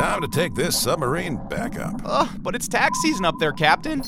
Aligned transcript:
Time 0.00 0.22
to 0.22 0.28
take 0.28 0.54
this 0.54 0.80
submarine 0.80 1.36
back 1.48 1.78
up. 1.78 2.00
Oh, 2.06 2.34
but 2.40 2.54
it's 2.54 2.66
tax 2.66 2.98
season 3.02 3.26
up 3.26 3.34
there, 3.38 3.52
Captain. 3.52 4.02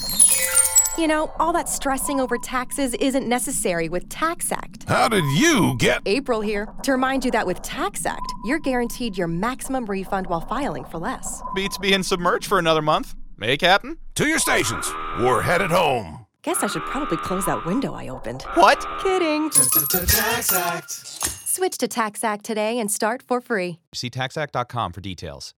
You 0.96 1.06
know, 1.06 1.30
all 1.38 1.52
that 1.52 1.68
stressing 1.68 2.18
over 2.18 2.38
taxes 2.38 2.94
isn't 2.94 3.28
necessary 3.28 3.90
with 3.90 4.08
Tax 4.08 4.50
Act. 4.52 4.88
How 4.88 5.08
did 5.08 5.24
you 5.24 5.76
get. 5.76 6.00
April 6.06 6.40
here 6.40 6.66
to 6.84 6.92
remind 6.92 7.26
you 7.26 7.30
that 7.32 7.46
with 7.46 7.60
Tax 7.60 8.06
Act, 8.06 8.32
you're 8.46 8.58
guaranteed 8.58 9.18
your 9.18 9.28
maximum 9.28 9.84
refund 9.84 10.28
while 10.28 10.40
filing 10.40 10.86
for 10.86 10.96
less. 10.96 11.42
Beats 11.54 11.76
being 11.76 12.02
submerged 12.02 12.46
for 12.46 12.58
another 12.58 12.80
month. 12.80 13.14
Hey, 13.38 13.58
Captain? 13.58 13.98
To 14.14 14.26
your 14.26 14.38
stations. 14.38 14.90
We're 15.20 15.42
headed 15.42 15.70
home. 15.70 16.24
Guess 16.40 16.62
I 16.62 16.68
should 16.68 16.86
probably 16.86 17.18
close 17.18 17.44
that 17.44 17.66
window 17.66 17.92
I 17.92 18.08
opened. 18.08 18.44
What? 18.54 18.82
Kidding. 19.02 19.50
Tax 19.50 20.54
Act. 20.54 21.41
Switch 21.54 21.76
to 21.76 21.86
TaxAct 21.86 22.44
today 22.44 22.78
and 22.78 22.90
start 22.90 23.22
for 23.22 23.42
free. 23.42 23.78
See 23.94 24.08
taxact.com 24.08 24.94
for 24.94 25.02
details. 25.02 25.52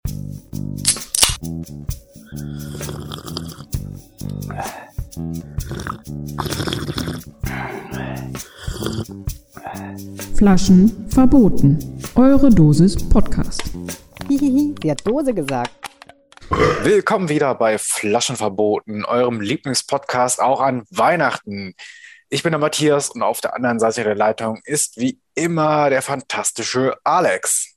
Flaschen 10.34 11.06
verboten. 11.10 11.78
Eure 12.16 12.50
Dosis 12.50 12.96
Podcast. 13.08 13.62
Hihihi, 14.28 14.74
sie 14.82 14.90
hat 14.90 15.06
Dose 15.06 15.32
gesagt. 15.32 15.70
Willkommen 16.82 17.28
wieder 17.28 17.54
bei 17.54 17.78
Flaschenverboten, 17.78 19.04
eurem 19.04 19.40
Lieblingspodcast 19.40 20.42
auch 20.42 20.60
an 20.60 20.82
Weihnachten. 20.90 21.76
Ich 22.34 22.42
bin 22.42 22.50
der 22.50 22.58
Matthias 22.58 23.10
und 23.10 23.22
auf 23.22 23.40
der 23.40 23.54
anderen 23.54 23.78
Seite 23.78 24.02
der 24.02 24.16
Leitung 24.16 24.60
ist 24.64 24.96
wie 24.96 25.20
immer 25.36 25.88
der 25.88 26.02
fantastische 26.02 26.96
Alex. 27.04 27.76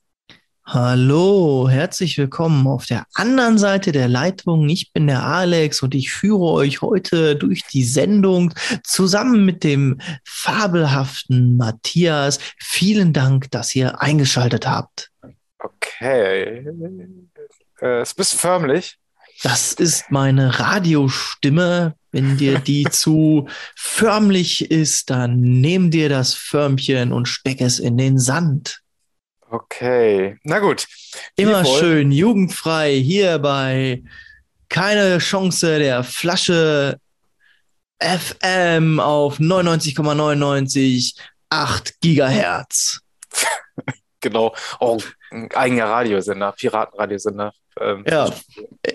Hallo, 0.66 1.68
herzlich 1.70 2.18
willkommen 2.18 2.66
auf 2.66 2.84
der 2.84 3.06
anderen 3.14 3.56
Seite 3.56 3.92
der 3.92 4.08
Leitung. 4.08 4.68
Ich 4.68 4.92
bin 4.92 5.06
der 5.06 5.22
Alex 5.22 5.80
und 5.80 5.94
ich 5.94 6.10
führe 6.10 6.42
euch 6.42 6.82
heute 6.82 7.36
durch 7.36 7.68
die 7.72 7.84
Sendung 7.84 8.52
zusammen 8.82 9.44
mit 9.44 9.62
dem 9.62 10.00
fabelhaften 10.24 11.56
Matthias. 11.56 12.40
Vielen 12.58 13.12
Dank, 13.12 13.52
dass 13.52 13.76
ihr 13.76 14.02
eingeschaltet 14.02 14.66
habt. 14.66 15.12
Okay. 15.60 16.66
Äh, 17.80 18.00
es 18.00 18.12
bist 18.12 18.34
förmlich. 18.34 18.98
Das 19.44 19.72
ist 19.72 20.10
meine 20.10 20.58
Radiostimme. 20.58 21.94
Wenn 22.10 22.36
dir 22.36 22.58
die 22.58 22.84
zu 22.90 23.48
förmlich 23.76 24.70
ist, 24.70 25.10
dann 25.10 25.40
nimm 25.40 25.90
dir 25.90 26.08
das 26.08 26.34
Förmchen 26.34 27.12
und 27.12 27.26
steck 27.26 27.60
es 27.60 27.78
in 27.78 27.96
den 27.96 28.18
Sand. 28.18 28.80
Okay. 29.50 30.38
Na 30.42 30.58
gut. 30.58 30.86
Immer 31.36 31.64
schön 31.64 32.12
jugendfrei 32.12 32.94
hier 32.94 33.38
bei 33.38 34.02
Keine 34.68 35.18
Chance 35.18 35.78
der 35.78 36.04
Flasche 36.04 36.98
FM 38.00 39.00
auf 39.00 39.38
99,99 39.38 41.14
8 41.50 42.00
Gigahertz. 42.00 43.00
Genau. 44.20 44.52
Oh, 44.80 44.98
ein 45.30 45.48
eigener 45.54 45.84
Radiosender, 45.84 46.50
Piratenradiosender. 46.50 47.52
Ähm, 47.80 48.04
Ja, 48.08 48.28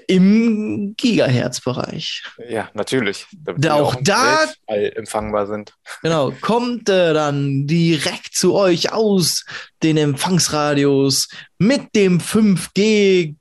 im 0.07 0.93
Gigahertz-Bereich. 0.97 2.23
ja, 2.49 2.69
natürlich. 2.73 3.25
Damit 3.31 3.63
Da 3.63 3.73
auch 3.75 3.95
im 3.95 4.03
da- 4.03 4.47
empfangbar 4.67 5.47
sind. 5.47 5.73
Genau, 6.01 6.31
kommt 6.41 6.89
äh, 6.89 7.13
dann 7.13 7.67
direkt 7.67 8.35
zu 8.35 8.53
euch 8.55 8.91
aus 8.91 9.45
den 9.81 9.97
Empfangsradios 9.97 11.27
mit 11.57 11.95
dem 11.95 12.19
5G 12.19 13.35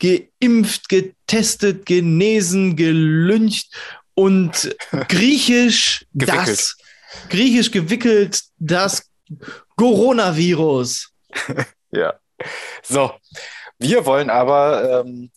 geimpft, 0.00 0.88
getestet, 0.88 1.86
genesen, 1.86 2.76
gelüncht 2.76 3.72
und 4.14 4.76
griechisch 5.08 6.06
Gewickelt. 6.14 6.48
das 6.48 6.76
griechisch 7.30 7.70
gewickelt 7.70 8.40
das 8.58 9.08
Coronavirus. 9.76 11.10
Ja. 11.90 12.14
So, 12.82 13.12
wir 13.78 14.04
wollen 14.04 14.28
aber 14.28 15.00
ähm, 15.06 15.30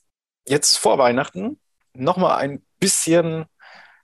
jetzt 0.47 0.77
vor 0.77 0.97
Weihnachten 0.97 1.59
nochmal 1.93 2.37
ein 2.39 2.61
bisschen 2.79 3.45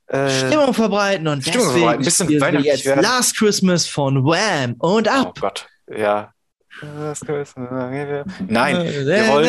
äh, 0.07 0.29
Stimmung 0.29 0.73
verbreiten 0.73 1.27
und 1.27 1.41
Stimmung 1.41 1.67
deswegen 1.67 1.79
verbreiten, 1.81 2.01
ein 2.01 2.05
bisschen 2.05 2.41
weihnachtlich 2.41 2.73
jetzt 2.73 2.85
werden. 2.85 3.01
Last 3.03 3.37
Christmas 3.37 3.87
von 3.87 4.23
Wham 4.23 4.75
und 4.79 5.07
Oh 5.07 5.11
ab. 5.11 5.37
Gott, 5.39 5.67
ja. 5.89 6.31
Nein, 8.47 8.75
wir 8.85 9.27
wollen, 9.29 9.45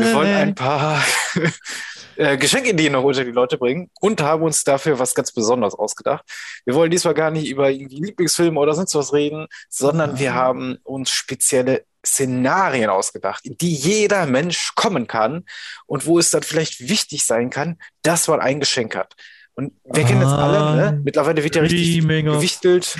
wir 0.00 0.14
wollen 0.14 0.34
ein 0.36 0.54
paar 0.54 1.02
äh, 2.16 2.36
Geschenkideen 2.36 2.92
noch 2.92 3.04
unter 3.04 3.24
die 3.24 3.30
Leute 3.30 3.58
bringen 3.58 3.90
und 4.00 4.20
haben 4.20 4.42
uns 4.42 4.64
dafür 4.64 4.98
was 4.98 5.14
ganz 5.14 5.32
Besonderes 5.32 5.74
ausgedacht. 5.74 6.24
Wir 6.64 6.74
wollen 6.74 6.90
diesmal 6.90 7.14
gar 7.14 7.30
nicht 7.30 7.48
über 7.48 7.70
irgendwie 7.70 8.00
Lieblingsfilme 8.02 8.58
oder 8.58 8.74
sonst 8.74 8.94
was 8.94 9.12
reden, 9.12 9.46
sondern 9.68 10.18
wir 10.18 10.34
haben 10.34 10.78
uns 10.84 11.10
spezielle 11.10 11.84
Szenarien 12.04 12.90
ausgedacht, 12.90 13.44
in 13.44 13.56
die 13.58 13.72
jeder 13.74 14.26
Mensch 14.26 14.74
kommen 14.74 15.06
kann 15.06 15.44
und 15.86 16.04
wo 16.06 16.18
es 16.18 16.30
dann 16.30 16.42
vielleicht 16.42 16.88
wichtig 16.88 17.24
sein 17.24 17.50
kann, 17.50 17.78
dass 18.02 18.26
man 18.28 18.40
ein 18.40 18.58
Geschenk 18.60 18.96
hat. 18.96 19.14
Und 19.54 19.74
wir 19.84 20.04
kennen 20.04 20.20
das 20.20 20.32
alle, 20.32 20.76
ne? 20.76 21.00
Mittlerweile 21.04 21.44
wird 21.44 21.54
ja 21.54 21.62
richtig 21.62 22.02
of- 22.02 22.08
gewichtelt, 22.08 22.96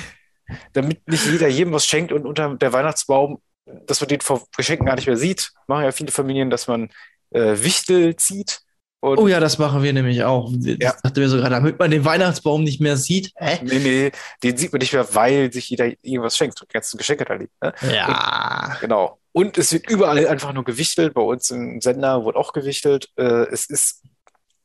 damit 0.73 1.07
nicht 1.07 1.25
jeder 1.25 1.47
jedem 1.47 1.73
was 1.73 1.85
schenkt 1.85 2.11
und 2.11 2.25
unter 2.25 2.55
der 2.55 2.71
Weihnachtsbaum, 2.71 3.41
dass 3.87 3.99
man 4.01 4.07
den 4.07 4.21
vor 4.21 4.45
Geschenken 4.55 4.85
gar 4.85 4.95
nicht 4.95 5.07
mehr 5.07 5.17
sieht. 5.17 5.51
Machen 5.67 5.85
ja 5.85 5.91
viele 5.91 6.11
Familien, 6.11 6.49
dass 6.49 6.67
man 6.67 6.89
äh, 7.31 7.55
Wichtel 7.57 8.15
zieht. 8.15 8.61
Und 9.03 9.17
Oh 9.17 9.27
ja, 9.27 9.41
das 9.41 9.57
machen 9.57 9.83
wir 9.83 9.91
nämlich 9.91 10.23
auch. 10.23 10.49
Ja. 10.59 10.75
Das 10.77 11.01
dachte 11.01 11.19
mir 11.19 11.27
sogar, 11.27 11.49
damit 11.49 11.77
man 11.77 11.91
den 11.91 12.05
Weihnachtsbaum 12.05 12.63
nicht 12.63 12.79
mehr 12.79 12.95
sieht. 12.95 13.33
Hä? 13.35 13.59
nee, 13.61 13.79
nee, 13.79 14.11
den 14.41 14.55
sieht 14.55 14.71
man 14.71 14.79
nicht 14.79 14.93
mehr, 14.93 15.13
weil 15.13 15.51
sich 15.51 15.69
jeder 15.69 15.87
irgendwas 16.01 16.37
schenkt. 16.37 16.61
Die 16.61 16.67
ganzen 16.67 16.97
Geschenke 16.97 17.25
da 17.25 17.33
liegen. 17.33 17.51
Ne? 17.61 17.73
Ja. 17.93 18.77
Genau. 18.79 19.19
Und 19.33 19.57
es 19.57 19.73
wird 19.73 19.89
überall 19.89 20.25
einfach 20.25 20.53
nur 20.53 20.63
gewichtelt. 20.63 21.15
Bei 21.15 21.21
uns 21.21 21.51
im 21.51 21.81
Sender 21.81 22.23
wird 22.23 22.37
auch 22.37 22.53
gewichtelt. 22.53 23.09
Äh, 23.17 23.47
es 23.51 23.65
ist 23.65 24.03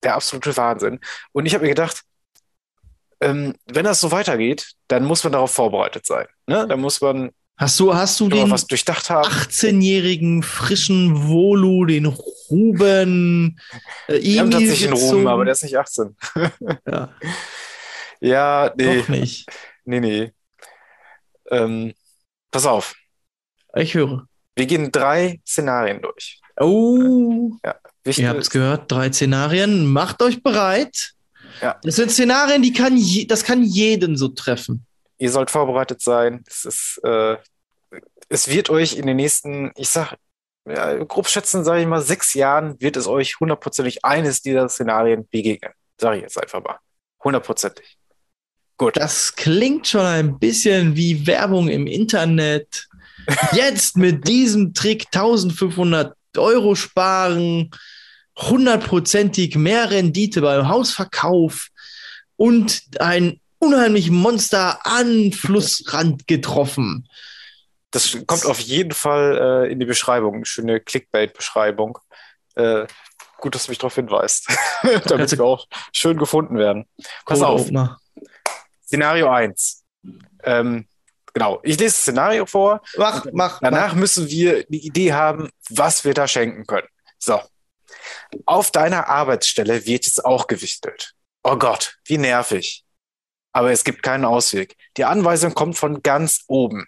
der 0.04 0.14
absolute 0.14 0.56
Wahnsinn. 0.56 1.00
Und 1.32 1.46
ich 1.46 1.54
habe 1.54 1.64
mir 1.64 1.70
gedacht, 1.70 2.02
ähm, 3.20 3.56
wenn 3.66 3.86
das 3.86 3.98
so 3.98 4.12
weitergeht, 4.12 4.74
dann 4.86 5.04
muss 5.04 5.24
man 5.24 5.32
darauf 5.32 5.50
vorbereitet 5.50 6.06
sein. 6.06 6.28
Ne? 6.46 6.64
Dann 6.68 6.80
muss 6.80 7.00
man 7.00 7.32
Hast 7.58 7.80
du, 7.80 7.92
hast 7.94 8.20
du 8.20 8.28
den 8.28 8.50
was 8.50 8.66
durchdacht 8.68 9.10
haben. 9.10 9.28
18-jährigen 9.28 10.44
frischen 10.44 11.26
Volu, 11.28 11.86
den 11.86 12.06
Ruben 12.06 13.58
äh, 14.06 14.22
Wir 14.22 14.40
haben 14.40 14.52
Emil 14.52 14.68
tatsächlich 14.68 14.88
einen? 14.92 14.96
Ruben, 14.96 15.26
aber 15.26 15.44
der 15.44 15.52
ist 15.52 15.64
nicht 15.64 15.76
18. 15.76 16.16
ja, 16.86 17.12
Ja, 18.20 18.72
nee, 18.76 18.98
doch 19.00 19.08
nicht. 19.08 19.46
nee, 19.84 20.00
nee. 20.00 20.32
Ähm, 21.50 21.94
pass 22.50 22.64
auf, 22.66 22.94
Ich 23.76 23.94
höre. 23.94 24.26
wir 24.54 24.66
gehen 24.66 24.92
drei 24.92 25.40
Szenarien 25.46 26.00
durch. 26.02 26.40
Oh, 26.60 27.52
Wichtig 28.04 28.22
ihr 28.24 28.28
habt 28.30 28.40
es 28.40 28.50
gehört, 28.50 28.90
drei 28.90 29.12
Szenarien. 29.12 29.86
Macht 29.86 30.22
euch 30.22 30.42
bereit. 30.42 31.12
Ja. 31.60 31.76
Das 31.82 31.96
sind 31.96 32.10
Szenarien, 32.10 32.62
die 32.62 32.72
kann 32.72 32.96
je, 32.96 33.24
das 33.26 33.42
kann 33.44 33.62
jeden 33.64 34.16
so 34.16 34.28
treffen. 34.28 34.84
Ihr 35.18 35.30
sollt 35.30 35.50
vorbereitet 35.50 36.00
sein. 36.00 36.44
Es 36.46 36.64
ist, 36.64 37.00
äh, 37.04 37.36
es 38.28 38.48
wird 38.48 38.70
euch 38.70 38.96
in 38.96 39.06
den 39.06 39.16
nächsten, 39.16 39.72
ich 39.76 39.88
sag, 39.88 40.16
ja, 40.66 41.02
grob 41.04 41.28
schätzen, 41.28 41.64
sage 41.64 41.80
ich 41.80 41.86
mal, 41.86 42.02
sechs 42.02 42.34
Jahren 42.34 42.80
wird 42.80 42.96
es 42.96 43.06
euch 43.06 43.40
hundertprozentig 43.40 44.04
eines 44.04 44.42
dieser 44.42 44.68
Szenarien 44.68 45.26
begegnen. 45.28 45.72
Sage 46.00 46.18
ich 46.18 46.22
jetzt 46.22 46.40
einfach 46.40 46.62
mal. 46.62 46.78
Hundertprozentig. 47.24 47.96
Gut. 48.76 48.96
Das 48.96 49.34
klingt 49.34 49.88
schon 49.88 50.06
ein 50.06 50.38
bisschen 50.38 50.94
wie 50.94 51.26
Werbung 51.26 51.68
im 51.68 51.86
Internet. 51.86 52.86
Jetzt 53.52 53.96
mit 53.96 54.28
diesem 54.28 54.72
Trick 54.72 55.06
1500 55.06 56.14
Euro 56.36 56.74
sparen, 56.76 57.70
hundertprozentig 58.36 59.56
mehr 59.56 59.90
Rendite 59.90 60.40
beim 60.40 60.68
Hausverkauf 60.68 61.68
und 62.36 62.82
ein 63.00 63.40
unheimlichen 63.58 64.14
Monster 64.14 64.84
an 64.84 65.32
Flussrand 65.32 66.26
getroffen. 66.26 67.08
Das 67.90 68.16
kommt 68.26 68.44
auf 68.44 68.60
jeden 68.60 68.92
Fall 68.92 69.66
äh, 69.66 69.72
in 69.72 69.80
die 69.80 69.86
Beschreibung. 69.86 70.44
Schöne 70.44 70.80
Clickbait-Beschreibung. 70.80 71.98
Äh, 72.54 72.86
gut, 73.38 73.54
dass 73.54 73.64
du 73.64 73.70
mich 73.70 73.78
darauf 73.78 73.94
hinweist, 73.94 74.48
damit 75.06 75.30
wir 75.32 75.44
auch 75.44 75.66
schön 75.92 76.18
gefunden 76.18 76.58
werden. 76.58 76.86
Pass 77.24 77.40
auf, 77.40 77.62
Code-Opener. 77.62 77.98
Szenario 78.84 79.30
1. 79.30 79.84
Ähm, 80.44 80.86
genau, 81.32 81.60
ich 81.62 81.78
lese 81.78 81.94
das 81.94 82.02
Szenario 82.02 82.46
vor. 82.46 82.82
Mach, 82.96 83.26
mach, 83.32 83.60
Danach 83.60 83.94
müssen 83.94 84.28
wir 84.28 84.64
die 84.64 84.86
Idee 84.86 85.12
haben, 85.12 85.50
was 85.70 86.04
wir 86.04 86.14
da 86.14 86.28
schenken 86.28 86.66
können. 86.66 86.88
So. 87.18 87.40
Auf 88.44 88.70
deiner 88.70 89.08
Arbeitsstelle 89.08 89.86
wird 89.86 90.04
jetzt 90.04 90.24
auch 90.24 90.46
gewichtelt. 90.46 91.14
Oh 91.42 91.56
Gott, 91.56 91.96
wie 92.04 92.18
nervig. 92.18 92.84
Aber 93.52 93.72
es 93.72 93.84
gibt 93.84 94.02
keinen 94.02 94.24
Ausweg. 94.24 94.76
Die 94.96 95.04
Anweisung 95.04 95.54
kommt 95.54 95.76
von 95.76 96.02
ganz 96.02 96.44
oben. 96.48 96.86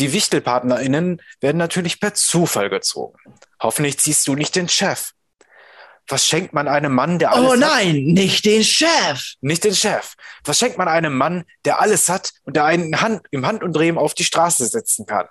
Die 0.00 0.12
WichtelpartnerInnen 0.12 1.22
werden 1.40 1.58
natürlich 1.58 2.00
per 2.00 2.14
Zufall 2.14 2.68
gezogen. 2.68 3.18
Hoffentlich 3.62 3.98
ziehst 3.98 4.26
du 4.26 4.34
nicht 4.34 4.56
den 4.56 4.68
Chef. 4.68 5.12
Was 6.08 6.26
schenkt 6.26 6.52
man 6.52 6.68
einem 6.68 6.92
Mann, 6.92 7.18
der 7.18 7.32
alles 7.32 7.46
Oh 7.48 7.52
hat? 7.52 7.60
nein, 7.60 7.94
nicht 8.04 8.44
den 8.44 8.62
Chef. 8.62 9.34
Nicht 9.40 9.64
den 9.64 9.74
Chef. 9.74 10.14
Was 10.44 10.58
schenkt 10.58 10.76
man 10.76 10.88
einem 10.88 11.16
Mann, 11.16 11.44
der 11.64 11.80
alles 11.80 12.08
hat 12.10 12.32
und 12.42 12.56
der 12.56 12.64
einen 12.66 13.00
Hand, 13.00 13.22
im 13.30 13.46
Handumdrehen 13.46 13.96
auf 13.96 14.12
die 14.14 14.24
Straße 14.24 14.66
setzen 14.66 15.06
kann? 15.06 15.26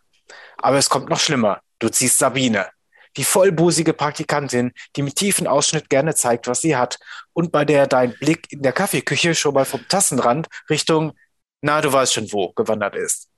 Aber 0.57 0.77
es 0.77 0.89
kommt 0.89 1.09
noch 1.09 1.19
schlimmer. 1.19 1.59
Du 1.77 1.89
ziehst 1.89 2.18
Sabine. 2.18 2.69
Die 3.18 3.24
vollbusige 3.24 3.94
Praktikantin, 3.94 4.71
die 4.95 5.01
mit 5.01 5.15
tiefen 5.15 5.48
Ausschnitt 5.48 5.89
gerne 5.89 6.15
zeigt, 6.15 6.48
was 6.48 6.62
sie 6.62 6.75
hat 6.75 7.00
und 7.33 7.51
bei 7.51 7.65
der 7.65 7.88
dein 7.88 8.13
Blick 8.18 8.51
in 8.51 8.62
der 8.62 8.71
Kaffeeküche 8.74 9.36
schon 9.36 9.54
mal 9.54 9.65
vom 9.65 9.88
Tassenrand 9.88 10.48
Richtung, 10.69 11.13
na, 11.62 11.80
du 11.80 11.94
weißt 11.94 12.13
schon 12.13 12.31
wo, 12.33 12.51
gewandert 12.54 12.95
ist. 12.95 13.30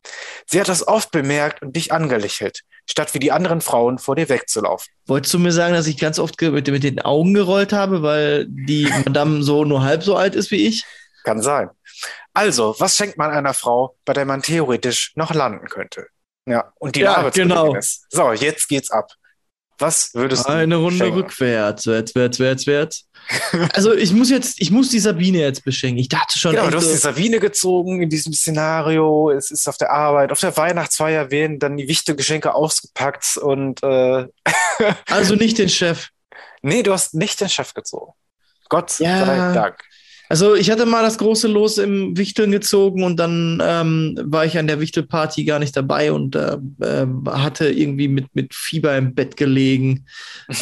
Sie 0.47 0.59
hat 0.59 0.67
das 0.67 0.87
oft 0.87 1.11
bemerkt 1.11 1.61
und 1.61 1.75
dich 1.75 1.91
angelächelt, 1.91 2.61
statt 2.89 3.13
wie 3.13 3.19
die 3.19 3.31
anderen 3.31 3.61
Frauen 3.61 3.99
vor 3.99 4.15
dir 4.15 4.29
wegzulaufen. 4.29 4.91
Wolltest 5.05 5.33
du 5.33 5.39
mir 5.39 5.51
sagen, 5.51 5.75
dass 5.75 5.85
ich 5.85 5.97
ganz 5.99 6.17
oft 6.17 6.41
mit, 6.41 6.67
mit 6.67 6.83
den 6.83 6.99
Augen 7.01 7.33
gerollt 7.35 7.71
habe, 7.71 8.01
weil 8.01 8.47
die 8.49 8.85
Madame 9.05 9.43
so 9.43 9.63
nur 9.63 9.83
halb 9.83 10.03
so 10.03 10.15
alt 10.15 10.33
ist 10.33 10.49
wie 10.49 10.65
ich? 10.67 10.83
Kann 11.23 11.41
sein. 11.41 11.69
Also, 12.33 12.75
was 12.79 12.97
schenkt 12.97 13.17
man 13.17 13.31
einer 13.31 13.53
Frau, 13.53 13.95
bei 14.05 14.13
der 14.13 14.25
man 14.25 14.41
theoretisch 14.41 15.13
noch 15.15 15.33
landen 15.33 15.67
könnte? 15.67 16.07
Ja, 16.47 16.73
und 16.79 16.95
die 16.95 17.01
Ja, 17.01 17.29
genau. 17.29 17.75
ist. 17.75 18.05
So, 18.09 18.33
jetzt 18.33 18.67
geht's 18.67 18.91
ab. 18.91 19.11
Was 19.77 20.13
würdest 20.13 20.45
du 20.47 20.51
Eine 20.53 20.77
Runde 20.77 20.97
schenken? 21.05 21.19
rückwärts, 21.19 21.85
wärts, 21.87 22.15
wärts, 22.15 22.39
wärts, 22.39 22.67
wärts. 22.67 23.05
Also 23.73 23.93
ich 23.93 24.13
muss 24.13 24.29
jetzt, 24.29 24.61
ich 24.61 24.71
muss 24.71 24.89
die 24.89 24.99
Sabine 24.99 25.39
jetzt 25.39 25.65
beschenken. 25.65 25.97
Ich 25.99 26.09
dachte 26.09 26.37
schon, 26.37 26.51
Genau, 26.55 26.69
du 26.69 26.77
hast 26.77 26.91
die 26.91 26.97
Sabine 26.97 27.39
gezogen 27.39 28.01
in 28.01 28.09
diesem 28.09 28.33
Szenario. 28.33 29.31
Es 29.31 29.51
ist 29.51 29.67
auf 29.67 29.77
der 29.77 29.91
Arbeit, 29.91 30.31
auf 30.31 30.39
der 30.39 30.55
Weihnachtsfeier 30.55 31.31
werden 31.31 31.59
dann 31.59 31.75
die 31.75 31.87
wichtigen 31.87 32.17
Geschenke 32.17 32.53
ausgepackt 32.53 33.37
und 33.37 33.81
äh, 33.83 34.27
also 35.09 35.35
nicht 35.35 35.57
den 35.57 35.69
Chef. 35.69 36.09
nee, 36.61 36.83
du 36.83 36.93
hast 36.93 37.13
nicht 37.15 37.41
den 37.41 37.49
Chef 37.49 37.73
gezogen. 37.73 38.13
Gott 38.69 38.97
Ja. 38.99 39.25
sei 39.25 39.53
Dank. 39.53 39.83
Also 40.29 40.55
ich 40.55 40.71
hatte 40.71 40.85
mal 40.85 41.03
das 41.03 41.17
große 41.17 41.47
Los 41.47 41.77
im 41.77 42.17
Wichteln 42.17 42.51
gezogen 42.51 43.03
und 43.03 43.17
dann 43.17 43.61
ähm, 43.63 44.19
war 44.23 44.45
ich 44.45 44.57
an 44.57 44.67
der 44.67 44.79
Wichtelparty 44.79 45.45
gar 45.45 45.59
nicht 45.59 45.75
dabei 45.75 46.11
und 46.11 46.35
äh, 46.35 46.57
äh, 46.81 47.07
hatte 47.27 47.69
irgendwie 47.69 48.07
mit, 48.07 48.33
mit 48.33 48.53
Fieber 48.53 48.97
im 48.97 49.13
Bett 49.13 49.37
gelegen. 49.37 50.05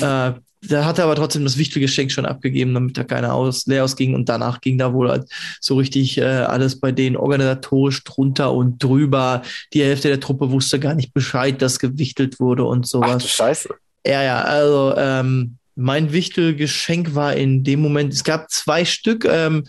äh, 0.01 0.33
da 0.65 0.85
hatte 0.85 1.03
aber 1.03 1.15
trotzdem 1.15 1.43
das 1.43 1.57
Wichtelgeschenk 1.57 2.11
schon 2.11 2.25
abgegeben, 2.25 2.73
damit 2.73 2.97
da 2.97 3.03
keiner 3.03 3.33
aus, 3.33 3.65
leer 3.65 3.83
ausging 3.83 4.15
und 4.15 4.29
danach 4.29 4.61
ging 4.61 4.77
da 4.77 4.93
wohl 4.93 5.09
halt 5.09 5.27
so 5.59 5.75
richtig 5.75 6.17
äh, 6.17 6.23
alles 6.23 6.79
bei 6.79 6.91
denen 6.91 7.17
organisatorisch 7.17 8.03
drunter 8.03 8.53
und 8.53 8.81
drüber. 8.81 9.41
Die 9.73 9.83
Hälfte 9.83 10.07
der 10.07 10.19
Truppe 10.19 10.51
wusste 10.51 10.79
gar 10.79 10.95
nicht 10.95 11.13
Bescheid, 11.13 11.61
dass 11.61 11.79
gewichtelt 11.79 12.39
wurde 12.39 12.63
und 12.63 12.85
Ach 12.85 12.89
sowas. 12.89 13.23
du 13.23 13.29
Scheiße. 13.29 13.69
Ja, 14.05 14.23
ja, 14.23 14.41
also 14.41 14.93
ähm, 14.97 15.57
mein 15.75 16.11
Wichtelgeschenk 16.13 17.15
war 17.15 17.35
in 17.35 17.63
dem 17.63 17.81
Moment, 17.81 18.13
es 18.13 18.23
gab 18.23 18.49
zwei 18.51 18.85
Stück 18.85 19.25
ähm, 19.25 19.63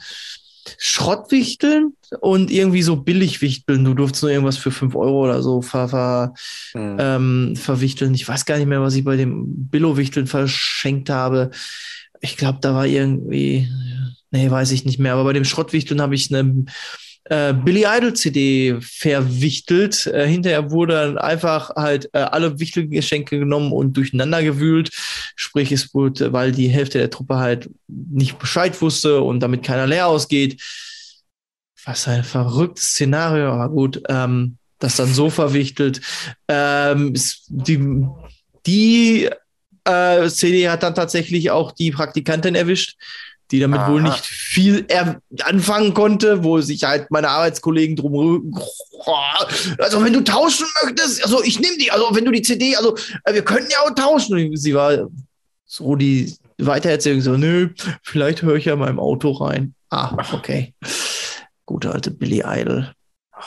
Schrottwichteln 0.78 1.94
und 2.20 2.50
irgendwie 2.50 2.82
so 2.82 2.96
Billigwichteln. 2.96 3.84
Du 3.84 3.94
durftest 3.94 4.22
nur 4.22 4.32
irgendwas 4.32 4.56
für 4.56 4.70
5 4.70 4.94
Euro 4.94 5.24
oder 5.24 5.42
so 5.42 5.60
ver, 5.62 5.88
ver, 5.88 6.34
Hm. 6.72 6.96
ähm, 6.98 7.56
verwichteln. 7.56 8.14
Ich 8.14 8.26
weiß 8.26 8.44
gar 8.46 8.56
nicht 8.56 8.66
mehr, 8.66 8.80
was 8.80 8.94
ich 8.94 9.04
bei 9.04 9.16
dem 9.16 9.44
Billo-Wichteln 9.68 10.26
verschenkt 10.26 11.10
habe. 11.10 11.50
Ich 12.20 12.36
glaube, 12.36 12.58
da 12.62 12.74
war 12.74 12.86
irgendwie, 12.86 13.68
nee, 14.30 14.50
weiß 14.50 14.70
ich 14.72 14.84
nicht 14.84 14.98
mehr. 14.98 15.12
Aber 15.12 15.24
bei 15.24 15.32
dem 15.32 15.44
Schrottwichteln 15.44 16.00
habe 16.00 16.14
ich 16.14 16.34
eine 16.34 16.64
äh, 17.24 17.52
Billy 17.54 17.84
Idol 17.88 18.14
CD 18.14 18.76
verwichtelt. 18.80 20.06
Äh, 20.06 20.26
hinterher 20.26 20.70
wurde 20.70 20.94
dann 20.94 21.18
einfach 21.18 21.70
halt 21.70 22.10
äh, 22.12 22.18
alle 22.18 22.58
Wichtelgeschenke 22.60 23.38
genommen 23.38 23.72
und 23.72 23.96
durcheinander 23.96 24.42
gewühlt. 24.42 24.90
Sprich, 25.36 25.72
es 25.72 25.94
wurde, 25.94 26.32
weil 26.32 26.52
die 26.52 26.68
Hälfte 26.68 26.98
der 26.98 27.10
Truppe 27.10 27.36
halt 27.36 27.70
nicht 27.88 28.38
Bescheid 28.38 28.80
wusste 28.80 29.22
und 29.22 29.40
damit 29.40 29.62
keiner 29.62 29.86
leer 29.86 30.06
ausgeht. 30.06 30.62
Was 31.84 32.08
ein 32.08 32.24
verrücktes 32.24 32.90
Szenario, 32.90 33.52
aber 33.52 33.68
gut, 33.68 34.02
ähm, 34.08 34.58
das 34.78 34.96
dann 34.96 35.12
so 35.12 35.30
verwichtelt. 35.30 36.00
Ähm, 36.48 37.14
die 37.48 38.06
die 38.66 39.28
äh, 39.84 40.28
CD 40.28 40.68
hat 40.68 40.82
dann 40.82 40.94
tatsächlich 40.94 41.50
auch 41.50 41.72
die 41.72 41.90
Praktikantin 41.90 42.54
erwischt, 42.54 42.96
die 43.50 43.60
damit 43.60 43.80
Aha. 43.80 43.92
wohl 43.92 44.02
nicht 44.02 44.24
viel 44.24 44.86
anfangen 45.42 45.94
konnte, 45.94 46.42
wo 46.44 46.60
sich 46.60 46.84
halt 46.84 47.10
meine 47.10 47.28
Arbeitskollegen 47.28 47.96
drum 47.96 48.54
also 49.78 50.02
wenn 50.02 50.12
du 50.12 50.22
tauschen 50.22 50.66
möchtest, 50.82 51.22
also 51.22 51.42
ich 51.42 51.60
nehme 51.60 51.76
die, 51.76 51.90
also 51.90 52.08
wenn 52.14 52.24
du 52.24 52.30
die 52.30 52.42
CD, 52.42 52.74
also 52.76 52.96
äh, 53.24 53.34
wir 53.34 53.44
könnten 53.44 53.70
ja 53.70 53.78
auch 53.80 53.94
tauschen. 53.94 54.34
Und 54.34 54.56
sie 54.56 54.74
war 54.74 55.08
so 55.66 55.94
die 55.96 56.34
Weitererzählung 56.58 57.20
so, 57.20 57.36
nö, 57.36 57.70
vielleicht 58.02 58.42
höre 58.42 58.56
ich 58.56 58.64
ja 58.64 58.76
mal 58.76 58.88
im 58.88 58.98
Auto 59.00 59.32
rein. 59.32 59.74
Ah, 59.90 60.16
okay. 60.32 60.74
Gute 61.66 61.92
alte 61.92 62.10
Billy 62.10 62.42
Idol. 62.46 62.92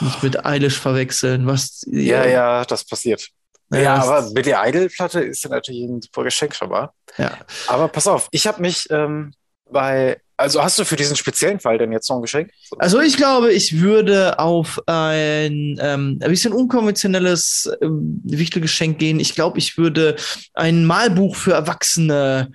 Nicht 0.00 0.22
mit 0.22 0.46
Eilish 0.46 0.78
verwechseln, 0.78 1.46
was 1.46 1.84
Ja, 1.90 2.24
ja, 2.26 2.64
das 2.64 2.84
passiert. 2.84 3.28
Ja, 3.70 3.96
das- 3.98 4.08
aber 4.08 4.30
Billy 4.32 4.54
Idol-Platte 4.56 5.20
ist 5.20 5.42
ja 5.44 5.50
natürlich 5.50 5.82
ein 5.82 6.00
super 6.00 6.24
Geschenk 6.24 6.54
schon 6.54 6.68
mal. 6.70 6.90
ja. 7.16 7.36
Aber 7.66 7.88
pass 7.88 8.06
auf, 8.06 8.28
ich 8.30 8.46
habe 8.46 8.62
mich 8.62 8.86
ähm, 8.90 9.32
bei, 9.70 10.20
also 10.36 10.62
hast 10.62 10.78
du 10.78 10.84
für 10.84 10.96
diesen 10.96 11.16
speziellen 11.16 11.60
Fall 11.60 11.78
denn 11.78 11.92
jetzt 11.92 12.08
noch 12.08 12.16
ein 12.16 12.22
Geschenk? 12.22 12.50
Also 12.78 13.00
ich 13.00 13.16
glaube, 13.16 13.52
ich 13.52 13.80
würde 13.80 14.38
auf 14.38 14.80
ein 14.86 15.78
ähm, 15.80 16.18
ein 16.22 16.30
bisschen 16.30 16.52
unkonventionelles 16.52 17.70
ähm, 17.82 18.20
Wichtelgeschenk 18.24 18.98
gehen. 18.98 19.20
Ich 19.20 19.34
glaube, 19.34 19.58
ich 19.58 19.78
würde 19.78 20.16
ein 20.54 20.84
Malbuch 20.84 21.36
für 21.36 21.52
Erwachsene 21.52 22.50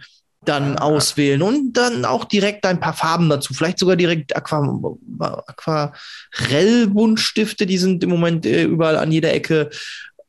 dann 0.46 0.78
auswählen 0.78 1.42
und 1.42 1.74
dann 1.74 2.06
auch 2.06 2.26
direkt 2.26 2.66
ein 2.66 2.80
paar 2.80 2.94
Farben 2.94 3.30
dazu. 3.30 3.54
Vielleicht 3.54 3.80
sogar 3.80 3.96
direkt 3.96 4.36
Aqua 4.36 4.98
Aquarellbuntstifte, 5.20 7.66
die 7.66 7.78
sind 7.78 8.04
im 8.04 8.10
Moment 8.10 8.46
äh, 8.46 8.64
überall 8.64 8.98
an 8.98 9.12
jeder 9.12 9.34
Ecke 9.34 9.70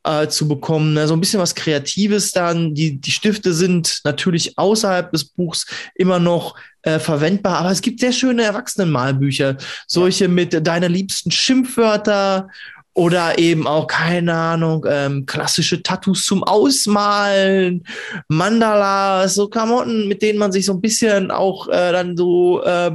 äh, 0.04 0.28
zu 0.28 0.46
bekommen. 0.48 0.96
Also 0.98 1.14
ein 1.14 1.20
bisschen 1.20 1.40
was 1.40 1.54
Kreatives 1.54 2.32
dann. 2.32 2.74
Die, 2.74 3.00
die 3.00 3.10
Stifte 3.10 3.52
sind 3.52 4.00
natürlich 4.04 4.58
außerhalb 4.58 5.10
des 5.10 5.24
Buchs 5.24 5.66
immer 5.94 6.18
noch 6.18 6.56
äh, 6.82 6.98
verwendbar, 6.98 7.58
aber 7.58 7.70
es 7.70 7.80
gibt 7.80 8.00
sehr 8.00 8.12
schöne 8.12 8.44
Erwachsenenmalbücher. 8.44 9.56
Solche 9.86 10.28
mit 10.28 10.66
deiner 10.66 10.88
liebsten 10.88 11.30
Schimpfwörter 11.30 12.48
oder 12.94 13.38
eben 13.38 13.66
auch, 13.66 13.88
keine 13.88 14.34
Ahnung, 14.34 14.86
ähm, 14.88 15.26
klassische 15.26 15.82
Tattoos 15.82 16.24
zum 16.24 16.44
Ausmalen, 16.44 17.84
Mandalas, 18.28 19.34
so 19.34 19.48
Klamotten, 19.48 20.06
mit 20.06 20.22
denen 20.22 20.38
man 20.38 20.52
sich 20.52 20.64
so 20.64 20.74
ein 20.74 20.80
bisschen 20.80 21.32
auch 21.32 21.66
äh, 21.68 21.90
dann 21.90 22.16
so 22.16 22.62
äh, 22.62 22.92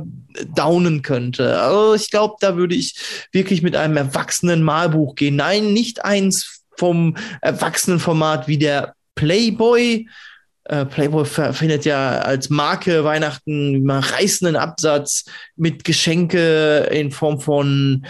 downen 0.55 1.01
könnte. 1.01 1.59
Also 1.61 1.95
ich 1.95 2.11
glaube, 2.11 2.35
da 2.39 2.55
würde 2.55 2.75
ich 2.75 2.95
wirklich 3.33 3.61
mit 3.61 3.75
einem 3.75 3.97
erwachsenen 3.97 4.63
Malbuch 4.63 5.15
gehen. 5.15 5.35
Nein, 5.35 5.73
nicht 5.73 6.05
eins 6.05 6.58
vom 6.79 7.15
Erwachsenenformat 7.41 8.47
wie 8.47 8.57
der 8.57 8.93
Playboy. 9.15 10.07
Äh, 10.63 10.85
Playboy 10.85 11.25
findet 11.25 11.85
ja 11.85 12.19
als 12.19 12.49
Marke 12.49 13.03
Weihnachten 13.03 13.75
immer 13.75 13.99
reißenden 13.99 14.55
Absatz 14.55 15.25
mit 15.55 15.83
Geschenke 15.83 16.87
in 16.91 17.11
Form 17.11 17.41
von 17.41 18.05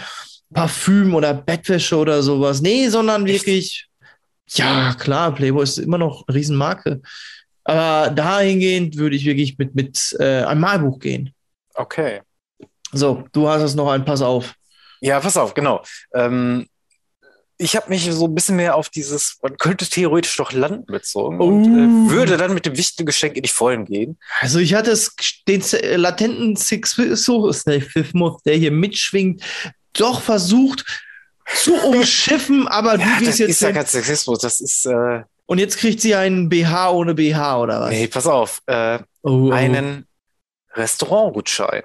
Parfüm 0.54 1.14
oder 1.14 1.34
Bettwäsche 1.34 1.96
oder 1.96 2.22
sowas. 2.22 2.60
Nee, 2.60 2.88
sondern 2.88 3.26
wirklich, 3.26 3.88
ja, 4.48 4.94
klar, 4.98 5.34
Playboy 5.34 5.64
ist 5.64 5.78
immer 5.78 5.98
noch 5.98 6.24
eine 6.26 6.36
Riesenmarke. 6.36 7.00
Aber 7.64 8.10
dahingehend 8.10 8.96
würde 8.96 9.16
ich 9.16 9.24
wirklich 9.24 9.58
mit, 9.58 9.74
mit 9.74 10.16
äh, 10.18 10.42
einem 10.44 10.60
Malbuch 10.60 10.98
gehen. 10.98 11.34
Okay. 11.74 12.20
So, 12.92 13.24
du 13.32 13.48
hast 13.48 13.62
es 13.62 13.74
noch 13.74 13.90
ein 13.90 14.04
Pass 14.04 14.22
auf. 14.22 14.54
Ja, 15.00 15.18
pass 15.20 15.36
auf, 15.36 15.54
genau. 15.54 15.82
Ähm, 16.14 16.66
ich 17.60 17.76
habe 17.76 17.90
mich 17.90 18.10
so 18.10 18.26
ein 18.26 18.34
bisschen 18.34 18.56
mehr 18.56 18.74
auf 18.74 18.88
dieses, 18.88 19.38
man 19.42 19.56
könnte 19.58 19.86
theoretisch 19.88 20.36
doch 20.36 20.52
landen 20.52 20.86
bezogen 20.86 21.38
und 21.40 21.64
Uh. 21.66 22.08
äh, 22.08 22.10
würde 22.10 22.36
dann 22.36 22.54
mit 22.54 22.64
dem 22.66 22.76
wichtigen 22.76 23.06
Geschenk 23.06 23.36
in 23.36 23.42
die 23.42 23.48
Vollen 23.50 23.84
gehen. 23.84 24.18
Also 24.40 24.58
ich 24.58 24.74
hatte 24.74 24.90
es, 24.90 25.14
den 25.46 25.62
äh, 25.72 25.96
latenten 25.96 26.56
Sexismus, 26.56 27.64
der 27.64 28.54
hier 28.56 28.70
mitschwingt, 28.72 29.42
doch 29.92 30.20
versucht 30.22 30.84
zu 31.54 31.74
umschiffen, 31.84 32.66
aber 32.68 32.98
Ja, 32.98 33.16
wie 33.20 33.26
das 33.26 33.34
es 33.34 33.38
jetzt 33.40 33.50
ist 33.50 33.60
ja 33.62 33.72
kein 33.72 33.86
Sexismus, 33.86 34.38
das 34.38 34.60
ist, 34.60 34.86
äh, 34.86 35.22
Und 35.46 35.58
jetzt 35.58 35.76
kriegt 35.78 36.00
sie 36.00 36.14
einen 36.14 36.48
BH 36.48 36.90
ohne 36.92 37.14
BH 37.14 37.60
oder 37.60 37.80
was? 37.82 37.90
nee, 37.90 38.06
pass 38.06 38.26
auf, 38.26 38.62
äh, 38.66 38.98
Oh, 39.22 39.48
oh. 39.48 39.50
einen 39.52 40.06
Restaurantgutschein, 40.74 41.82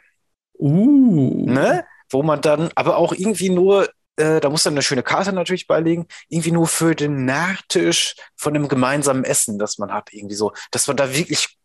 Uh. 0.57 1.49
ne? 1.49 1.83
Wo 2.09 2.23
man 2.23 2.39
dann, 2.39 2.69
aber 2.75 2.97
auch 2.97 3.11
irgendwie 3.13 3.49
nur, 3.49 3.89
äh, 4.17 4.39
da 4.39 4.49
muss 4.49 4.63
dann 4.63 4.73
eine 4.73 4.81
schöne 4.81 5.03
Karte 5.03 5.33
natürlich 5.33 5.67
beilegen, 5.67 6.07
irgendwie 6.27 6.51
nur 6.51 6.67
für 6.67 6.95
den 6.95 7.25
Nachtisch 7.25 8.15
von 8.35 8.55
einem 8.55 8.67
gemeinsamen 8.67 9.23
Essen, 9.23 9.59
das 9.59 9.77
man 9.77 9.91
hat, 9.91 10.13
irgendwie 10.13 10.35
so, 10.35 10.53
dass 10.71 10.87
man 10.87 10.97
da 10.97 11.13
wirklich 11.13 11.57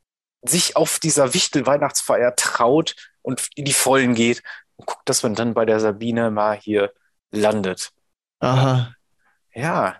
sich 0.42 0.76
auf 0.76 0.98
dieser 0.98 1.34
Wichtel-Weihnachtsfeier 1.34 2.34
traut 2.34 2.94
und 3.22 3.48
in 3.54 3.64
die 3.64 3.72
Vollen 3.72 4.14
geht 4.14 4.42
und 4.76 4.86
guckt, 4.86 5.08
dass 5.08 5.22
man 5.22 5.34
dann 5.34 5.54
bei 5.54 5.64
der 5.64 5.80
Sabine 5.80 6.30
mal 6.30 6.56
hier 6.56 6.92
landet. 7.30 7.90
Aha. 8.40 8.94
Ja. 9.52 9.96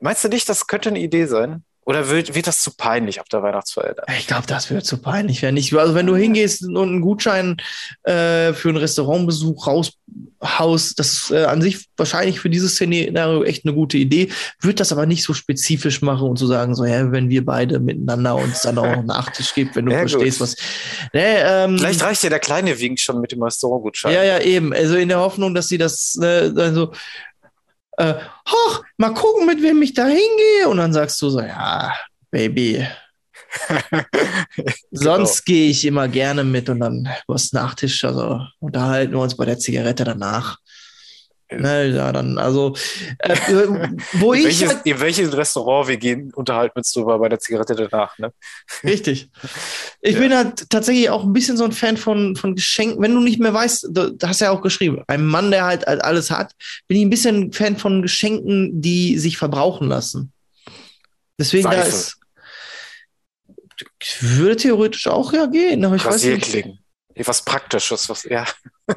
Meinst 0.00 0.24
du 0.24 0.28
nicht, 0.28 0.48
das 0.48 0.66
könnte 0.66 0.90
eine 0.90 1.00
Idee 1.00 1.26
sein? 1.26 1.64
Oder 1.84 2.08
wird, 2.10 2.34
wird 2.36 2.46
das 2.46 2.62
zu 2.62 2.76
peinlich 2.76 3.20
auf 3.20 3.28
der 3.28 3.42
Weihnachtsfeier? 3.42 3.94
dann? 3.94 4.04
Ich 4.16 4.28
glaube, 4.28 4.46
das 4.46 4.70
wird 4.70 4.86
zu 4.86 4.98
peinlich 4.98 5.42
werden. 5.42 5.56
Ich, 5.56 5.76
also 5.76 5.94
wenn 5.96 6.06
du 6.06 6.14
hingehst 6.14 6.62
und 6.64 6.76
einen 6.76 7.00
Gutschein 7.00 7.56
äh, 8.04 8.52
für 8.52 8.68
einen 8.68 8.76
Restaurantbesuch 8.78 9.66
raushaust, 9.66 10.98
das 10.98 11.12
ist 11.12 11.30
äh, 11.32 11.44
an 11.44 11.60
sich 11.60 11.88
wahrscheinlich 11.96 12.38
für 12.38 12.50
dieses 12.50 12.74
Szenario 12.74 13.42
echt 13.42 13.64
eine 13.64 13.74
gute 13.74 13.98
Idee. 13.98 14.30
Würde 14.60 14.76
das 14.76 14.92
aber 14.92 15.06
nicht 15.06 15.24
so 15.24 15.34
spezifisch 15.34 16.02
machen 16.02 16.28
und 16.28 16.38
zu 16.38 16.46
sagen, 16.46 16.76
so, 16.76 16.84
ja, 16.84 17.10
wenn 17.10 17.30
wir 17.30 17.44
beide 17.44 17.80
miteinander 17.80 18.36
uns 18.36 18.60
dann 18.60 18.78
auch 18.78 18.84
einen 18.84 19.06
Nachtisch 19.06 19.52
gibt, 19.52 19.74
wenn 19.74 19.86
du 19.86 19.92
Ja, 19.92 20.02
gut. 20.02 20.10
verstehst, 20.12 20.40
was. 20.40 20.56
Nee, 21.12 21.20
ähm, 21.40 21.78
Vielleicht 21.78 22.02
reicht 22.02 22.22
ja 22.22 22.30
der 22.30 22.38
kleine 22.38 22.78
Wink 22.78 23.00
schon 23.00 23.20
mit 23.20 23.32
dem 23.32 23.42
Restaurantgutschein. 23.42 24.12
ja, 24.14 24.22
ja, 24.22 24.38
eben. 24.38 24.72
Also 24.72 24.94
in 24.94 25.08
der 25.08 25.18
Hoffnung, 25.18 25.52
dass 25.52 25.66
sie 25.66 25.78
das 25.78 26.16
äh, 26.22 26.52
dann 26.52 26.74
so, 26.76 26.92
äh, 28.02 28.14
hoch, 28.48 28.84
mal 28.96 29.14
gucken, 29.14 29.46
mit 29.46 29.62
wem 29.62 29.80
ich 29.82 29.94
da 29.94 30.06
hingehe. 30.06 30.68
Und 30.68 30.78
dann 30.78 30.92
sagst 30.92 31.20
du 31.22 31.30
so, 31.30 31.40
ja, 31.40 31.92
Baby. 32.30 32.86
Sonst 34.90 35.44
gehe 35.44 35.70
ich 35.70 35.84
immer 35.84 36.08
gerne 36.08 36.42
mit 36.42 36.68
und 36.68 36.80
dann 36.80 37.08
was 37.26 37.52
Nachtisch, 37.52 38.04
also 38.04 38.40
unterhalten 38.60 39.12
wir 39.12 39.20
uns 39.20 39.36
bei 39.36 39.44
der 39.44 39.58
Zigarette 39.58 40.04
danach. 40.04 40.58
Ne, 41.60 41.88
ja, 41.88 42.12
dann, 42.12 42.38
also, 42.38 42.74
äh, 43.18 43.36
wo 44.14 44.32
In 44.32 44.40
ich 44.40 44.46
welches, 44.46 44.68
halt, 44.68 44.86
in 44.86 45.00
welches 45.00 45.36
Restaurant 45.36 45.88
wir 45.88 45.96
gehen, 45.96 46.32
unterhalten 46.34 46.74
wir 46.74 46.78
uns 46.78 46.92
drüber 46.92 47.18
bei 47.18 47.28
der 47.28 47.38
Zigarette 47.38 47.74
danach, 47.74 48.18
ne? 48.18 48.32
Richtig. 48.84 49.30
Ich 50.04 50.18
bin 50.18 50.34
halt 50.34 50.68
tatsächlich 50.68 51.10
auch 51.10 51.22
ein 51.22 51.32
bisschen 51.32 51.56
so 51.56 51.62
ein 51.62 51.70
Fan 51.70 51.96
von, 51.96 52.34
von 52.34 52.56
Geschenken. 52.56 53.00
Wenn 53.00 53.14
du 53.14 53.20
nicht 53.20 53.38
mehr 53.38 53.54
weißt, 53.54 53.86
du, 53.88 54.18
hast 54.24 54.40
ja 54.40 54.50
auch 54.50 54.60
geschrieben, 54.60 55.00
ein 55.06 55.24
Mann, 55.24 55.52
der 55.52 55.64
halt 55.64 55.86
alles 55.86 56.32
hat, 56.32 56.54
bin 56.88 56.98
ich 56.98 57.04
ein 57.04 57.10
bisschen 57.10 57.52
Fan 57.52 57.76
von 57.76 58.02
Geschenken, 58.02 58.82
die 58.82 59.16
sich 59.18 59.38
verbrauchen 59.38 59.86
lassen. 59.86 60.32
Deswegen 61.38 61.70
da 61.70 61.84
Seife. 61.84 61.88
ist. 61.88 62.18
Würde 64.20 64.56
theoretisch 64.56 65.06
auch 65.06 65.32
ja 65.32 65.46
gehen, 65.46 65.84
aber 65.84 65.94
ich 65.94 66.04
weiß 66.04 66.24
nicht. 66.24 66.81
Was 67.24 67.44
Praktisches, 67.44 68.08
was, 68.08 68.24
ja. 68.24 68.44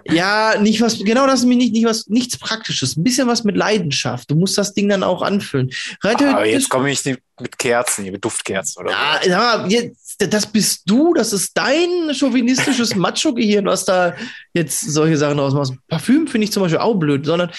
Ja, 0.10 0.56
nicht 0.60 0.82
was, 0.82 0.98
genau 1.00 1.28
das 1.28 1.42
ist 1.42 1.46
mir 1.46 1.56
nicht, 1.56 1.74
nicht 1.74 1.86
was, 1.86 2.08
nichts 2.08 2.38
Praktisches. 2.38 2.98
Ein 2.98 3.04
bisschen 3.04 3.28
was 3.28 3.44
mit 3.44 3.56
Leidenschaft. 3.56 4.32
Du 4.32 4.36
musst 4.36 4.58
das 4.58 4.74
Ding 4.74 4.90
dann 4.90 5.04
auch 5.04 5.22
anfüllen. 5.22 5.70
Rein 6.02 6.16
Aber 6.16 6.24
theoretisch- 6.26 6.54
jetzt 6.54 6.70
komme 6.70 6.92
ich 6.92 7.04
nicht 7.06 7.20
mit 7.40 7.58
Kerzen, 7.58 8.06
mit 8.12 8.24
Duftkerzen 8.24 8.82
oder 8.82 8.92
Ja, 8.92 9.20
sag 9.24 9.62
mal, 9.64 9.72
jetzt, 9.72 10.16
das 10.34 10.48
bist 10.48 10.84
du, 10.86 11.14
das 11.14 11.34
ist 11.34 11.52
dein 11.58 12.14
chauvinistisches 12.14 12.96
Macho-Gehirn, 12.96 13.66
was 13.66 13.86
da 13.86 14.16
jetzt 14.54 14.80
solche 14.82 15.18
Sachen 15.18 15.40
ausmacht. 15.40 15.74
Parfüm 15.88 16.28
finde 16.28 16.46
ich 16.46 16.52
zum 16.52 16.64
Beispiel 16.64 16.80
auch 16.80 16.96
blöd, 16.96 17.26
sondern 17.26 17.52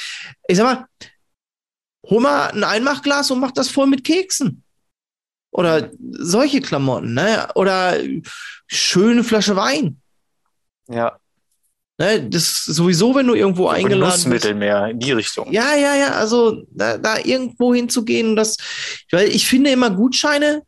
ich 0.48 0.56
sag 0.56 0.64
mal, 0.64 0.86
hol 2.08 2.20
mal 2.20 2.48
ein 2.48 2.64
Einmachglas 2.64 3.30
und 3.30 3.40
mach 3.40 3.52
das 3.52 3.68
voll 3.68 3.86
mit 3.86 4.04
Keksen. 4.04 4.62
Oder 5.52 5.90
solche 6.10 6.60
Klamotten, 6.60 7.14
ne? 7.14 7.48
Oder 7.54 7.98
schöne 8.66 9.24
Flasche 9.24 9.56
Wein. 9.56 10.00
Ja, 10.88 11.18
Ne? 11.98 12.28
Das 12.28 12.42
ist 12.42 12.64
sowieso, 12.66 13.14
wenn 13.14 13.26
du 13.26 13.34
irgendwo 13.34 13.68
eingeladen 13.68 14.12
bist. 14.12 14.24
Genussmittel 14.24 14.54
mehr 14.54 14.86
in 14.88 14.98
die 14.98 15.12
Richtung. 15.12 15.50
Ja, 15.50 15.74
ja, 15.74 15.96
ja, 15.96 16.12
also 16.12 16.62
da, 16.70 16.98
da 16.98 17.18
irgendwo 17.18 17.74
hinzugehen, 17.74 18.36
das, 18.36 18.56
weil 19.10 19.28
ich 19.28 19.48
finde 19.48 19.70
immer 19.70 19.90
Gutscheine, 19.90 20.62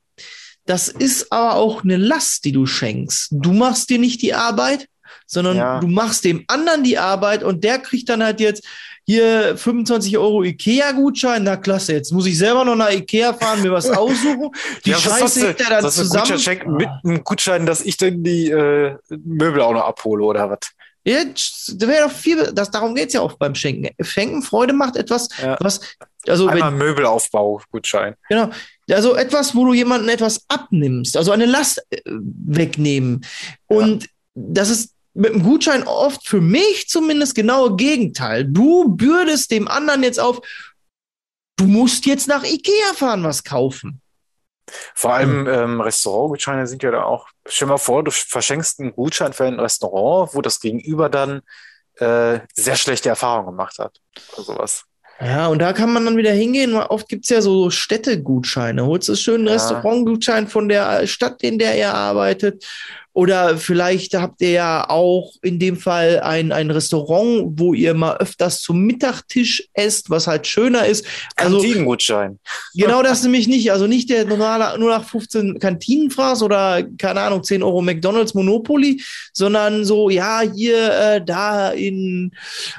das 0.64 0.88
ist 0.88 1.30
aber 1.30 1.54
auch 1.56 1.84
eine 1.84 1.96
Last, 1.96 2.44
die 2.44 2.52
du 2.52 2.64
schenkst. 2.66 3.28
Du 3.30 3.52
machst 3.52 3.90
dir 3.90 3.98
nicht 3.98 4.22
die 4.22 4.34
Arbeit, 4.34 4.86
sondern 5.26 5.56
Ja. 5.56 5.80
du 5.80 5.86
machst 5.86 6.24
dem 6.24 6.44
anderen 6.48 6.82
die 6.82 6.98
Arbeit 6.98 7.42
und 7.42 7.62
der 7.62 7.78
kriegt 7.78 8.08
dann 8.08 8.22
halt 8.22 8.40
jetzt 8.40 8.64
hier 9.08 9.56
25 9.56 10.18
Euro 10.18 10.42
Ikea-Gutschein. 10.44 11.42
Na 11.42 11.56
klasse, 11.56 11.94
jetzt 11.94 12.12
muss 12.12 12.26
ich 12.26 12.36
selber 12.36 12.62
noch 12.62 12.76
nach 12.76 12.90
Ikea 12.90 13.32
fahren, 13.32 13.62
mir 13.62 13.72
was 13.72 13.88
aussuchen. 13.90 14.50
Die 14.84 14.90
Ja, 14.90 14.98
Scheiße 14.98 15.48
hängt 15.48 15.60
er 15.62 15.80
dann 15.80 15.90
zusammen. 15.90 16.20
Gutschein 16.24 16.38
schenken 16.38 16.72
mit 16.76 16.88
einem 17.02 17.24
Gutschein, 17.24 17.64
dass 17.64 17.80
ich 17.80 17.96
dann 17.96 18.22
die 18.22 18.50
äh, 18.50 18.96
Möbel 19.08 19.62
auch 19.62 19.72
noch 19.72 19.86
abhole 19.86 20.22
oder 20.24 20.50
was? 20.50 20.58
Ja, 21.04 21.24
das 21.24 21.74
wäre 21.78 22.06
doch 22.06 22.12
viel, 22.14 22.52
das, 22.52 22.70
darum 22.70 22.94
geht's 22.94 23.14
ja 23.14 23.22
auch 23.22 23.32
beim 23.38 23.54
Schenken. 23.54 23.88
Schenken, 24.04 24.42
Freude 24.42 24.74
macht 24.74 24.94
etwas, 24.96 25.28
Ja. 25.42 25.56
was, 25.60 25.80
also 26.26 26.46
wenn, 26.48 26.54
Einmal 26.62 26.72
Möbelaufbau-Gutschein. 26.72 28.14
Genau. 28.28 28.50
Also 28.90 29.14
etwas, 29.16 29.54
wo 29.54 29.64
du 29.64 29.72
jemanden 29.72 30.10
etwas 30.10 30.44
abnimmst, 30.48 31.16
also 31.16 31.32
eine 31.32 31.46
Last 31.46 31.82
äh, 31.88 31.98
wegnehmen. 32.04 33.24
Und 33.68 34.06
das 34.34 34.68
ist 34.68 34.92
mit 35.18 35.34
dem 35.34 35.42
Gutschein 35.42 35.82
oft 35.82 36.26
für 36.26 36.40
mich 36.40 36.88
zumindest 36.88 37.34
genaue 37.34 37.76
Gegenteil. 37.76 38.44
Du 38.44 38.88
bürdest 38.88 39.50
dem 39.50 39.66
anderen 39.66 40.02
jetzt 40.04 40.20
auf, 40.20 40.40
du 41.56 41.66
musst 41.66 42.06
jetzt 42.06 42.28
nach 42.28 42.44
Ikea 42.44 42.94
fahren, 42.94 43.24
was 43.24 43.42
kaufen. 43.42 44.00
Vor 44.94 45.14
allem 45.14 45.46
ähm, 45.48 45.80
Restaurantgutscheine 45.80 46.66
sind 46.66 46.82
ja 46.82 46.90
da 46.90 47.02
auch. 47.02 47.26
Stell 47.46 47.66
dir 47.66 47.72
mal 47.72 47.78
vor, 47.78 48.04
du 48.04 48.10
verschenkst 48.10 48.80
einen 48.80 48.92
Gutschein 48.92 49.32
für 49.32 49.46
ein 49.46 49.58
Restaurant, 49.58 50.34
wo 50.34 50.42
das 50.42 50.60
Gegenüber 50.60 51.08
dann 51.08 51.40
äh, 51.96 52.40
sehr 52.54 52.76
schlechte 52.76 53.08
Erfahrungen 53.08 53.46
gemacht 53.46 53.78
hat. 53.78 53.98
Oder 54.34 54.42
sowas. 54.44 54.84
Ja, 55.20 55.48
und 55.48 55.58
da 55.58 55.72
kann 55.72 55.92
man 55.92 56.04
dann 56.04 56.16
wieder 56.16 56.30
hingehen. 56.30 56.76
Oft 56.76 57.08
gibt's 57.08 57.28
ja 57.28 57.40
so 57.40 57.70
Städtegutscheine. 57.70 58.86
Holst 58.86 59.08
du 59.08 59.16
schön 59.16 59.40
einen 59.40 59.46
Ja. 59.48 59.54
Restaurantgutschein 59.54 60.46
von 60.46 60.68
der 60.68 61.08
Stadt, 61.08 61.42
in 61.42 61.58
der 61.58 61.76
ihr 61.76 61.92
arbeitet. 61.92 62.64
Oder 63.18 63.58
vielleicht 63.58 64.14
habt 64.14 64.40
ihr 64.42 64.52
ja 64.52 64.88
auch 64.88 65.32
in 65.42 65.58
dem 65.58 65.76
Fall 65.76 66.20
ein, 66.20 66.52
ein 66.52 66.70
Restaurant, 66.70 67.46
wo 67.58 67.74
ihr 67.74 67.92
mal 67.92 68.16
öfters 68.18 68.60
zum 68.60 68.82
Mittagtisch 68.82 69.68
esst, 69.72 70.08
was 70.08 70.28
halt 70.28 70.46
schöner 70.46 70.86
ist. 70.86 71.04
Also 71.34 71.56
Kantinengutschein. 71.56 72.38
genau 72.74 73.02
das 73.02 73.24
nämlich 73.24 73.48
nicht. 73.48 73.72
Also 73.72 73.88
nicht 73.88 74.08
der 74.08 74.24
normale 74.24 74.78
nur 74.78 74.90
nach 74.90 75.02
15 75.02 75.58
Kantinenfraß 75.58 76.44
oder 76.44 76.84
keine 76.96 77.22
Ahnung, 77.22 77.42
10 77.42 77.64
Euro 77.64 77.82
McDonalds 77.82 78.34
Monopoly, 78.34 79.02
sondern 79.32 79.84
so, 79.84 80.10
ja, 80.10 80.42
hier, 80.42 80.76
äh, 80.76 81.20
da 81.20 81.70
in 81.70 82.30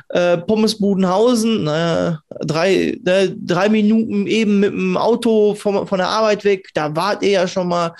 äh, 0.07 0.37
Pommesbudenhausen, 0.37 1.67
äh, 1.67 2.13
drei, 2.45 2.97
drei 3.03 3.67
Minuten 3.67 4.25
eben 4.25 4.61
mit 4.61 4.71
dem 4.71 4.95
Auto 4.95 5.53
vom, 5.55 5.85
von 5.85 5.97
der 5.97 6.07
Arbeit 6.07 6.45
weg, 6.45 6.69
da 6.73 6.95
wart 6.95 7.23
ihr 7.23 7.31
ja 7.31 7.45
schon 7.45 7.67
mal 7.67 7.93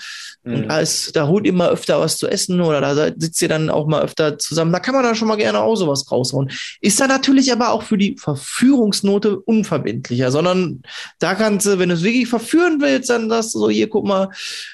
und 0.50 0.62
Mhm. 0.62 0.68
da, 0.68 0.80
ist, 0.80 1.14
da 1.16 1.26
holt 1.26 1.46
ihr 1.46 1.52
mal 1.52 1.70
öfter 1.70 2.00
was 2.00 2.16
zu 2.16 2.28
essen 2.28 2.60
oder 2.60 2.80
da 2.80 3.12
sitzt 3.16 3.40
ihr 3.42 3.48
dann 3.48 3.70
auch 3.70 3.86
mal 3.86 4.02
öfter 4.02 4.38
zusammen. 4.38 4.72
Da 4.72 4.80
kann 4.80 4.94
man 4.94 5.04
dann 5.04 5.14
schon 5.14 5.28
mal 5.28 5.36
gerne 5.36 5.60
auch 5.60 5.76
sowas 5.76 6.10
raushauen. 6.10 6.50
Ist 6.80 7.00
dann 7.00 7.08
natürlich 7.08 7.52
aber 7.52 7.70
auch 7.70 7.82
für 7.82 7.98
die 7.98 8.16
Verführungsnote 8.18 9.38
unverbindlicher, 9.38 10.30
sondern 10.30 10.82
da 11.18 11.34
kannst 11.34 11.66
du, 11.66 11.78
wenn 11.78 11.88
du 11.88 11.94
es 11.94 12.02
wirklich 12.02 12.28
verführen 12.28 12.80
willst, 12.80 13.10
dann 13.10 13.28
sagst 13.30 13.54
du 13.54 13.60
so, 13.60 13.70
hier, 13.70 13.88
guck 13.88 14.06
mal, 14.06 14.28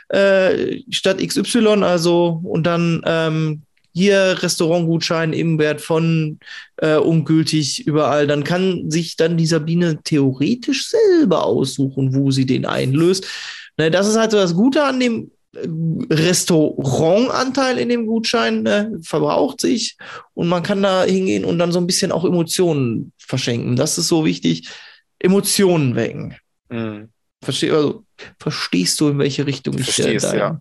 äh, 0.08 0.80
Stadt 0.90 1.18
XY, 1.18 1.82
also 1.82 2.40
und 2.42 2.64
dann 2.64 3.02
ähm, 3.04 3.62
hier 3.92 4.36
Restaurantgutschein 4.42 5.32
im 5.32 5.58
Wert 5.58 5.80
von 5.80 6.38
äh, 6.76 6.96
ungültig 6.96 7.86
überall, 7.86 8.26
dann 8.26 8.44
kann 8.44 8.90
sich 8.90 9.16
dann 9.16 9.38
die 9.38 9.46
Sabine 9.46 10.00
theoretisch 10.04 10.88
selber 10.88 11.44
aussuchen, 11.44 12.14
wo 12.14 12.30
sie 12.30 12.44
den 12.44 12.66
einlöst. 12.66 13.26
Ne, 13.78 13.90
das 13.90 14.06
ist 14.06 14.16
halt 14.16 14.30
so 14.30 14.36
das 14.36 14.54
Gute 14.54 14.84
an 14.84 15.00
dem 15.00 15.30
Restaurantanteil 16.10 17.78
in 17.78 17.88
dem 17.88 18.06
Gutschein, 18.06 18.62
ne, 18.62 18.98
verbraucht 19.02 19.60
sich 19.60 19.96
und 20.34 20.48
man 20.48 20.62
kann 20.62 20.82
da 20.82 21.04
hingehen 21.04 21.44
und 21.44 21.58
dann 21.58 21.72
so 21.72 21.78
ein 21.78 21.86
bisschen 21.86 22.12
auch 22.12 22.24
Emotionen 22.24 23.12
verschenken. 23.18 23.76
Das 23.76 23.98
ist 23.98 24.08
so 24.08 24.24
wichtig. 24.24 24.68
Emotionen 25.18 25.94
wecken. 25.94 26.36
Mhm. 26.68 27.10
Versteh, 27.42 27.70
also, 27.70 28.04
verstehst 28.38 29.00
du, 29.00 29.08
in 29.10 29.18
welche 29.18 29.46
Richtung 29.46 29.76
ich 29.78 29.84
Verstehst, 29.84 30.26
da- 30.26 30.36
ja. 30.36 30.60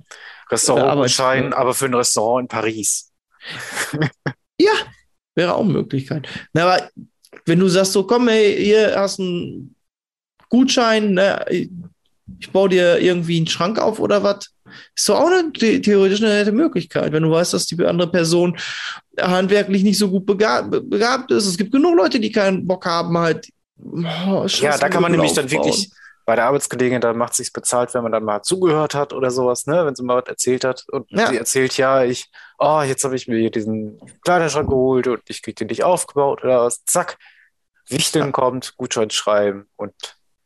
Restaurantgutschein, 0.51 1.53
aber 1.53 1.73
für 1.73 1.85
ein 1.85 1.93
Restaurant 1.93 2.43
in 2.43 2.47
Paris. 2.47 3.11
Ja, 4.57 4.71
wäre 5.35 5.53
auch 5.53 5.65
eine 5.65 5.73
Möglichkeit. 5.73 6.29
Na, 6.53 6.63
aber 6.63 6.89
wenn 7.45 7.59
du 7.59 7.67
sagst, 7.67 7.91
so 7.91 8.07
komm, 8.07 8.29
hey, 8.29 8.55
hier 8.63 8.95
hast 8.95 9.19
einen 9.19 9.75
Gutschein, 10.49 11.13
ne, 11.13 11.45
ich 12.39 12.51
baue 12.53 12.69
dir 12.69 12.99
irgendwie 12.99 13.35
einen 13.35 13.47
Schrank 13.47 13.77
auf 13.77 13.99
oder 13.99 14.23
was, 14.23 14.51
ist 14.95 15.07
doch 15.09 15.19
auch 15.19 15.27
eine, 15.27 15.51
the 15.57 15.81
theoretisch 15.81 16.21
eine 16.21 16.33
nette 16.33 16.51
Möglichkeit, 16.51 17.11
wenn 17.11 17.23
du 17.23 17.31
weißt, 17.31 17.53
dass 17.53 17.65
die 17.67 17.83
andere 17.85 18.11
Person 18.11 18.57
handwerklich 19.19 19.83
nicht 19.83 19.97
so 19.97 20.09
gut 20.09 20.25
begabt, 20.25 20.71
begabt 20.89 21.31
ist. 21.31 21.45
Es 21.45 21.57
gibt 21.57 21.71
genug 21.71 21.95
Leute, 21.95 22.19
die 22.19 22.31
keinen 22.31 22.65
Bock 22.65 22.85
haben, 22.85 23.17
halt. 23.17 23.47
oh, 23.81 24.45
Ja, 24.47 24.77
da 24.77 24.89
kann 24.89 25.01
man 25.01 25.11
nämlich 25.11 25.33
dann 25.33 25.45
aufbauen. 25.45 25.65
wirklich 25.65 25.89
bei 26.25 26.35
der 26.35 26.45
Arbeitskollegin, 26.45 27.01
dann 27.01 27.17
macht 27.17 27.31
es 27.33 27.37
sich 27.37 27.53
bezahlt, 27.53 27.93
wenn 27.93 28.01
man 28.01 28.11
dann 28.11 28.23
mal 28.23 28.41
zugehört 28.41 28.95
hat 28.95 29.13
oder 29.13 29.29
sowas, 29.29 29.67
ne, 29.67 29.85
wenn 29.85 29.93
sie 29.93 30.01
mal 30.03 30.17
was 30.17 30.27
erzählt 30.27 30.63
hat. 30.63 30.83
Und 30.91 31.05
Ja. 31.11 31.27
sie 31.29 31.37
erzählt, 31.37 31.77
ja, 31.77 32.03
ich, 32.03 32.31
oh, 32.57 32.81
jetzt 32.81 33.03
habe 33.03 33.15
ich 33.15 33.27
mir 33.27 33.37
hier 33.37 33.51
diesen 33.51 33.99
Kleiderschrank 34.23 34.67
geholt 34.67 35.07
und 35.07 35.21
ich 35.27 35.43
krieg 35.43 35.55
den 35.55 35.67
nicht 35.67 35.83
aufgebaut 35.83 36.43
oder 36.43 36.61
was. 36.61 36.83
Zack. 36.85 37.17
Wichteln 37.87 38.31
kommt, 38.31 38.75
Gutschein 38.77 39.11
schreiben 39.11 39.67
und 39.75 39.93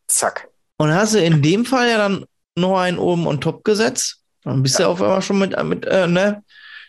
zack. 0.08 0.50
Und 0.76 0.94
hast 0.94 1.14
du 1.14 1.20
in 1.24 1.42
dem 1.42 1.64
Fall 1.66 1.90
ja 1.90 1.98
dann 1.98 2.26
noch 2.56 2.78
einen 2.78 3.00
oben 3.00 3.26
on 3.28 3.40
top 3.40 3.64
gesetzt. 3.64 4.19
Dann 4.44 4.64
bist 4.64 4.80
du 4.80 4.88
auf 4.88 5.02
einmal 5.02 5.22
schon 5.22 5.40
mit, 5.40 5.62
mit 5.64 5.86
äh, 5.86 6.08
ne? 6.08 6.44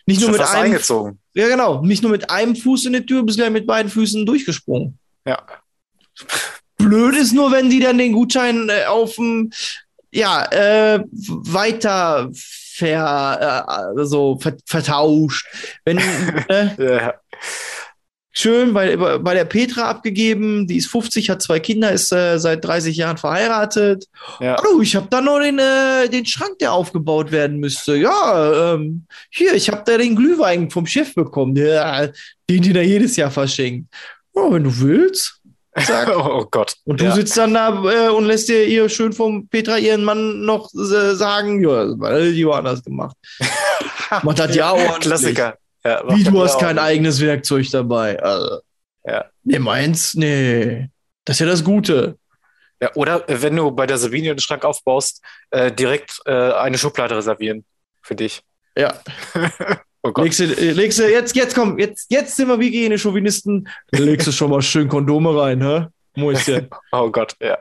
Nicht 0.05 0.21
nur 0.21 0.31
mit 0.31 0.41
einem, 0.41 0.63
eingezogen. 0.63 1.19
ja 1.33 1.47
genau, 1.47 1.81
nicht 1.81 2.01
nur 2.01 2.11
mit 2.11 2.29
einem 2.29 2.55
Fuß 2.55 2.85
in 2.85 2.93
die 2.93 3.05
Tür, 3.05 3.23
bist 3.23 3.37
gleich 3.37 3.51
mit 3.51 3.67
beiden 3.67 3.91
Füßen 3.91 4.25
durchgesprungen. 4.25 4.97
Ja. 5.25 5.41
Blöd 6.77 7.15
ist 7.15 7.33
nur, 7.33 7.51
wenn 7.51 7.69
die 7.69 7.79
dann 7.79 7.97
den 7.97 8.13
Gutschein 8.13 8.69
äh, 8.69 8.85
auf 8.85 9.15
dem 9.15 9.51
ja, 10.11 10.43
äh, 10.51 11.03
weiter 11.13 12.29
ver, 12.33 13.93
äh, 13.95 14.05
so 14.05 14.37
ver, 14.39 14.57
vertauscht. 14.65 15.45
Wenn, 15.85 15.97
äh, 16.49 16.75
Ja. 16.77 17.13
Schön 18.31 18.73
bei, 18.73 18.95
bei 18.95 19.33
der 19.33 19.45
Petra 19.45 19.89
abgegeben, 19.89 20.67
die 20.67 20.77
ist 20.77 20.87
50, 20.87 21.29
hat 21.29 21.41
zwei 21.41 21.59
Kinder, 21.59 21.91
ist 21.91 22.11
äh, 22.11 22.39
seit 22.39 22.63
30 22.63 22.95
Jahren 22.95 23.17
verheiratet. 23.17 24.05
Ja. 24.39 24.57
Oh, 24.63 24.81
ich 24.81 24.95
habe 24.95 25.07
da 25.09 25.21
noch 25.21 25.39
den, 25.39 25.59
äh, 25.59 26.07
den 26.09 26.25
Schrank, 26.25 26.59
der 26.59 26.73
aufgebaut 26.73 27.31
werden 27.31 27.57
müsste. 27.57 27.95
Ja, 27.95 28.73
ähm, 28.73 29.05
hier, 29.29 29.53
ich 29.53 29.69
habe 29.69 29.83
da 29.85 29.97
den 29.97 30.15
Glühwein 30.15 30.69
vom 30.69 30.85
Chef 30.85 31.13
bekommen, 31.13 31.55
der, 31.55 32.13
den 32.49 32.61
die 32.61 32.73
da 32.73 32.81
jedes 32.81 33.15
Jahr 33.15 33.31
verschenkt. 33.31 33.93
Oh, 34.33 34.51
wenn 34.51 34.63
du 34.63 34.79
willst. 34.79 35.37
Oh 36.17 36.45
Gott. 36.51 36.75
Und 36.83 36.99
du 36.99 37.05
ja. 37.05 37.11
sitzt 37.15 37.37
dann 37.37 37.53
da 37.53 37.69
äh, 37.89 38.09
und 38.09 38.25
lässt 38.25 38.49
dir 38.49 38.65
ihr 38.65 38.89
schön 38.89 39.13
vom 39.13 39.47
Petra 39.47 39.77
ihren 39.77 40.03
Mann 40.03 40.41
noch 40.41 40.69
äh, 40.73 41.15
sagen, 41.15 41.63
ja, 41.63 41.97
war 41.97 42.19
die 42.19 42.45
woanders 42.45 42.83
gemacht. 42.83 43.15
Macht 44.23 44.39
das 44.39 44.53
ja 44.53 44.71
ordentlich. 44.73 44.99
Klassiker. 44.99 45.57
Ja, 45.83 46.03
Wie, 46.07 46.23
du 46.23 46.41
hast 46.41 46.59
kein 46.59 46.77
eigenes 46.77 47.19
Werkzeug 47.21 47.69
dabei. 47.71 48.21
Also, 48.21 48.59
Ja. 49.05 49.25
Nee, 49.43 49.59
meins? 49.59 50.13
Nee. 50.13 50.89
Das 51.25 51.35
ist 51.35 51.39
ja 51.39 51.45
das 51.47 51.63
Gute. 51.63 52.17
Ja, 52.81 52.91
oder 52.95 53.27
äh, 53.29 53.41
wenn 53.41 53.55
du 53.55 53.71
bei 53.71 53.85
der 53.87 53.97
Sabine 53.97 54.29
den 54.29 54.39
Schrank 54.39 54.63
aufbaust, 54.65 55.23
äh, 55.51 55.71
direkt 55.71 56.19
äh, 56.25 56.31
eine 56.53 56.77
Schublade 56.77 57.15
reservieren 57.15 57.65
für 58.01 58.15
dich. 58.15 58.41
Ja. 58.77 58.93
Oh 60.03 60.11
Gott. 60.11 60.23
Legst 60.23 60.39
du, 60.39 60.45
äh, 60.45 60.71
legst 60.71 60.97
du, 60.97 61.07
jetzt, 61.07 61.35
jetzt 61.35 61.53
komm, 61.53 61.77
jetzt, 61.77 62.07
jetzt 62.09 62.35
sind 62.35 62.47
wir 62.47 62.59
wie 62.59 62.71
gene 62.71 62.97
Chauvinisten. 62.97 63.69
Legst 63.91 64.25
du 64.25 64.31
schon 64.31 64.49
mal 64.49 64.59
schön 64.63 64.87
Kondome 64.87 65.39
rein, 65.39 65.61
hä? 65.61 65.85
Mäuschen. 66.15 66.69
Oh 66.91 67.11
Gott, 67.11 67.35
ja. 67.39 67.59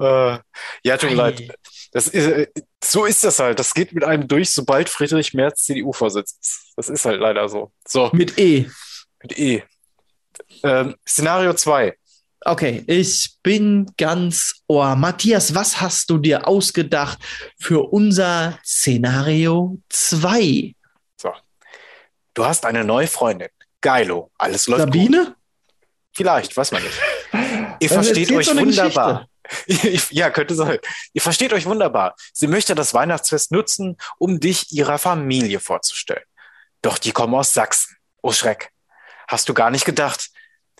Äh, 0.00 0.38
ja, 0.84 0.96
tut 0.96 1.10
mir 1.10 1.22
Ei. 1.22 1.30
leid. 1.30 1.54
Das 1.94 2.08
ist, 2.08 2.26
äh, 2.26 2.48
so 2.82 3.04
ist 3.04 3.22
das 3.22 3.38
halt. 3.38 3.58
Das 3.58 3.72
geht 3.72 3.92
mit 3.92 4.02
einem 4.04 4.26
durch, 4.26 4.50
sobald 4.50 4.88
Friedrich 4.88 5.32
Merz 5.32 5.64
CDU-Vorsitz 5.64 6.36
ist. 6.40 6.72
Das 6.76 6.88
ist 6.88 7.04
halt 7.04 7.20
leider 7.20 7.48
so. 7.48 7.72
So, 7.86 8.10
Mit 8.12 8.36
E. 8.36 8.68
mit 9.22 9.38
E. 9.38 9.62
Ähm, 10.64 10.96
Szenario 11.06 11.54
2. 11.54 11.96
Okay, 12.44 12.82
ich 12.88 13.36
bin 13.44 13.90
ganz 13.96 14.62
ohr. 14.66 14.96
Matthias, 14.96 15.54
was 15.54 15.80
hast 15.80 16.10
du 16.10 16.18
dir 16.18 16.48
ausgedacht 16.48 17.18
für 17.58 17.92
unser 17.92 18.58
Szenario 18.64 19.78
2? 19.88 20.74
Du 22.34 22.44
hast 22.44 22.66
eine 22.66 22.82
neue 22.84 23.06
Freundin. 23.06 23.48
Geilo. 23.80 24.32
Alles 24.36 24.66
läuft 24.66 24.86
gut. 24.86 24.94
Sabine? 24.94 25.36
Vielleicht, 26.12 26.56
weiß 26.56 26.72
man 26.72 26.82
nicht. 26.82 26.94
Ihr 27.80 27.88
Dann 27.88 28.02
versteht 28.02 28.32
euch 28.32 28.50
eine 28.50 28.62
wunderbar. 28.62 29.28
ja, 30.10 30.30
könnte 30.30 30.54
sein. 30.54 30.78
Ihr 31.12 31.20
versteht 31.20 31.52
euch 31.52 31.66
wunderbar. 31.66 32.14
Sie 32.32 32.46
möchte 32.46 32.74
das 32.74 32.94
Weihnachtsfest 32.94 33.52
nutzen, 33.52 33.96
um 34.18 34.40
dich 34.40 34.72
ihrer 34.72 34.98
Familie 34.98 35.60
vorzustellen. 35.60 36.24
Doch 36.82 36.98
die 36.98 37.12
kommen 37.12 37.34
aus 37.34 37.52
Sachsen. 37.52 37.96
Oh 38.22 38.32
Schreck. 38.32 38.70
Hast 39.28 39.48
du 39.48 39.54
gar 39.54 39.70
nicht 39.70 39.84
gedacht? 39.84 40.30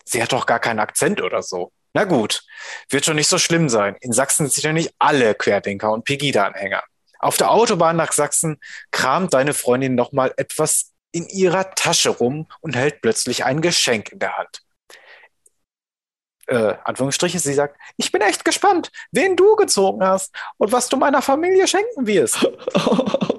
Sie 0.03 0.21
hat 0.21 0.31
doch 0.31 0.45
gar 0.45 0.59
keinen 0.59 0.79
Akzent 0.79 1.21
oder 1.21 1.41
so. 1.41 1.71
Na 1.93 2.03
gut, 2.03 2.43
wird 2.89 3.05
schon 3.05 3.15
nicht 3.15 3.29
so 3.29 3.37
schlimm 3.37 3.69
sein. 3.69 3.95
In 4.01 4.11
Sachsen 4.11 4.49
sind 4.49 4.63
ja 4.63 4.73
nicht 4.73 4.93
alle 4.99 5.33
Querdenker 5.33 5.91
und 5.91 6.03
Pegida-Anhänger. 6.03 6.83
Auf 7.19 7.37
der 7.37 7.51
Autobahn 7.51 7.95
nach 7.95 8.11
Sachsen 8.11 8.59
kramt 8.91 9.33
deine 9.33 9.53
Freundin 9.53 9.95
nochmal 9.95 10.33
etwas 10.37 10.91
in 11.11 11.27
ihrer 11.29 11.73
Tasche 11.73 12.09
rum 12.09 12.47
und 12.59 12.75
hält 12.75 13.01
plötzlich 13.01 13.45
ein 13.45 13.61
Geschenk 13.61 14.11
in 14.11 14.19
der 14.19 14.37
Hand 14.37 14.64
äh, 16.47 16.75
Anführungsstriche, 16.83 17.39
sie 17.39 17.53
sagt, 17.53 17.77
ich 17.97 18.11
bin 18.11 18.21
echt 18.21 18.45
gespannt, 18.45 18.91
wen 19.11 19.35
du 19.35 19.55
gezogen 19.55 20.05
hast 20.05 20.33
und 20.57 20.71
was 20.71 20.89
du 20.89 20.97
meiner 20.97 21.21
Familie 21.21 21.67
schenken 21.67 22.05
wirst. 22.05 22.47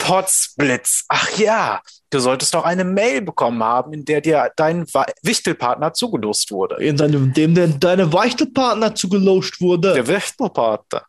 Potzblitz. 0.00 1.04
Ach 1.08 1.38
ja, 1.38 1.80
du 2.10 2.18
solltest 2.18 2.54
doch 2.54 2.64
eine 2.64 2.84
Mail 2.84 3.22
bekommen 3.22 3.62
haben, 3.62 3.92
in 3.92 4.04
der 4.04 4.20
dir 4.20 4.50
dein 4.56 4.84
Wichtelpartner 5.22 5.92
zugelost 5.92 6.50
wurde. 6.50 6.82
In 6.82 6.96
deinem, 6.96 7.32
dem 7.32 7.54
denn 7.54 7.78
deine 7.78 8.12
Weichtelpartner 8.12 8.94
zugelost 8.94 9.60
wurde. 9.60 9.94
Der 9.94 10.08
Wichtelpartner. 10.08 11.04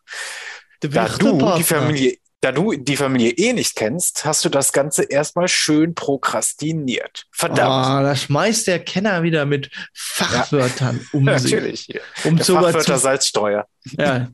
Der 0.82 0.90
Da 0.90 1.08
du, 1.08 1.10
Wichtelpartner. 1.10 1.56
die 1.56 1.64
Familie, 1.64 2.16
da 2.42 2.50
du 2.50 2.74
die 2.74 2.96
Familie 2.96 3.30
eh 3.30 3.52
nicht 3.52 3.76
kennst, 3.76 4.24
hast 4.24 4.44
du 4.44 4.48
das 4.48 4.72
Ganze 4.72 5.04
erstmal 5.04 5.46
schön 5.46 5.94
prokrastiniert. 5.94 7.26
Verdammt. 7.30 7.86
Ah, 7.86 8.02
da 8.02 8.16
schmeißt 8.16 8.66
der 8.66 8.80
Kenner 8.80 9.22
wieder 9.22 9.46
mit 9.46 9.70
Fachwörtern 9.94 11.06
um 11.12 11.24
sich. 11.38 11.52
Natürlich. 11.52 12.00
Um 12.24 12.36
Der 12.36 12.44
sogar 12.44 12.64
Fachwörter 12.64 12.94
zu, 12.96 13.00
Salzsteuer. 13.00 13.66
ja, 13.96 14.28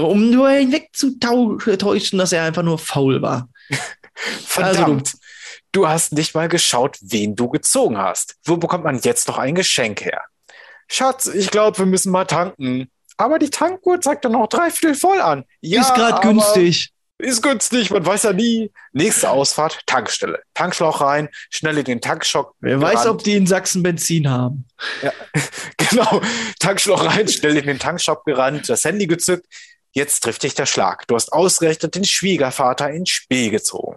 um 0.00 0.30
nur 0.30 0.48
hinwegzutäuschen, 0.48 2.18
dass 2.18 2.32
er 2.32 2.44
einfach 2.44 2.62
nur 2.62 2.78
faul 2.78 3.20
war. 3.20 3.50
Also 4.56 4.78
Verdammt. 4.78 5.12
du 5.72 5.86
hast 5.88 6.14
nicht 6.14 6.34
mal 6.34 6.48
geschaut, 6.48 6.96
wen 7.02 7.36
du 7.36 7.48
gezogen 7.50 7.98
hast. 7.98 8.36
Wo 8.44 8.56
bekommt 8.56 8.84
man 8.84 8.98
jetzt 8.98 9.28
noch 9.28 9.36
ein 9.36 9.54
Geschenk 9.54 10.04
her? 10.04 10.22
Schatz, 10.88 11.26
ich 11.26 11.50
glaube, 11.50 11.78
wir 11.78 11.86
müssen 11.86 12.10
mal 12.12 12.24
tanken. 12.24 12.90
Aber 13.18 13.38
die 13.38 13.50
Tankuhr 13.50 14.00
zeigt 14.00 14.24
dann 14.24 14.32
noch 14.32 14.46
dreiviertel 14.46 14.94
voll 14.94 15.20
an. 15.20 15.44
Ja, 15.60 15.82
ist 15.82 15.94
gerade 15.94 16.26
günstig. 16.26 16.94
Ist 17.20 17.42
günstig, 17.42 17.90
man 17.90 18.04
weiß 18.04 18.24
ja 18.24 18.32
nie. 18.32 18.72
Nächste 18.92 19.30
Ausfahrt, 19.30 19.80
Tankstelle. 19.86 20.42
Tankschlauch 20.54 21.00
rein, 21.00 21.28
schnell 21.50 21.78
in 21.78 21.84
den 21.84 22.00
Tankschock. 22.00 22.54
Wer 22.60 22.80
weiß, 22.80 23.02
gerannt. 23.02 23.10
ob 23.10 23.24
die 23.24 23.36
in 23.36 23.46
Sachsen 23.46 23.82
Benzin 23.82 24.28
haben. 24.28 24.66
Genau, 25.90 26.20
Tankschlauch 26.60 27.04
rein, 27.04 27.26
schnell 27.26 27.56
in 27.56 27.66
den 27.66 27.80
Tankshop 27.80 28.24
gerannt, 28.24 28.68
das 28.68 28.84
Handy 28.84 29.08
gezückt. 29.08 29.46
Jetzt 29.90 30.20
trifft 30.20 30.44
dich 30.44 30.54
der 30.54 30.66
Schlag. 30.66 31.04
Du 31.08 31.16
hast 31.16 31.32
ausgerechnet 31.32 31.96
den 31.96 32.04
Schwiegervater 32.04 32.90
ins 32.90 33.10
Spee 33.10 33.50
gezogen. 33.50 33.96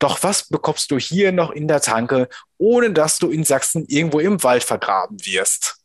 Doch 0.00 0.24
was 0.24 0.48
bekommst 0.48 0.90
du 0.90 0.98
hier 0.98 1.30
noch 1.30 1.52
in 1.52 1.68
der 1.68 1.80
Tanke, 1.82 2.28
ohne 2.58 2.92
dass 2.92 3.18
du 3.18 3.30
in 3.30 3.44
Sachsen 3.44 3.84
irgendwo 3.86 4.18
im 4.18 4.42
Wald 4.42 4.64
vergraben 4.64 5.24
wirst? 5.24 5.76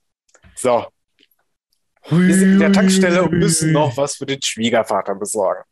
So, 0.55 0.88
wir 2.09 2.35
sind 2.35 2.53
in 2.53 2.59
der 2.59 2.71
Tankstelle 2.71 3.23
und 3.23 3.33
müssen 3.33 3.71
noch 3.71 3.97
was 3.97 4.17
für 4.17 4.27
den 4.27 4.41
Schwiegervater 4.41 5.15
besorgen. 5.15 5.63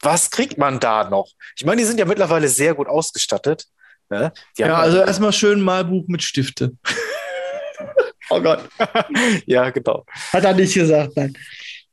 Was 0.00 0.30
kriegt 0.30 0.58
man 0.58 0.80
da 0.80 1.08
noch? 1.08 1.28
Ich 1.56 1.64
meine, 1.64 1.80
die 1.80 1.86
sind 1.86 1.98
ja 1.98 2.04
mittlerweile 2.04 2.48
sehr 2.48 2.74
gut 2.74 2.88
ausgestattet. 2.88 3.66
Ne? 4.10 4.32
Ja, 4.58 4.76
also 4.76 4.98
erstmal 4.98 5.32
schön 5.32 5.60
Malbuch 5.60 6.04
mit 6.08 6.22
Stifte. 6.22 6.72
oh 8.30 8.40
Gott. 8.40 8.68
ja, 9.46 9.70
genau. 9.70 10.04
Hat 10.32 10.44
er 10.44 10.54
nicht 10.54 10.74
gesagt, 10.74 11.16
nein. 11.16 11.36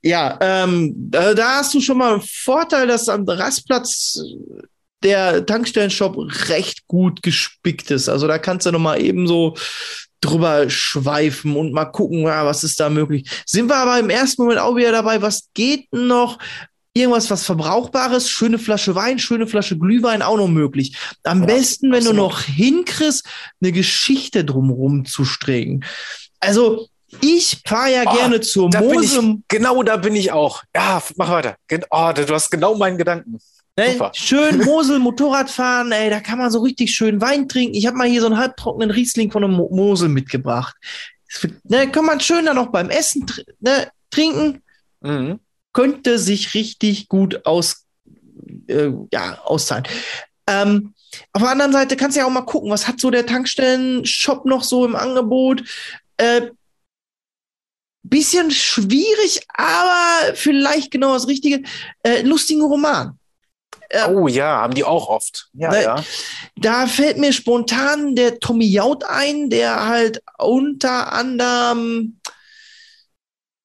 Ja, 0.04 0.38
ähm, 0.42 0.94
da, 0.96 1.34
da 1.34 1.58
hast 1.58 1.74
du 1.74 1.80
schon 1.80 2.00
mal 2.00 2.14
einen 2.14 2.24
Vorteil, 2.24 2.88
dass 2.88 3.08
am 3.08 3.24
Rastplatz 3.28 4.20
der 5.04 5.46
Tankstellenshop 5.46 6.18
recht 6.50 6.88
gut 6.88 7.24
gespickt 7.24 7.92
ist. 7.92 8.10
Also 8.10 8.28
da 8.28 8.38
kannst 8.38 8.66
du 8.66 8.72
noch 8.72 8.80
mal 8.80 9.02
eben 9.02 9.28
so 9.28 9.56
drüber 10.22 10.70
schweifen 10.70 11.56
und 11.56 11.74
mal 11.74 11.86
gucken, 11.86 12.20
ja, 12.20 12.46
was 12.46 12.64
ist 12.64 12.80
da 12.80 12.90
möglich. 12.90 13.30
Sind 13.46 13.68
wir 13.68 13.78
aber 13.78 14.00
im 14.00 14.10
ersten 14.10 14.44
Moment 14.44 14.60
auch 14.60 14.76
wieder 14.76 14.92
dabei, 14.92 15.22
was 15.22 15.50
geht 15.54 15.92
noch? 15.92 16.38
Irgendwas, 16.93 17.30
was 17.32 17.45
Verbrauchbares, 17.45 18.30
schöne 18.30 18.60
Flasche 18.60 18.95
Wein, 18.95 19.17
schöne 19.17 19.47
Flasche 19.47 19.77
Glühwein 19.77 20.21
auch 20.21 20.36
noch 20.36 20.49
möglich. 20.49 20.97
Am 21.23 21.41
Ja, 21.41 21.45
besten, 21.45 21.86
wenn 21.91 22.04
du 22.04 22.10
absolut. 22.12 22.17
noch 22.32 22.41
hinkriegst, 22.41 23.25
eine 23.62 23.71
Geschichte 23.71 24.43
drumherum 24.43 25.06
zu 25.06 25.23
stricken. 25.23 25.86
Also, 26.41 26.88
ich 27.21 27.62
fahre 27.65 27.93
ja 27.93 28.04
Oh, 28.08 28.15
gerne 28.15 28.41
zur 28.41 28.69
Da 28.69 28.82
bin 28.82 29.04
ich, 29.04 29.15
Mose. 29.15 29.38
genau 29.47 29.84
da 29.84 29.95
bin 29.97 30.15
ich 30.15 30.32
auch. 30.34 30.63
Ja, 30.75 31.01
mach 31.15 31.30
weiter. 31.30 31.56
Oh, 31.91 32.12
du 32.13 32.34
hast 32.34 32.49
genau 32.49 32.75
meinen 32.75 32.97
Gedanken. 32.97 33.38
Ne? 33.77 34.12
Schön 34.13 34.58
Mosel 34.65 34.99
Motorrad 34.99 35.49
fahren, 35.49 35.93
ey, 35.93 36.10
da 36.10 36.19
kann 36.19 36.38
man 36.39 36.51
so 36.51 36.60
richtig 36.60 36.93
schön 36.93 37.21
Wein 37.21 37.47
trinken. 37.47 37.73
Ich 37.75 37.88
habe 37.88 37.95
mal 37.95 38.08
hier 38.08 38.19
so 38.19 38.27
einen 38.27 38.38
halbtrockenen 38.38 38.91
Riesling 38.91 39.32
von 39.32 39.41
der 39.43 39.49
Mo 39.51 39.69
Mosel 39.73 40.10
mitgebracht. 40.10 40.75
Ne, 41.63 41.89
kann 41.89 42.04
man 42.06 42.19
schön 42.19 42.45
dann 42.45 42.58
noch 42.58 42.67
beim 42.67 42.89
Essen 42.89 43.25
tr 43.25 43.43
ne, 43.62 43.89
trinken. 44.10 44.62
Mhm. 44.99 45.39
Könnte 45.74 46.20
sich 46.20 46.54
richtig 46.54 47.08
gut 47.08 47.46
aus, 47.46 47.86
äh, 48.68 48.92
ja, 49.12 49.40
auszahlen. 49.44 49.88
Ähm, 50.48 50.94
auf 51.34 51.42
der 51.42 51.52
anderen 51.52 51.74
Seite 51.74 51.98
kannst 51.98 52.16
du 52.16 52.22
ja 52.22 52.28
auch 52.28 52.32
mal 52.32 52.42
gucken, 52.42 52.72
was 52.72 52.88
hat 52.88 53.00
so 53.00 53.10
der 53.10 53.26
Tankstellen-Shop 53.26 54.46
noch 54.46 54.64
so 54.64 54.86
im 54.86 54.96
Angebot. 54.96 55.64
Äh, 56.18 56.50
bisschen 58.04 58.52
schwierig, 58.52 59.42
aber 59.54 60.36
vielleicht 60.36 60.92
genau 60.92 61.14
das 61.14 61.28
Richtige. 61.28 61.64
Äh, 62.04 62.22
lustigen 62.22 62.62
Roman. 62.62 63.18
Ja. 63.94 64.10
Oh 64.10 64.28
ja, 64.28 64.62
haben 64.62 64.74
die 64.74 64.84
auch 64.84 65.10
oft. 65.10 65.50
Ja, 65.54 65.70
Ne, 65.70 65.84
ja. 65.84 66.04
Da 66.56 66.88
fällt 66.88 67.18
mir 67.18 67.34
spontan 67.34 68.16
der 68.16 68.40
Tommy 68.40 68.66
Jaud 68.66 69.04
ein, 69.04 69.50
der 69.50 69.86
halt 69.86 70.24
unter 70.38 71.12
anderem 71.12 72.20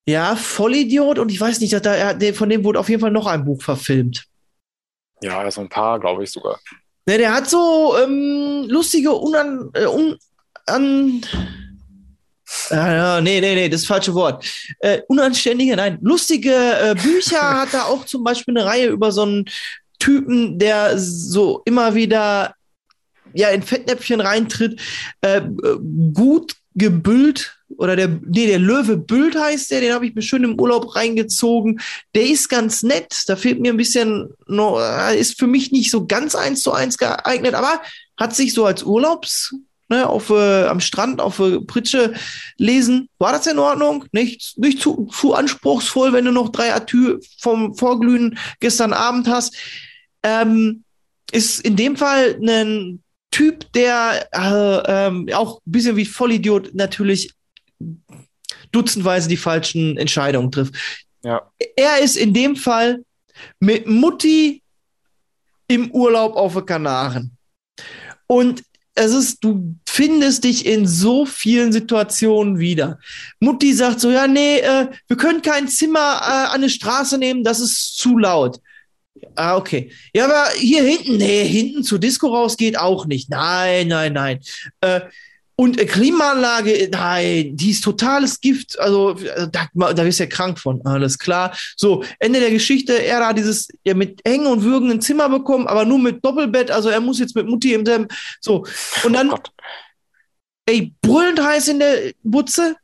ja, 0.07 0.37
Vollidiot 0.37 1.19
und 1.19 1.31
ich 1.31 1.39
weiß 1.39 1.59
nicht, 1.59 1.73
dass 1.73 1.81
da, 1.81 2.17
von 2.33 2.49
dem 2.49 2.63
wurde 2.63 2.79
auf 2.79 2.87
jeden 2.87 3.01
Fall 3.01 3.11
noch 3.11 3.27
ein 3.27 3.43
Buch 3.43 3.61
verfilmt. 3.61 4.23
Ja, 5.21 5.49
so 5.51 5.61
ein 5.61 5.69
paar, 5.69 5.99
glaube 5.99 6.23
ich 6.23 6.31
sogar. 6.31 6.59
Ne, 7.05 7.17
der 7.17 7.33
hat 7.33 7.49
so 7.49 7.95
ähm, 8.01 8.65
lustige, 8.69 9.11
unan, 9.11 9.69
äh, 9.73 9.85
un, 9.85 10.17
an, 10.65 11.21
ja, 12.69 13.19
nee, 13.19 13.41
nee, 13.41 13.55
nee, 13.55 13.67
das 13.67 13.85
falsche 13.85 14.13
Wort. 14.13 14.45
Äh, 14.79 15.01
unanständige, 15.07 15.75
nein, 15.75 15.97
lustige 16.01 16.53
äh, 16.53 16.95
Bücher 16.95 17.41
hat 17.61 17.73
er 17.73 17.87
auch 17.87 18.05
zum 18.05 18.23
Beispiel 18.23 18.57
eine 18.57 18.65
Reihe 18.65 18.87
über 18.87 19.11
so 19.11 19.23
einen 19.23 19.45
Typen, 19.99 20.57
der 20.57 20.97
so 20.97 21.63
immer 21.65 21.95
wieder 21.95 22.55
ja 23.33 23.49
in 23.49 23.61
Fettnäpfchen 23.61 24.21
reintritt, 24.21 24.79
äh, 25.19 25.41
gut 26.13 26.55
gebüllt 26.75 27.56
oder 27.75 27.95
der, 27.95 28.07
nee, 28.07 28.47
der 28.47 28.59
Löwe 28.59 28.97
Bült 28.97 29.37
heißt 29.37 29.71
der, 29.71 29.81
den 29.81 29.93
habe 29.93 30.05
ich 30.07 30.15
mir 30.15 30.21
schön 30.21 30.43
im 30.43 30.59
Urlaub 30.59 30.95
reingezogen. 30.95 31.81
Der 32.15 32.25
ist 32.25 32.49
ganz 32.49 32.83
nett, 32.83 33.23
da 33.27 33.35
fehlt 33.35 33.59
mir 33.59 33.73
ein 33.73 33.77
bisschen, 33.77 34.29
äh, 34.49 35.19
ist 35.19 35.37
für 35.37 35.47
mich 35.47 35.71
nicht 35.71 35.91
so 35.91 36.05
ganz 36.05 36.35
eins 36.35 36.61
zu 36.61 36.71
eins 36.71 36.97
geeignet, 36.97 37.53
aber 37.53 37.81
hat 38.17 38.35
sich 38.35 38.53
so 38.53 38.65
als 38.65 38.83
Urlaubs, 38.83 39.53
ne, 39.89 40.07
auf, 40.07 40.29
äh, 40.29 40.65
am 40.65 40.79
Strand 40.79 41.21
auf 41.21 41.39
äh, 41.39 41.59
Pritsche 41.59 42.13
lesen. 42.57 43.09
War 43.19 43.31
das 43.31 43.47
in 43.47 43.59
Ordnung? 43.59 44.05
Nicht, 44.11 44.57
nicht 44.57 44.81
zu, 44.81 45.09
zu 45.11 45.33
anspruchsvoll, 45.33 46.13
wenn 46.13 46.25
du 46.25 46.31
noch 46.31 46.49
drei 46.49 46.73
Atü 46.73 47.19
vom 47.39 47.75
Vorglühen 47.75 48.37
gestern 48.59 48.93
Abend 48.93 49.27
hast. 49.27 49.55
Ähm, 50.23 50.83
ist 51.31 51.59
in 51.61 51.75
dem 51.75 51.97
Fall 51.97 52.39
ein 52.41 53.03
Typ, 53.31 53.71
der 53.73 54.27
äh, 54.31 55.07
ähm, 55.07 55.27
auch 55.33 55.57
ein 55.57 55.71
bisschen 55.71 55.95
wie 55.97 56.05
Vollidiot 56.05 56.73
natürlich 56.73 57.33
dutzendweise 58.71 59.29
die 59.29 59.37
falschen 59.37 59.97
Entscheidungen 59.97 60.51
trifft. 60.51 60.75
Ja. 61.23 61.49
Er 61.75 61.99
ist 61.99 62.15
in 62.15 62.33
dem 62.33 62.55
Fall 62.55 63.03
mit 63.59 63.87
Mutti 63.87 64.61
im 65.67 65.91
Urlaub 65.91 66.35
auf 66.35 66.53
den 66.53 66.65
Kanaren. 66.65 67.37
Und 68.27 68.63
es 68.95 69.13
ist, 69.13 69.43
du 69.43 69.75
findest 69.87 70.43
dich 70.43 70.65
in 70.65 70.87
so 70.87 71.25
vielen 71.25 71.71
Situationen 71.71 72.57
wieder. 72.57 72.99
Mutti 73.39 73.73
sagt 73.73 73.99
so, 73.99 74.09
ja, 74.09 74.27
nee, 74.27 74.57
äh, 74.59 74.87
wir 75.07 75.17
können 75.17 75.41
kein 75.41 75.67
Zimmer 75.67 76.19
äh, 76.21 76.55
an 76.55 76.63
die 76.63 76.69
Straße 76.69 77.17
nehmen, 77.17 77.43
das 77.43 77.59
ist 77.59 77.97
zu 77.97 78.17
laut. 78.17 78.59
Ah, 79.35 79.55
okay. 79.55 79.91
Ja, 80.13 80.25
aber 80.25 80.51
hier 80.57 80.83
hinten, 80.83 81.17
nee, 81.17 81.45
hinten 81.45 81.83
zur 81.83 81.99
Disco 81.99 82.27
raus 82.27 82.57
geht 82.57 82.77
auch 82.77 83.05
nicht. 83.05 83.29
Nein, 83.29 83.87
nein, 83.87 84.13
nein. 84.13 84.39
Äh, 84.81 85.01
und 85.59 85.77
Klimaanlage, 85.77 86.87
nein, 86.91 87.57
die 87.57 87.71
ist 87.71 87.83
totales 87.83 88.39
Gift. 88.39 88.79
Also 88.79 89.15
da, 89.51 89.67
da 89.73 90.03
bist 90.03 90.19
du 90.19 90.23
ja 90.23 90.29
krank 90.29 90.59
von. 90.59 90.85
Alles 90.85 91.17
klar. 91.17 91.57
So, 91.75 92.03
Ende 92.19 92.39
der 92.39 92.51
Geschichte. 92.51 92.93
Er 92.93 93.25
hat 93.25 93.39
dieses 93.39 93.67
ja, 93.83 93.95
mit 93.95 94.21
Hängen 94.23 94.45
und 94.45 94.63
Würgen 94.63 94.91
ein 94.91 95.01
Zimmer 95.01 95.29
bekommen, 95.29 95.67
aber 95.67 95.83
nur 95.83 95.97
mit 95.97 96.23
Doppelbett. 96.23 96.69
Also 96.69 96.89
er 96.89 97.01
muss 97.01 97.17
jetzt 97.17 97.35
mit 97.35 97.47
Mutti 97.47 97.73
im 97.73 97.87
selben. 97.87 98.07
So. 98.39 98.67
Und 99.03 99.13
dann, 99.13 99.31
Oh 99.31 99.37
ey, 100.67 100.93
brüllend 101.01 101.41
heiß 101.41 101.69
in 101.69 101.79
der 101.79 102.11
Butze. 102.23 102.75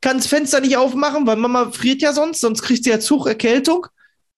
Kann 0.00 0.18
das 0.18 0.26
Fenster 0.26 0.60
nicht 0.60 0.76
aufmachen, 0.76 1.26
weil 1.26 1.36
Mama 1.36 1.70
friert 1.72 2.02
ja 2.02 2.12
sonst, 2.12 2.40
sonst 2.40 2.62
kriegst 2.62 2.86
du 2.86 2.90
ja 2.90 3.00
Zugerkältung. 3.00 3.86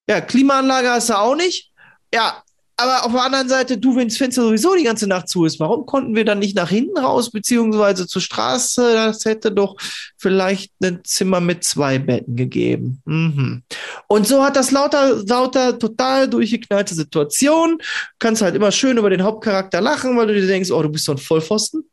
Ja, 0.08 0.20
Klimaanlage 0.20 0.90
hast 0.90 1.10
du 1.10 1.18
auch 1.18 1.36
nicht. 1.36 1.72
Ja, 2.12 2.42
aber 2.76 3.04
auf 3.04 3.12
der 3.12 3.22
anderen 3.22 3.48
Seite, 3.48 3.78
du, 3.78 3.94
wenn 3.94 4.08
das 4.08 4.16
Fenster 4.16 4.42
sowieso 4.42 4.74
die 4.74 4.82
ganze 4.82 5.06
Nacht 5.06 5.28
zu 5.28 5.44
ist, 5.44 5.60
warum 5.60 5.86
konnten 5.86 6.16
wir 6.16 6.24
dann 6.24 6.40
nicht 6.40 6.56
nach 6.56 6.68
hinten 6.68 6.98
raus, 6.98 7.30
beziehungsweise 7.30 8.06
zur 8.06 8.20
Straße? 8.20 8.94
Das 8.94 9.24
hätte 9.24 9.52
doch 9.52 9.76
vielleicht 10.16 10.72
ein 10.82 11.00
Zimmer 11.04 11.40
mit 11.40 11.62
zwei 11.62 11.98
Betten 11.98 12.34
gegeben. 12.34 13.00
Mhm. 13.04 13.62
Und 14.08 14.26
so 14.26 14.42
hat 14.42 14.56
das 14.56 14.72
lauter, 14.72 15.22
lauter, 15.24 15.78
total 15.78 16.28
durchgeknallte 16.28 16.94
Situation. 16.94 17.78
Kannst 18.18 18.42
halt 18.42 18.56
immer 18.56 18.72
schön 18.72 18.98
über 18.98 19.10
den 19.10 19.22
Hauptcharakter 19.22 19.80
lachen, 19.80 20.16
weil 20.16 20.26
du 20.26 20.34
dir 20.34 20.46
denkst, 20.46 20.70
oh, 20.70 20.82
du 20.82 20.88
bist 20.88 21.04
so 21.04 21.12
ein 21.12 21.18
Vollpfosten. 21.18 21.88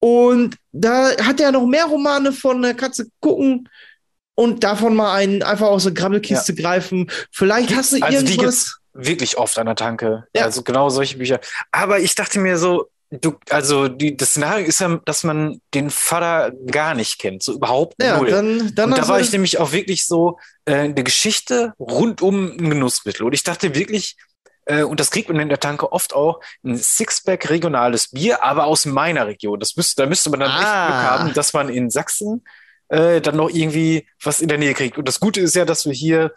Und 0.00 0.56
da 0.72 1.16
hat 1.16 1.40
er 1.40 1.50
noch 1.50 1.66
mehr 1.66 1.86
Romane 1.86 2.32
von 2.32 2.60
der 2.60 2.74
Katze 2.74 3.06
gucken 3.20 3.70
und 4.34 4.62
davon 4.62 4.94
mal 4.94 5.14
einen 5.14 5.42
einfach 5.42 5.68
aus 5.68 5.84
der 5.84 5.92
Grabbelkiste 5.92 6.54
greifen. 6.54 7.10
Vielleicht 7.30 7.74
hast 7.74 7.92
du 7.92 8.02
Also 8.02 8.18
irgendwas. 8.18 8.80
Wirklich 8.94 9.36
oft 9.38 9.58
an 9.58 9.66
der 9.66 9.74
Tanke. 9.76 10.26
Ja. 10.34 10.44
Also 10.44 10.62
genau 10.62 10.88
solche 10.88 11.18
Bücher. 11.18 11.40
Aber 11.72 11.98
ich 12.00 12.14
dachte 12.14 12.38
mir 12.38 12.56
so, 12.58 12.88
du, 13.10 13.34
also 13.50 13.88
die, 13.88 14.16
das 14.16 14.30
Szenario 14.30 14.66
ist 14.66 14.80
ja, 14.80 15.00
dass 15.04 15.24
man 15.24 15.60
den 15.74 15.90
Vater 15.90 16.52
gar 16.70 16.94
nicht 16.94 17.18
kennt, 17.18 17.42
so 17.42 17.52
überhaupt 17.54 17.94
Ja, 18.02 18.18
null. 18.18 18.30
dann, 18.30 18.74
dann 18.74 18.92
und 18.92 18.98
da 18.98 19.08
war 19.08 19.20
ich 19.20 19.30
nämlich 19.32 19.58
auch 19.58 19.72
wirklich 19.72 20.06
so 20.06 20.38
äh, 20.64 20.74
eine 20.74 21.04
Geschichte 21.04 21.72
rund 21.78 22.22
um 22.22 22.52
ein 22.52 22.70
Genussmittel. 22.70 23.26
Und 23.26 23.32
ich 23.32 23.42
dachte 23.42 23.74
wirklich, 23.74 24.16
äh, 24.66 24.82
und 24.82 24.98
das 25.00 25.10
kriegt 25.10 25.28
man 25.28 25.38
in 25.40 25.48
der 25.48 25.60
Tanke 25.60 25.92
oft 25.92 26.14
auch, 26.14 26.40
ein 26.64 26.76
Sixpack 26.76 27.50
regionales 27.50 28.10
Bier, 28.10 28.42
aber 28.42 28.64
aus 28.64 28.86
meiner 28.86 29.26
Region. 29.26 29.60
Das 29.60 29.76
müsste, 29.76 30.02
da 30.02 30.08
müsste 30.08 30.30
man 30.30 30.40
dann 30.40 30.50
echt 30.50 30.64
Ah. 30.66 30.86
Glück 30.86 31.10
haben, 31.10 31.34
dass 31.34 31.52
man 31.52 31.68
in 31.68 31.90
Sachsen 31.90 32.44
äh, 32.88 33.20
dann 33.20 33.36
noch 33.36 33.50
irgendwie 33.50 34.06
was 34.22 34.40
in 34.40 34.48
der 34.48 34.58
Nähe 34.58 34.74
kriegt. 34.74 34.98
Und 34.98 35.06
das 35.08 35.20
Gute 35.20 35.40
ist 35.40 35.54
ja, 35.54 35.64
dass 35.64 35.84
wir 35.84 35.92
hier, 35.92 36.32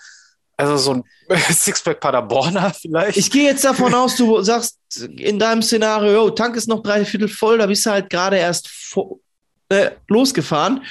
also 0.58 0.78
so 0.78 0.94
ein 0.94 1.04
Sixpack 1.52 2.00
Paderborner 2.00 2.74
vielleicht. 2.74 3.18
Ich 3.18 3.30
gehe 3.32 3.46
jetzt 3.46 3.64
davon 3.64 3.94
aus, 3.94 4.16
du 4.16 4.42
sagst 4.42 4.80
in 5.18 5.40
deinem 5.40 5.62
Szenario, 5.62 6.26
oh, 6.26 6.30
Tank 6.32 6.56
ist 6.56 6.68
noch 6.68 6.82
drei 6.82 7.06
Viertel 7.06 7.30
voll, 7.30 7.60
da 7.60 7.68
bist 7.68 7.86
du 7.86 7.92
halt 7.92 8.10
gerade 8.10 8.38
erst 8.38 8.70
äh, 9.70 9.92
losgefahren. 10.08 10.84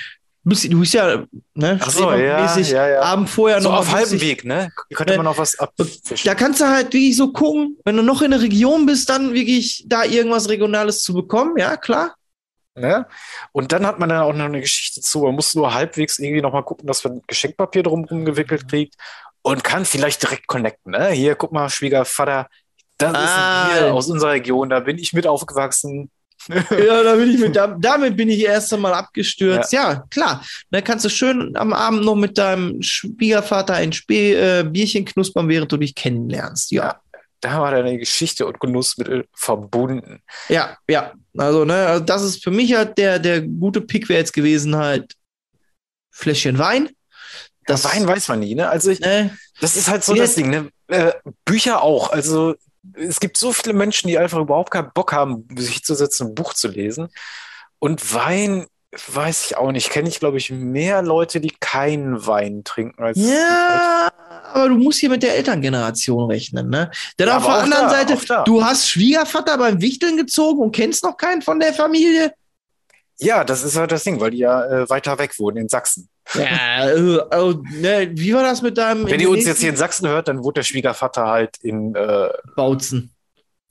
Du 0.45 0.51
bist, 0.51 0.95
ja 0.95 1.25
ne, 1.55 1.81
Ach 1.83 1.91
so, 1.91 2.13
ja, 2.13 2.57
ja, 2.57 2.89
ja. 2.89 3.01
Abend 3.03 3.29
vorher 3.29 3.61
so 3.61 3.69
noch 3.69 3.81
auf 3.81 3.91
halbem 3.91 4.21
Weg, 4.21 4.45
ne? 4.45 4.71
Könnte 4.95 5.15
Ne. 5.15 5.17
man 5.17 5.25
noch 5.25 5.39
was 5.39 5.59
abfischen. 5.59 6.19
Da 6.25 6.37
kannst 6.37 6.61
du 6.61 6.67
halt 6.69 6.93
wirklich 6.93 7.17
so 7.17 7.33
gucken, 7.33 7.77
wenn 7.85 7.97
du 7.97 8.03
noch 8.05 8.23
in 8.23 8.31
der 8.31 8.41
Region 8.41 8.87
bist, 8.87 9.09
dann 9.09 9.35
wirklich 9.35 9.85
da 9.89 10.05
irgendwas 10.05 10.49
Regionales 10.49 11.03
zu 11.03 11.15
bekommen, 11.15 11.57
ja, 11.57 11.77
klar. 11.77 12.15
Ne? 12.77 13.07
Und 13.51 13.73
dann 13.73 13.87
hat 13.87 13.99
man 13.99 14.11
dann 14.11 14.21
auch 14.23 14.35
noch 14.35 14.45
eine 14.45 14.61
Geschichte 14.61 15.01
zu. 15.01 15.23
Man 15.23 15.35
muss 15.35 15.55
nur 15.57 15.75
halbwegs 15.75 16.19
irgendwie 16.21 16.43
noch 16.43 16.53
mal 16.53 16.63
gucken, 16.63 16.87
dass 16.87 17.03
man 17.03 17.23
Geschenkpapier 17.27 17.83
drumherum 17.83 18.25
gewickelt 18.25 18.69
kriegt 18.69 18.95
und 19.47 19.63
kann 19.63 19.85
vielleicht 19.85 20.23
direkt 20.23 20.49
connecten. 20.49 20.91
Ne? 20.91 21.11
Hier, 21.11 21.37
guck 21.37 21.53
mal, 21.53 21.69
Schwiegervater, 21.69 22.49
das 22.99 23.13
ist 23.13 23.17
Ah. 23.17 23.63
ein 23.69 23.79
Bier 23.79 23.95
aus 23.95 24.11
unserer 24.11 24.33
Region, 24.33 24.69
da 24.71 24.81
bin 24.81 24.99
ich 24.99 25.13
mit 25.13 25.27
aufgewachsen. 25.27 26.11
Ja, 26.71 27.03
da 27.03 27.15
bin 27.15 27.31
ich 27.31 27.39
mit, 27.41 27.57
da, 27.57 27.77
damit 27.79 28.17
bin 28.17 28.29
ich 28.29 28.41
erst 28.45 28.73
einmal 28.75 28.93
abgestürzt. 28.93 29.73
Ja, 29.73 30.05
klar. 30.11 30.45
Dann 30.71 30.85
kannst 30.85 31.05
du 31.05 31.09
schön 31.09 31.57
am 31.57 31.73
Abend 31.73 32.05
noch 32.05 32.15
mit 32.15 32.39
deinem 32.39 32.81
Schwiegervater 32.83 33.75
ein 33.75 33.93
Spä 33.93 34.35
äh, 34.35 34.65
Bierchen 34.65 35.05
knuspern, 35.05 35.49
während 35.49 35.73
du 35.73 35.77
dich 35.77 35.95
kennenlernst. 35.95 36.71
Ja. 36.73 37.01
Da 37.41 37.61
war 37.61 37.71
deine 37.71 37.99
Geschichte 37.99 38.47
und 38.47 38.61
Genussmittel 38.61 39.27
verbunden. 39.35 40.23
Ja, 40.49 40.77
ja. 40.89 41.13
Also, 41.37 41.65
ne, 41.65 41.87
also 41.87 42.05
das 42.05 42.23
ist 42.23 42.45
für 42.45 42.51
mich 42.51 42.75
halt 42.75 42.99
der, 42.99 43.19
der 43.19 43.43
gute 43.43 43.81
Pick 43.81 44.09
wäre 44.09 44.21
jetzt 44.21 44.33
gewesen 44.33 44.77
halt 44.77 45.15
Fläschchen 46.11 46.59
Wein. 46.59 46.91
Das 47.67 47.85
Wein 47.85 48.07
weiß 48.07 48.29
man 48.29 48.41
nie, 48.41 48.55
ne? 48.55 48.69
Also 48.69 48.91
ich, 48.91 49.01
Ne, 49.01 49.37
das 49.61 49.77
ist 49.77 49.89
halt 49.89 50.05
so 50.05 50.15
Jetzt- 50.15 50.29
das 50.31 50.35
Ding, 50.37 50.51
ne? 50.51 50.69
Äh, 50.89 51.13
Bücher 51.45 51.83
auch. 51.83 52.11
Also 52.11 52.55
es 52.95 53.19
gibt 53.21 53.37
so 53.37 53.53
viele 53.53 53.75
Menschen, 53.75 54.09
die 54.09 54.19
einfach 54.19 54.39
überhaupt 54.39 54.71
keinen 54.71 54.93
Bock 54.95 55.13
haben, 55.13 55.47
sich 55.57 55.83
zu 55.85 55.95
setzen, 55.95 56.29
ein 56.29 56.35
Buch 56.35 56.55
zu 56.55 56.69
lesen. 56.69 57.09
Und 57.81 58.15
Wein, 58.15 58.67
weiß 59.13 59.47
ich 59.47 59.57
auch 59.57 59.73
nicht. 59.73 59.91
Kenne 59.91 60.09
ich, 60.09 60.21
glaube 60.21 60.39
ich, 60.39 60.51
mehr 60.53 61.03
Leute, 61.03 61.41
die 61.41 61.53
keinen 61.61 62.25
Wein 62.27 62.63
trinken 62.65 63.03
als 63.03 63.19
ja, 63.19 64.09
aber 64.53 64.69
du 64.69 64.77
musst 64.77 65.01
hier 65.01 65.11
mit 65.11 65.23
der 65.25 65.35
Elterngeneration 65.35 66.31
rechnen, 66.31 66.71
ne? 66.71 66.91
Denn 67.19 67.27
Ja, 67.29 67.37
auf 67.39 67.45
der 67.45 67.55
anderen 67.55 67.89
da, 67.89 67.91
Seite, 67.91 68.45
du 68.45 68.65
hast 68.65 68.89
Schwiegervater 68.89 69.59
beim 69.59 69.81
Wichteln 69.81 70.17
gezogen 70.17 70.61
und 70.61 70.73
kennst 70.75 71.03
noch 71.03 71.17
keinen 71.17 71.43
von 71.43 71.59
der 71.61 71.75
Familie. 71.75 72.33
Ja, 73.19 73.43
das 73.45 73.65
ist 73.65 73.77
halt 73.77 73.91
das 73.93 74.05
Ding, 74.05 74.21
weil 74.21 74.31
die 74.31 74.39
ja 74.39 74.65
äh, 74.65 74.89
weiter 74.89 75.19
weg 75.19 75.39
wohnen 75.39 75.57
in 75.57 75.69
Sachsen. 75.69 76.09
Ja, 76.35 76.91
äh, 76.91 77.21
also, 77.31 77.63
ne, 77.71 78.11
wie 78.13 78.35
war 78.35 78.43
das 78.43 78.63
mit 78.63 78.77
deinem 78.79 79.07
Wenn 79.07 79.21
ihr 79.21 79.31
uns 79.31 79.47
jetzt 79.47 79.61
hier 79.61 79.71
in 79.71 79.77
Sachsen 79.77 80.09
hört, 80.09 80.29
dann 80.29 80.43
wohnt 80.43 80.57
der 80.57 80.65
Schwiegervater 80.65 81.27
halt 81.27 81.57
in, 81.63 81.95
äh, 81.95 82.29
Bautzen? 82.57 83.13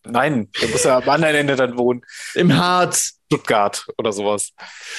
nein, 0.07 0.49
der 0.61 0.69
muss 0.69 0.83
ja 0.83 0.97
am 0.97 1.09
anderen 1.09 1.35
Ende 1.35 1.55
dann 1.55 1.77
wohnen, 1.77 2.01
Im 2.35 2.55
Harz. 2.55 3.19
Stuttgart 3.25 3.85
oder 3.97 4.13
sowas. 4.13 4.51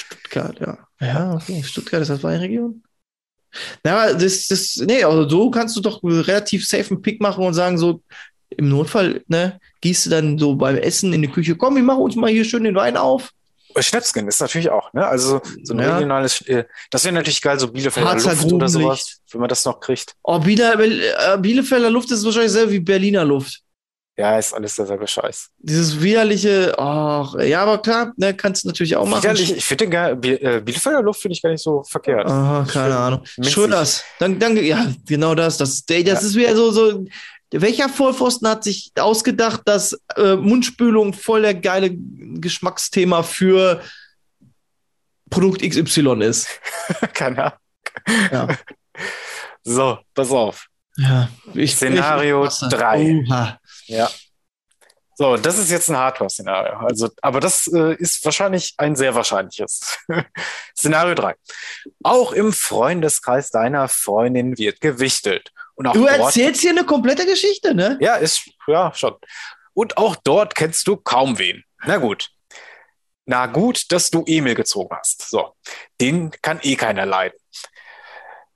Stuttgart, 0.05 0.59
ja. 0.59 0.77
Ja, 0.99 1.33
okay. 1.33 1.63
Stuttgart 1.63 2.01
ist 2.01 2.09
das 2.09 2.23
Weinregion. 2.23 2.83
Na, 3.83 4.01
aber 4.01 4.13
das, 4.13 4.47
das, 4.47 4.75
nee, 4.85 5.03
also 5.03 5.27
so 5.27 5.49
kannst 5.49 5.75
du 5.77 5.81
doch 5.81 6.03
relativ 6.03 6.67
safe 6.67 6.91
einen 6.91 7.01
Pick 7.01 7.21
machen 7.21 7.45
und 7.45 7.53
sagen, 7.53 7.77
so, 7.77 8.03
im 8.49 8.69
Notfall, 8.69 9.23
ne, 9.27 9.59
gehst 9.81 10.05
du 10.05 10.09
dann 10.09 10.37
so 10.37 10.55
beim 10.55 10.77
Essen 10.77 11.13
in 11.13 11.21
die 11.21 11.27
Küche, 11.29 11.55
komm, 11.55 11.75
wir 11.75 11.83
machen 11.83 12.01
uns 12.01 12.15
mal 12.15 12.29
hier 12.29 12.45
schön 12.45 12.63
den 12.63 12.75
Wein 12.75 12.97
auf. 12.97 13.31
Schnäpsken 13.81 14.27
ist 14.27 14.39
natürlich 14.41 14.69
auch, 14.69 14.91
ne? 14.93 15.05
Also 15.05 15.41
so 15.63 15.73
ein 15.73 15.79
Ja. 15.79 15.95
regionales, 15.95 16.41
äh, 16.47 16.65
das 16.91 17.03
wäre 17.03 17.13
natürlich 17.15 17.41
geil, 17.41 17.59
so 17.59 17.67
Bielefelder 17.71 18.09
Harzer 18.11 18.33
Luft 18.35 18.51
oder 18.51 18.67
sowas, 18.67 19.19
wenn 19.31 19.41
man 19.41 19.49
das 19.49 19.65
noch 19.65 19.79
kriegt. 19.79 20.13
Oh, 20.23 20.39
Biele, 20.39 20.73
äh, 20.73 21.37
Bielefelder 21.37 21.89
Luft 21.89 22.11
ist 22.11 22.23
wahrscheinlich 22.25 22.51
selber 22.51 22.71
wie 22.71 22.79
Berliner 22.79 23.25
Luft. 23.25 23.61
Ja, 24.19 24.39
ist 24.39 24.51
alles 24.51 24.73
derselbe 24.73 25.05
Scheiß. 25.05 25.49
Dieses 25.59 26.01
widerliche, 26.01 26.73
ach, 26.79 27.35
ja, 27.35 27.61
aber 27.61 27.77
klar, 27.83 28.13
ne, 28.17 28.33
kannst 28.33 28.63
du 28.63 28.69
natürlich 28.69 28.95
auch 28.95 29.05
machen. 29.05 29.21
Widerlich, 29.21 29.55
ich 29.55 29.63
finde 29.63 30.15
Biel- 30.15 30.39
äh, 30.41 30.59
Bielefelder 30.59 31.03
Luft 31.03 31.21
finde 31.21 31.33
ich 31.33 31.41
gar 31.43 31.51
nicht 31.51 31.61
so 31.61 31.83
verkehrt. 31.83 32.25
Aha, 32.25 32.65
keine 32.67 32.85
Schön 32.85 32.93
Ahnung. 32.93 33.19
minzig. 33.37 33.53
Schröders. 33.53 34.03
Dann, 34.17 34.39
dann, 34.39 34.57
ja, 34.57 34.87
genau 35.05 35.35
das. 35.35 35.57
Das, 35.57 35.85
das 35.85 36.23
ist 36.23 36.35
wieder 36.35 36.55
so, 36.55 36.71
so. 36.71 37.05
Welcher 37.51 37.87
Vollpfosten 37.87 38.47
hat 38.47 38.63
sich 38.63 38.91
ausgedacht, 38.99 39.61
dass 39.65 39.97
äh, 40.15 40.35
Mundspülung 40.35 41.13
voll 41.13 41.43
der 41.43 41.55
geile 41.55 41.91
Geschmacksthema 41.93 43.23
für 43.23 43.81
Produkt 45.29 45.61
XY 45.61 46.23
ist. 46.23 46.47
Keine 47.13 47.45
Ahnung. 47.45 47.59
Ja. 48.31 48.47
So, 49.69 49.99
pass 50.13 50.31
auf. 50.31 50.67
ja. 50.95 51.27
Ich, 51.53 51.75
Szenario 51.75 52.45
ich, 52.45 52.57
drei. 52.69 53.21
Oha. 53.27 53.59
Ja. 53.87 54.09
So, 55.19 55.35
das 55.35 55.57
ist 55.57 55.71
jetzt 55.71 55.89
ein 55.89 55.97
Hardcore-Szenario. 55.97 56.77
Also, 56.77 57.09
aber 57.21 57.39
das 57.39 57.67
äh, 57.67 57.95
ist 57.95 58.23
wahrscheinlich 58.23 58.75
ein 58.77 58.95
sehr 58.95 59.13
wahrscheinliches. 59.13 59.97
Szenario 60.77 61.15
3. 61.15 61.35
Auch 62.03 62.31
im 62.31 62.53
Freundeskreis 62.53 63.49
deiner 63.49 63.89
Freundin 63.89 64.57
wird 64.57 64.79
gewichtelt. 64.79 65.51
Und 65.77 65.87
auch 65.87 65.93
Du 65.93 66.05
dort, 66.05 66.19
erzählst 66.19 66.61
hier 66.61 66.71
eine 66.71 66.85
komplette 66.85 67.25
Geschichte, 67.25 67.75
ne? 67.75 67.97
Ja, 68.01 68.15
ist, 68.15 68.49
ja, 68.67 68.91
schon. 68.95 69.15
Und 69.73 69.97
auch 69.97 70.15
dort 70.15 70.55
kennst 70.55 70.87
du 70.87 70.97
kaum 70.97 71.37
wen. 71.37 71.63
Na 71.85 71.97
gut. 71.97 72.29
Na 73.27 73.45
gut, 73.45 73.91
dass 73.91 74.09
du 74.09 74.23
Emil 74.25 74.55
gezogen 74.55 74.95
hast. 74.97 75.29
So. 75.29 75.53
Den 76.01 76.31
kann 76.41 76.59
eh 76.63 76.75
keiner 76.75 77.05
leiden. 77.05 77.37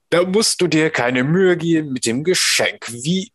Da 0.10 0.24
musst 0.24 0.62
du 0.62 0.68
dir 0.68 0.90
keine 0.90 1.24
Mühe 1.24 1.58
geben 1.58 1.94
mit 1.94 2.08
dem 2.08 2.24
Geschenk. 2.24 2.88
Wie, 2.92 3.32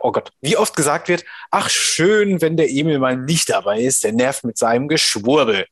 oh 0.00 0.12
Gott, 0.12 0.30
wie 0.42 0.58
oft 0.58 0.76
gesagt 0.76 1.08
wird, 1.08 1.24
ach 1.50 1.70
schön, 1.70 2.42
wenn 2.42 2.58
der 2.58 2.70
Emil 2.70 2.98
mal 2.98 3.16
nicht 3.16 3.48
dabei 3.48 3.80
ist, 3.80 4.04
der 4.04 4.12
nervt 4.12 4.44
mit 4.44 4.58
seinem 4.58 4.86
Geschwurbel. 4.86 5.66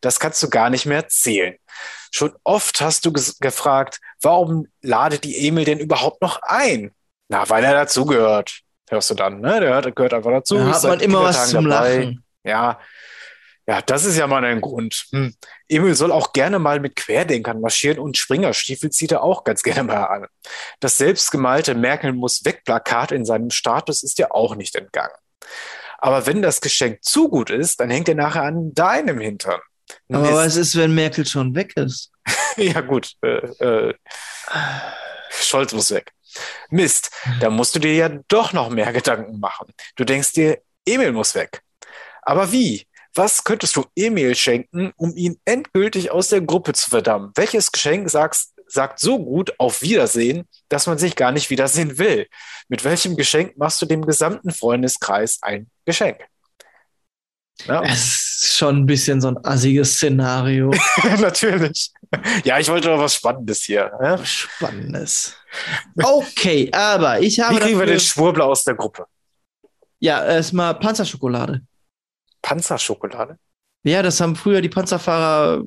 Das 0.00 0.20
kannst 0.20 0.40
du 0.42 0.48
gar 0.48 0.70
nicht 0.70 0.86
mehr 0.86 1.08
zählen. 1.08 1.56
Schon 2.14 2.32
oft 2.44 2.80
hast 2.80 3.06
du 3.06 3.12
gefragt, 3.12 4.00
warum 4.20 4.66
ladet 4.82 5.24
die 5.24 5.48
Emil 5.48 5.64
denn 5.64 5.78
überhaupt 5.78 6.20
noch 6.20 6.40
ein? 6.42 6.92
Na, 7.28 7.48
weil 7.48 7.64
er 7.64 7.72
dazugehört. 7.72 8.60
Hörst 8.90 9.10
du 9.10 9.14
dann, 9.14 9.40
ne? 9.40 9.60
Der 9.60 9.70
hört, 9.70 9.96
gehört 9.96 10.12
einfach 10.12 10.30
dazu. 10.30 10.56
Da 10.56 10.70
ist 10.70 10.76
hat 10.76 10.82
man 10.84 11.00
immer 11.00 11.22
was 11.22 11.48
zum 11.48 11.68
dabei. 11.68 11.96
Lachen. 11.96 12.24
Ja. 12.44 12.78
Ja, 13.66 13.80
das 13.80 14.04
ist 14.04 14.18
ja 14.18 14.26
mal 14.26 14.44
ein 14.44 14.60
Grund. 14.60 15.06
Hm. 15.12 15.34
Emil 15.68 15.94
soll 15.94 16.12
auch 16.12 16.32
gerne 16.32 16.58
mal 16.58 16.80
mit 16.80 16.96
Querdenkern 16.96 17.60
marschieren 17.60 18.00
und 18.00 18.18
Springerstiefel 18.18 18.90
zieht 18.90 19.12
er 19.12 19.22
auch 19.22 19.44
ganz 19.44 19.62
gerne 19.62 19.84
mal 19.84 20.04
an. 20.04 20.26
Das 20.80 20.98
selbstgemalte 20.98 21.74
Merkel 21.74 22.12
muss 22.12 22.44
weg 22.44 22.64
Plakat 22.64 23.12
in 23.12 23.24
seinem 23.24 23.50
Status 23.50 24.02
ist 24.02 24.18
ja 24.18 24.32
auch 24.32 24.56
nicht 24.56 24.74
entgangen. 24.74 25.14
Aber 25.98 26.26
wenn 26.26 26.42
das 26.42 26.60
Geschenk 26.60 27.04
zu 27.04 27.28
gut 27.28 27.50
ist, 27.50 27.78
dann 27.78 27.88
hängt 27.88 28.08
er 28.08 28.16
nachher 28.16 28.42
an 28.42 28.74
deinem 28.74 29.20
Hintern. 29.20 29.60
Aber 30.12 30.22
Mist. 30.22 30.34
was 30.34 30.56
ist, 30.56 30.76
wenn 30.76 30.94
Merkel 30.94 31.26
schon 31.26 31.54
weg 31.54 31.76
ist? 31.76 32.10
Ja, 32.56 32.82
gut. 32.82 33.14
Äh, 33.22 33.28
äh, 33.64 33.94
Scholz 35.30 35.72
muss 35.72 35.90
weg. 35.90 36.12
Mist, 36.68 37.10
da 37.40 37.48
musst 37.48 37.74
du 37.74 37.78
dir 37.78 37.94
ja 37.94 38.08
doch 38.28 38.52
noch 38.52 38.68
mehr 38.68 38.92
Gedanken 38.92 39.40
machen. 39.40 39.72
Du 39.96 40.04
denkst 40.04 40.32
dir, 40.34 40.58
Emil 40.86 41.12
muss 41.12 41.34
weg. 41.34 41.62
Aber 42.22 42.52
wie? 42.52 42.86
Was 43.14 43.44
könntest 43.44 43.76
du 43.76 43.84
Emil 43.94 44.34
schenken, 44.34 44.92
um 44.96 45.14
ihn 45.16 45.38
endgültig 45.44 46.10
aus 46.10 46.28
der 46.28 46.40
Gruppe 46.40 46.72
zu 46.72 46.88
verdammen? 46.90 47.32
Welches 47.34 47.70
Geschenk 47.72 48.08
sagst, 48.08 48.54
sagt 48.66 49.00
so 49.00 49.18
gut 49.18 49.52
auf 49.58 49.82
Wiedersehen, 49.82 50.48
dass 50.68 50.86
man 50.86 50.96
sich 50.96 51.14
gar 51.16 51.32
nicht 51.32 51.50
wiedersehen 51.50 51.98
will? 51.98 52.26
Mit 52.68 52.84
welchem 52.84 53.16
Geschenk 53.16 53.56
machst 53.58 53.82
du 53.82 53.86
dem 53.86 54.06
gesamten 54.06 54.50
Freundeskreis 54.50 55.38
ein 55.42 55.70
Geschenk? 55.84 56.24
Ja, 57.66 57.82
ist 58.52 58.58
schon 58.58 58.76
ein 58.78 58.86
bisschen 58.86 59.20
so 59.20 59.28
ein 59.28 59.44
assiges 59.44 59.94
Szenario. 59.94 60.70
natürlich. 61.20 61.90
Ja, 62.44 62.58
ich 62.58 62.68
wollte 62.68 62.88
doch 62.88 62.98
was 62.98 63.14
Spannendes 63.14 63.62
hier. 63.62 63.90
Ja? 64.02 64.18
Spannendes. 64.24 65.34
Okay, 66.02 66.70
aber 66.72 67.20
ich 67.20 67.40
habe 67.40 67.56
Wie 67.56 67.58
kriegen 67.60 67.78
wir 67.78 67.86
dafür, 67.86 67.94
den 67.96 68.00
Schwurbler 68.00 68.44
aus 68.46 68.64
der 68.64 68.74
Gruppe? 68.74 69.06
ja 70.00 70.24
erstmal 70.24 70.74
Panzerschokolade. 70.78 71.60
Panzerschokolade? 72.42 73.38
Ja, 73.84 74.02
das 74.02 74.20
haben 74.20 74.36
früher 74.36 74.60
die 74.60 74.68
Panzerfahrer 74.68 75.62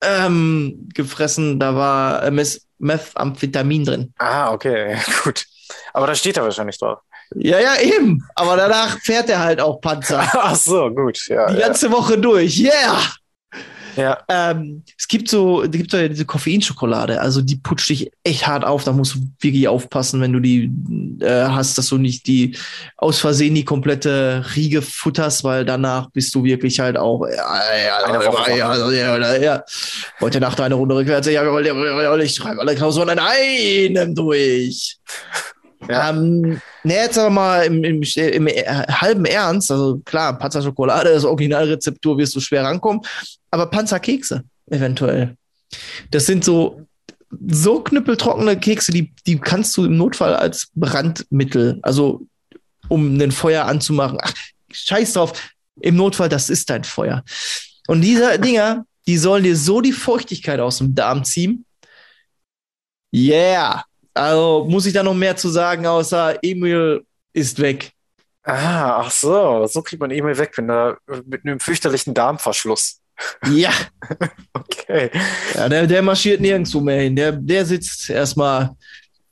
ähm, 0.00 0.88
gefressen. 0.94 1.58
Da 1.58 1.74
war 1.74 2.22
äh, 2.24 2.30
Meth- 2.30 2.62
Methamphetamin 2.78 3.84
drin. 3.84 4.14
Ah, 4.18 4.52
okay, 4.52 4.96
gut. 5.24 5.44
Aber 5.92 6.06
da 6.06 6.14
steht 6.14 6.36
er 6.36 6.44
wahrscheinlich 6.44 6.78
drauf. 6.78 7.00
Ja, 7.36 7.58
ja, 7.60 7.80
eben. 7.80 8.22
Aber 8.34 8.56
danach 8.56 8.98
fährt 9.00 9.28
er 9.28 9.40
halt 9.40 9.60
auch 9.60 9.80
Panzer. 9.80 10.20
Ach 10.32 10.56
so, 10.56 10.90
gut. 10.90 11.18
Ja, 11.28 11.48
Die 11.48 11.58
ja. 11.58 11.66
ganze 11.66 11.90
Woche 11.90 12.18
durch. 12.18 12.58
Yeah! 12.58 12.98
ja. 13.96 14.18
Ähm, 14.28 14.82
es 14.98 15.06
gibt 15.08 15.28
so, 15.28 15.62
es 15.62 15.70
gibt 15.70 15.90
so 15.90 15.96
ja 15.96 16.08
diese 16.08 16.24
Koffeinschokolade, 16.24 17.20
also 17.20 17.42
die 17.42 17.56
putscht 17.56 17.90
dich 17.90 18.10
echt 18.24 18.46
hart 18.46 18.64
auf. 18.64 18.84
Da 18.84 18.92
musst 18.92 19.14
du 19.14 19.18
wirklich 19.40 19.68
aufpassen, 19.68 20.20
wenn 20.20 20.32
du 20.32 20.40
die 20.40 20.70
äh, 21.20 21.44
hast, 21.44 21.76
dass 21.78 21.88
du 21.88 21.98
nicht 21.98 22.26
die 22.26 22.56
aus 22.96 23.20
Versehen 23.20 23.54
die 23.54 23.64
komplette 23.64 24.44
Riege 24.56 24.82
futterst, 24.82 25.44
weil 25.44 25.64
danach 25.64 26.10
bist 26.10 26.34
du 26.34 26.44
wirklich 26.44 26.80
halt 26.80 26.96
auch 26.96 27.24
äh, 27.24 27.36
ja, 27.36 28.04
Eine 28.04 28.18
Woche 28.24 28.50
ja, 28.50 28.74
ja, 28.74 28.90
ja, 28.90 29.18
ja, 29.18 29.36
ja. 29.36 29.64
heute 30.20 30.40
Nacht 30.40 30.60
eine 30.60 30.74
Runde 30.74 30.96
rückwärts. 30.96 31.26
Ja, 31.26 31.44
ja, 31.44 31.60
ja, 31.60 32.16
ich 32.16 32.34
schreibe 32.34 32.60
alle 32.60 32.74
Klausuren 32.74 33.10
in 33.10 33.18
einem 33.18 34.14
durch. 34.14 34.98
Ja. 35.88 36.10
Ähm, 36.10 36.60
ne, 36.84 36.94
jetzt 36.94 37.18
aber 37.18 37.30
mal 37.30 37.66
im, 37.66 37.82
im, 37.84 38.02
im 38.02 38.46
äh, 38.46 38.64
halben 38.64 39.24
Ernst, 39.24 39.70
also 39.70 40.00
klar, 40.04 40.38
Panzerschokolade, 40.38 41.12
das 41.12 41.24
Originalrezeptur 41.24 42.18
wirst 42.18 42.34
du 42.36 42.40
schwer 42.40 42.64
rankommen, 42.64 43.02
aber 43.50 43.66
Panzerkekse 43.66 44.44
eventuell. 44.70 45.36
Das 46.10 46.26
sind 46.26 46.44
so, 46.44 46.82
so 47.48 47.80
knüppeltrockene 47.80 48.58
Kekse, 48.58 48.92
die, 48.92 49.12
die 49.26 49.38
kannst 49.38 49.76
du 49.76 49.84
im 49.84 49.96
Notfall 49.96 50.34
als 50.34 50.68
Brandmittel, 50.74 51.78
also 51.82 52.26
um 52.88 53.18
ein 53.18 53.32
Feuer 53.32 53.64
anzumachen. 53.64 54.18
Ach, 54.22 54.32
scheiß 54.70 55.14
drauf, 55.14 55.32
im 55.80 55.96
Notfall, 55.96 56.28
das 56.28 56.50
ist 56.50 56.70
dein 56.70 56.84
Feuer. 56.84 57.24
Und 57.88 58.02
diese 58.02 58.38
Dinger, 58.38 58.86
die 59.06 59.18
sollen 59.18 59.44
dir 59.44 59.56
so 59.56 59.80
die 59.80 59.92
Feuchtigkeit 59.92 60.60
aus 60.60 60.78
dem 60.78 60.94
Darm 60.94 61.24
ziehen. 61.24 61.64
Yeah. 63.14 63.84
Also 64.14 64.66
muss 64.68 64.86
ich 64.86 64.92
da 64.92 65.02
noch 65.02 65.14
mehr 65.14 65.36
zu 65.36 65.48
sagen, 65.48 65.86
außer 65.86 66.38
Emil 66.42 67.04
ist 67.32 67.58
weg. 67.60 67.92
Ah, 68.44 69.00
ach 69.00 69.10
so. 69.10 69.66
So 69.66 69.82
kriegt 69.82 70.00
man 70.00 70.10
Emil 70.10 70.36
weg, 70.36 70.52
wenn 70.56 70.68
er 70.70 70.98
äh, 71.08 71.22
mit 71.26 71.44
einem 71.44 71.60
fürchterlichen 71.60 72.12
Darmverschluss. 72.14 73.00
Ja, 73.50 73.70
Okay. 74.54 75.10
ja 75.54 75.68
der, 75.68 75.86
der 75.86 76.02
marschiert 76.02 76.40
nirgendwo 76.40 76.80
mehr 76.80 77.02
hin. 77.02 77.14
Der, 77.16 77.32
der 77.32 77.64
sitzt 77.64 78.10
erstmal 78.10 78.70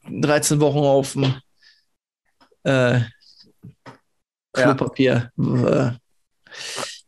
13 0.08 0.60
Wochen 0.60 0.78
auf 0.78 1.12
dem 1.12 1.34
äh, 2.62 3.00
Klopapier. 4.52 5.30
Äh, 5.38 5.90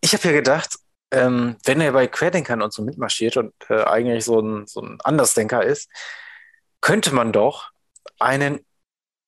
Ich 0.01 0.13
habe 0.13 0.25
ja 0.29 0.33
gedacht, 0.33 0.77
ähm, 1.13 1.57
wenn 1.65 1.81
er 1.81 1.93
bei 1.93 2.07
Querdenkern 2.07 2.63
und 2.63 2.73
so 2.73 2.83
mitmarschiert 2.83 3.37
und 3.37 3.53
äh, 3.69 3.83
eigentlich 3.85 4.25
so 4.25 4.41
ein, 4.41 4.67
so 4.67 4.81
ein 4.81 4.99
Andersdenker 5.03 5.63
ist, 5.65 5.89
könnte 6.83 7.15
man 7.15 7.33
doch 7.33 7.71
einen 8.19 8.61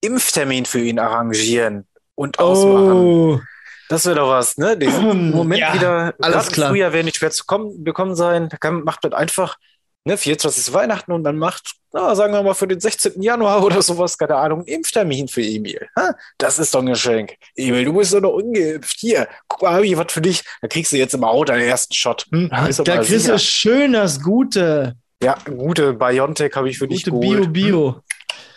Impftermin 0.02 0.66
für 0.66 0.80
ihn 0.80 0.98
arrangieren 0.98 1.86
und 2.14 2.38
ausmachen. 2.38 2.92
oh, 2.92 3.40
Das 3.88 4.04
wäre 4.04 4.16
doch 4.16 4.28
was, 4.28 4.58
ne? 4.58 4.76
Den 4.76 5.30
Moment 5.30 5.60
Ja, 5.60 5.72
wieder, 5.72 6.14
alles 6.20 6.48
klar. 6.48 6.70
Frühjahr 6.70 6.92
werden 6.92 7.06
nicht 7.06 7.16
schwer 7.16 7.30
zu 7.30 7.44
kommen, 7.46 7.82
bekommen 7.82 8.14
sein. 8.14 8.50
Kann, 8.60 8.84
macht 8.84 9.02
man 9.02 9.14
einfach, 9.14 9.56
ne, 10.04 10.18
24. 10.18 10.74
Weihnachten 10.74 11.12
und 11.12 11.22
man 11.22 11.38
macht, 11.38 11.76
na, 11.92 12.14
sagen 12.14 12.34
wir 12.34 12.42
mal, 12.42 12.54
für 12.54 12.68
den 12.68 12.80
16. 12.80 13.22
Januar 13.22 13.64
oder 13.64 13.80
sowas, 13.80 14.18
keine 14.18 14.36
Ahnung, 14.36 14.58
einen 14.60 14.68
Impftermin 14.68 15.28
für 15.28 15.42
Emil. 15.42 15.88
Ha? 15.96 16.14
Das 16.38 16.58
ist 16.58 16.74
doch 16.74 16.80
ein 16.80 16.86
Geschenk. 16.86 17.34
Emil, 17.56 17.84
du 17.84 17.94
bist 17.94 18.12
doch 18.12 18.20
noch 18.20 18.32
ungeimpft. 18.34 18.96
Hier, 18.98 19.26
guck 19.48 19.62
mal, 19.62 19.74
hab 19.74 19.82
ich 19.82 19.96
was 19.96 20.12
für 20.12 20.20
dich. 20.20 20.44
Da 20.60 20.68
kriegst 20.68 20.92
du 20.92 20.96
jetzt 20.96 21.14
im 21.14 21.24
Auto 21.24 21.44
deinen 21.44 21.62
ersten 21.62 21.94
Shot. 21.94 22.26
Hm? 22.30 22.50
Da 22.84 22.98
kriegst 22.98 23.28
du 23.28 23.38
schön 23.38 23.94
das 23.94 24.20
Gute. 24.20 24.96
Ja, 25.22 25.36
gute 25.44 25.94
Biontech 25.94 26.54
habe 26.54 26.68
ich 26.68 26.78
für 26.78 26.88
dich 26.88 27.04
Gute 27.04 27.20
geholt. 27.20 27.52
Bio-Bio. 27.52 28.00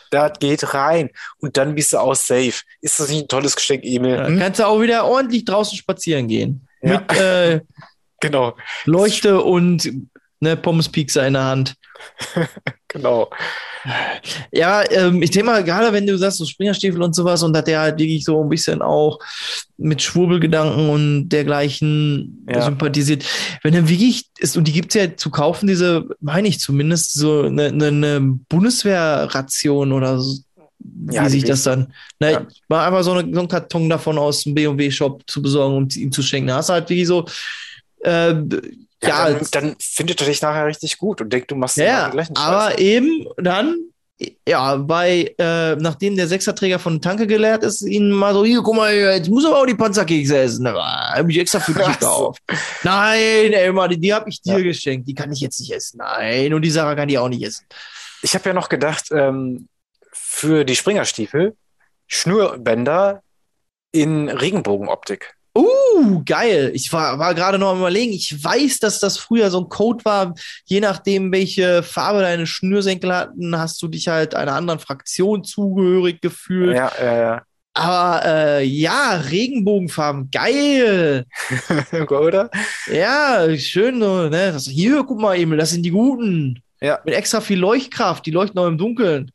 Das 0.10 0.40
geht 0.40 0.74
rein. 0.74 1.10
Und 1.40 1.58
dann 1.58 1.76
bist 1.76 1.94
du 1.94 1.98
auch 1.98 2.16
safe. 2.16 2.62
Ist 2.82 3.00
das 3.00 3.10
nicht 3.10 3.24
ein 3.24 3.28
tolles 3.28 3.56
Geschenk, 3.56 3.84
Emil? 3.84 4.26
Hm? 4.26 4.40
kannst 4.40 4.60
du 4.60 4.66
auch 4.66 4.82
wieder 4.82 5.06
ordentlich 5.06 5.46
draußen 5.46 5.78
spazieren 5.78 6.28
gehen. 6.28 6.68
Ja. 6.82 7.00
Mit 7.00 7.12
äh, 7.18 7.62
Genau, 8.20 8.58
Leuchte 8.86 9.42
und 9.44 9.92
ne, 10.40 10.56
Pommespiekser 10.58 11.26
in 11.28 11.34
der 11.34 11.44
Hand. 11.46 11.76
genau. 12.88 13.30
Ja, 14.52 14.84
ähm, 14.92 15.22
ich 15.22 15.32
denke 15.32 15.46
mal, 15.50 15.64
gerade 15.64 15.94
wenn 15.94 16.06
du 16.06 16.18
sagst, 16.18 16.38
so 16.40 16.46
Springerstiefel 16.46 17.02
und 17.02 17.16
sowas 17.16 17.42
und 17.44 17.54
dass 17.54 17.64
der 17.64 17.80
halt 17.80 18.00
wirklich 18.00 18.24
so 18.24 18.44
ein 18.44 18.50
bisschen 18.50 18.82
auch 18.82 19.20
mit 19.78 20.02
Schwurbelgedanken 20.02 20.90
und 20.90 21.30
dergleichen 21.30 22.46
Ja. 22.50 22.62
sympathisiert. 22.64 23.24
Wenn 23.64 23.74
er 23.74 23.88
wirklich 23.88 24.26
ist, 24.40 24.58
und 24.58 24.68
die 24.68 24.74
gibt's 24.74 24.96
ja 24.96 25.16
zu 25.16 25.30
kaufen, 25.30 25.68
diese, 25.68 26.06
meine 26.20 26.48
ich 26.50 26.60
zumindest, 26.60 27.14
so 27.14 27.44
eine, 27.44 27.68
eine, 27.68 27.88
eine 27.88 28.20
Bundeswehrration 28.50 29.92
oder 29.92 30.20
so, 30.20 30.40
Ja, 31.12 31.26
wie 31.26 31.30
sich 31.30 31.44
das 31.46 31.64
dann. 31.64 31.94
Na, 32.20 32.32
Ja. 32.32 32.48
Mal 32.68 32.86
einfach 32.88 33.04
so, 33.04 33.14
eine, 33.14 33.34
so 33.34 33.40
einen 33.40 33.48
Karton 33.48 33.90
davon 33.90 34.18
aus 34.18 34.44
dem 34.44 34.54
BMW-Shop 34.54 35.24
zu 35.28 35.42
besorgen 35.42 35.78
und 35.78 35.96
ihm 35.96 36.12
zu 36.12 36.22
schenken. 36.22 36.48
Da 36.50 36.58
hast 36.58 36.70
du 36.70 36.74
halt 36.74 36.90
wirklich 36.90 37.08
so, 37.08 37.26
äh, 38.02 38.36
Ja, 39.04 39.30
ja, 39.30 39.34
dann, 39.34 39.48
dann 39.52 39.76
findet 39.80 40.22
er 40.22 40.28
dich 40.28 40.42
nachher 40.42 40.66
richtig 40.66 40.98
gut 40.98 41.22
und 41.22 41.32
denkt, 41.32 41.52
du 41.52 41.56
machst 41.56 41.78
ja, 41.78 41.86
ja, 41.86 42.06
den 42.08 42.14
gleichen 42.14 42.36
Scheiß. 42.36 42.46
aber 42.46 42.80
eben 42.80 43.28
dann 43.38 43.92
ja, 44.48 44.76
bei, 44.78 45.36
äh, 45.38 45.76
nachdem 45.76 46.16
der 46.16 46.28
Sechserträger 46.28 46.80
von 46.80 47.02
Tanke 47.02 47.28
geleert 47.28 47.64
ist, 47.64 47.82
ihnen 47.84 48.12
mal 48.12 48.34
so, 48.34 48.44
hier, 48.44 48.62
guck 48.64 48.76
mal, 48.76 48.92
jetzt 48.92 49.30
muss 49.30 49.46
aber 49.46 49.62
auch 49.62 49.66
die 49.66 49.76
Panzerkekse 49.76 50.40
essen. 50.40 50.66
Da 50.66 51.14
habe 51.16 51.32
ich 51.32 51.38
extra 51.38 51.60
für 51.60 51.74
dich 51.74 51.86
gekauft. 51.86 52.42
Nein, 52.84 53.54
ey, 53.54 53.72
Mann, 53.72 53.92
die, 53.92 54.00
die 54.00 54.14
habe 54.14 54.28
ich 54.30 54.42
dir 54.42 54.64
geschenkt. 54.64 55.08
Die 55.08 55.14
kann 55.14 55.32
ich 55.32 55.40
jetzt 55.40 55.60
nicht 55.60 55.72
essen. 55.72 55.98
Nein, 56.00 56.52
und 56.54 56.64
die 56.64 56.72
Sarah 56.72 56.96
kann 56.96 57.08
die 57.08 57.20
auch 57.20 57.30
nicht 57.30 57.44
essen. 57.44 57.68
Ich 58.24 58.34
habe 58.34 58.50
ja 58.50 58.54
noch 58.54 58.70
gedacht, 58.70 59.06
ähm, 59.12 59.68
für 60.12 60.66
die 60.66 60.76
Springerstiefel 60.76 61.56
Schnürbänder 62.08 63.22
in 63.92 64.30
Regenbogenoptik. 64.30 65.37
Uh, 65.58 66.22
geil. 66.24 66.72
Ich 66.76 66.94
war, 66.94 67.18
war 67.18 67.34
gerade 67.34 67.58
noch 67.58 67.72
am 67.72 67.80
überlegen. 67.80 68.14
Ich 68.14 68.44
weiß, 68.44 68.80
dass 68.80 69.00
das 69.00 69.18
früher 69.18 69.50
so 69.50 69.62
ein 69.62 69.70
Code 69.70 70.06
war. 70.06 70.36
Je 70.66 70.80
nachdem, 70.80 71.32
welche 71.32 71.82
Farbe 71.82 72.22
deine 72.22 72.46
Schnürsenkel 72.46 73.14
hatten, 73.14 73.58
hast 73.58 73.82
du 73.82 73.88
dich 73.88 74.08
halt 74.08 74.36
einer 74.36 74.54
anderen 74.54 74.80
Fraktion 74.80 75.44
zugehörig 75.44 76.22
gefühlt. 76.22 76.76
Ja, 76.76 76.92
ja, 77.02 77.18
ja. 77.18 77.42
Aber 77.74 78.26
äh, 78.26 78.64
ja, 78.64 79.22
Regenbogenfarben, 79.30 80.30
geil. 80.32 81.26
Oder? 82.10 82.50
Ja, 82.92 83.48
schön. 83.58 84.00
Ne? 84.00 84.30
Das, 84.32 84.66
hier, 84.66 85.04
guck 85.04 85.20
mal, 85.20 85.38
Emil, 85.38 85.58
das 85.58 85.72
sind 85.72 85.84
die 85.84 85.92
Guten. 85.92 86.62
Ja. 86.82 87.00
Mit 87.06 87.16
extra 87.16 87.42
viel 87.42 87.60
Leuchtkraft. 87.60 88.26
Die 88.26 88.32
leuchten 88.32 88.60
auch 88.60 88.68
im 88.68 88.78
Dunkeln. 88.78 89.32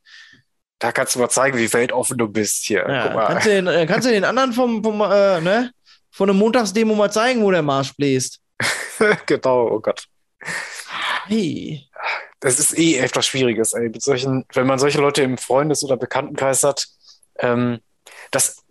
Da 0.81 0.91
kannst 0.91 1.15
du 1.15 1.21
mal 1.21 1.29
zeigen, 1.29 1.57
wie 1.59 1.73
weltoffen 1.73 2.19
du 2.19 2.27
bist 2.27 2.65
hier. 2.65 2.85
Ja, 2.89 3.07
Guck 3.07 3.15
mal. 3.15 3.27
kannst, 3.29 3.47
du 3.47 3.51
den, 3.51 3.67
äh, 3.69 3.87
kannst 3.87 4.09
du 4.09 4.13
den 4.13 4.25
anderen 4.25 4.53
vom, 4.53 4.83
vom 4.83 5.01
äh, 5.01 5.41
ne? 5.41 5.71
Von 6.13 6.29
der 6.29 6.35
Montagsdemo 6.35 6.95
mal 6.95 7.11
zeigen, 7.11 7.43
wo 7.43 7.51
der 7.51 7.63
Marsch 7.63 7.97
bläst. 7.97 8.41
genau, 9.27 9.69
oh 9.69 9.81
Gott. 9.81 10.07
Hey. 11.27 11.89
Das 12.39 12.59
ist 12.59 12.77
eh 12.77 12.97
etwas 12.99 13.27
Schwieriges, 13.27 13.73
ey. 13.73 13.89
Mit 13.89 14.03
solchen, 14.03 14.45
wenn 14.53 14.67
man 14.67 14.79
solche 14.79 15.01
Leute 15.01 15.23
im 15.23 15.39
Freundes- 15.39 15.85
oder 15.85 15.97
Bekanntenkreis 15.97 16.63
hat, 16.63 16.87
ähm, 17.39 17.81
das 18.31 18.63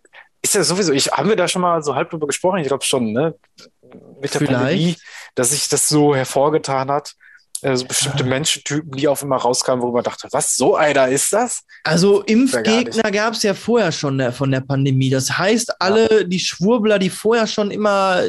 ist 0.41 0.56
ja 0.56 0.63
sowieso, 0.63 0.91
ich, 0.93 1.12
haben 1.12 1.30
wir 1.30 1.36
da 1.36 1.47
schon 1.47 1.62
mal 1.62 1.82
so 1.82 1.95
halb 1.95 2.10
drüber 2.10 2.27
gesprochen? 2.27 2.60
Ich 2.60 2.67
glaube 2.67 2.84
schon, 2.84 3.12
ne? 3.12 3.36
Mit 4.21 4.34
der 4.34 4.41
Vielleicht. 4.41 4.51
Pandemie, 4.51 4.97
dass 5.36 5.51
sich 5.51 5.69
das 5.69 5.88
so 5.88 6.15
hervorgetan 6.15 6.91
hat. 6.91 7.15
Äh, 7.62 7.76
so 7.76 7.86
Ah. 7.86 7.88
bestimmte 7.88 8.24
Menschentypen, 8.24 8.91
die 8.91 9.08
auf 9.08 9.21
einmal 9.21 9.39
rauskamen, 9.39 9.84
wo 9.84 9.91
man 9.91 10.04
dachte, 10.04 10.28
was, 10.32 10.56
so 10.56 10.76
einer 10.76 11.08
ist 11.10 11.32
das? 11.34 11.62
Also 11.84 12.19
Ja, 12.21 12.28
Impfgegner 12.28 13.12
gab 13.12 13.34
es 13.34 13.43
ja 13.43 13.54
vorher 13.54 13.91
schon 13.91 14.17
der, 14.17 14.34
von 14.34 14.52
der 14.52 14.62
Pandemie. 14.62 15.10
Das 15.10 15.38
heißt, 15.38 15.82
alle 15.82 16.26
die 16.28 16.39
Schwurbler, 16.39 16.97
die 17.00 17.10
vorher 17.10 17.47
schon 17.47 17.71
immer 17.71 18.24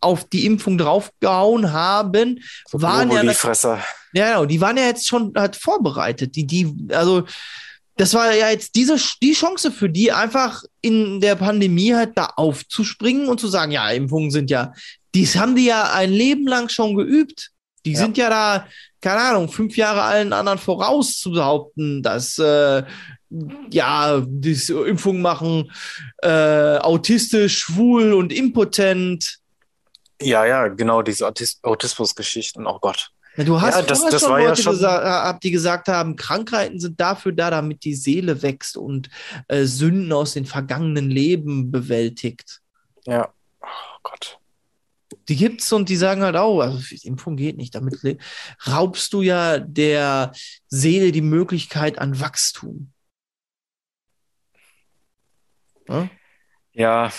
auf 0.00 0.24
die 0.24 0.46
Impfung 0.46 0.78
draufgehauen 0.78 1.72
haben, 1.72 2.40
So 2.68 2.80
waren 2.80 3.10
ja, 3.10 3.22
ja, 4.12 4.30
genau, 4.30 4.46
die 4.46 4.60
waren 4.60 4.76
ja 4.76 4.84
jetzt 4.84 5.08
schon 5.08 5.32
halt 5.36 5.56
vorbereitet. 5.56 6.36
Die, 6.36 6.46
die, 6.46 6.72
also 6.92 7.24
das 7.96 8.14
war 8.14 8.32
ja 8.32 8.48
jetzt 8.48 8.76
diese 8.76 8.96
die 9.20 9.32
Chance 9.32 9.72
für 9.72 9.90
die, 9.90 10.12
einfach 10.12 10.62
in 10.80 11.20
der 11.20 11.34
Pandemie 11.34 11.94
halt 11.94 12.16
da 12.16 12.26
aufzuspringen 12.36 13.28
und 13.28 13.40
zu 13.40 13.48
sagen, 13.48 13.72
ja, 13.72 13.90
Impfungen 13.90 14.30
sind 14.30 14.50
ja, 14.50 14.72
dies 15.16 15.36
haben 15.36 15.56
die 15.56 15.66
ja 15.66 15.92
ein 15.92 16.12
Leben 16.12 16.46
lang 16.46 16.68
schon 16.68 16.94
geübt. 16.94 17.50
Die 17.84 17.92
Ja. 17.92 17.98
sind 17.98 18.16
ja 18.16 18.28
da, 18.30 18.66
keine 19.00 19.20
Ahnung, 19.20 19.48
fünf 19.48 19.76
Jahre 19.76 20.02
allen 20.02 20.32
anderen 20.32 20.58
voraus 20.58 21.18
zu 21.18 21.30
behaupten, 21.32 22.02
dass 22.02 22.38
äh, 22.38 22.82
ja, 23.70 24.22
die 24.26 24.58
Impfung 24.86 25.20
machen, 25.20 25.70
äh, 26.22 26.78
autistisch, 26.78 27.58
schwul 27.58 28.12
und 28.14 28.32
impotent. 28.32 29.38
Ja, 30.20 30.44
ja, 30.46 30.68
genau, 30.68 31.02
diese 31.02 31.26
Autis 31.28 31.60
Autismus-Geschichten, 31.62 32.66
oh 32.66 32.78
Gott. 32.80 33.10
Ja, 33.36 33.44
du 33.44 33.60
hast 33.60 33.76
Ja, 33.76 33.82
das- 33.82 34.04
das 34.06 34.22
schon 34.22 34.30
war 34.30 34.40
ja 34.40 34.48
Leute 34.48 34.62
schon- 34.62 34.72
gesa 34.72 35.22
habt, 35.24 35.44
die 35.44 35.52
gesagt 35.52 35.86
haben, 35.86 36.16
Krankheiten 36.16 36.80
sind 36.80 36.98
dafür 37.00 37.30
da, 37.32 37.50
damit 37.50 37.84
die 37.84 37.94
Seele 37.94 38.42
wächst 38.42 38.76
und 38.76 39.08
äh, 39.46 39.64
Sünden 39.64 40.12
aus 40.12 40.32
den 40.32 40.44
vergangenen 40.44 41.08
Leben 41.08 41.70
bewältigt. 41.70 42.60
Ja, 43.06 43.28
oh 43.62 43.66
Gott. 44.02 44.38
Die 45.28 45.36
gibt's 45.36 45.72
und 45.72 45.88
die 45.88 45.96
sagen 45.96 46.22
halt 46.22 46.36
auch, 46.36 46.60
also 46.60 46.78
Impfung 47.02 47.36
geht 47.36 47.56
nicht. 47.56 47.74
Damit 47.74 48.18
raubst 48.66 49.12
du 49.12 49.20
ja 49.22 49.58
der 49.58 50.32
Seele 50.68 51.12
die 51.12 51.20
Möglichkeit 51.22 51.98
an 51.98 52.18
Wachstum. 52.20 52.92
Ja? 55.88 56.08
Ja, 56.72 57.12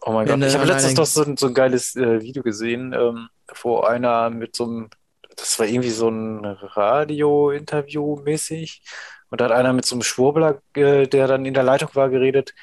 oh 0.00 0.12
mein 0.12 0.26
Wenn 0.28 0.40
Gott. 0.40 0.48
Ich 0.48 0.54
habe 0.56 0.66
letztens 0.66 0.94
doch 0.94 1.06
so, 1.06 1.22
ein- 1.22 1.36
so 1.36 1.46
ein 1.46 1.54
geiles 1.54 1.94
äh, 1.94 2.20
Video 2.20 2.42
gesehen, 2.42 2.92
ähm, 2.92 3.28
wo 3.62 3.80
einer 3.80 4.30
mit 4.30 4.56
so 4.56 4.64
einem, 4.64 4.90
das 5.36 5.58
war 5.58 5.66
irgendwie 5.66 5.90
so 5.90 6.08
ein 6.08 6.44
Radio-Interview 6.44 8.16
mäßig. 8.22 8.82
Und 9.30 9.40
da 9.40 9.46
hat 9.46 9.52
einer 9.52 9.72
mit 9.72 9.84
so 9.84 9.94
einem 9.94 10.02
Schwurbler, 10.02 10.60
äh, 10.74 11.06
der 11.06 11.26
dann 11.28 11.44
in 11.46 11.54
der 11.54 11.62
Leitung 11.62 11.90
war, 11.94 12.08
geredet. 12.10 12.54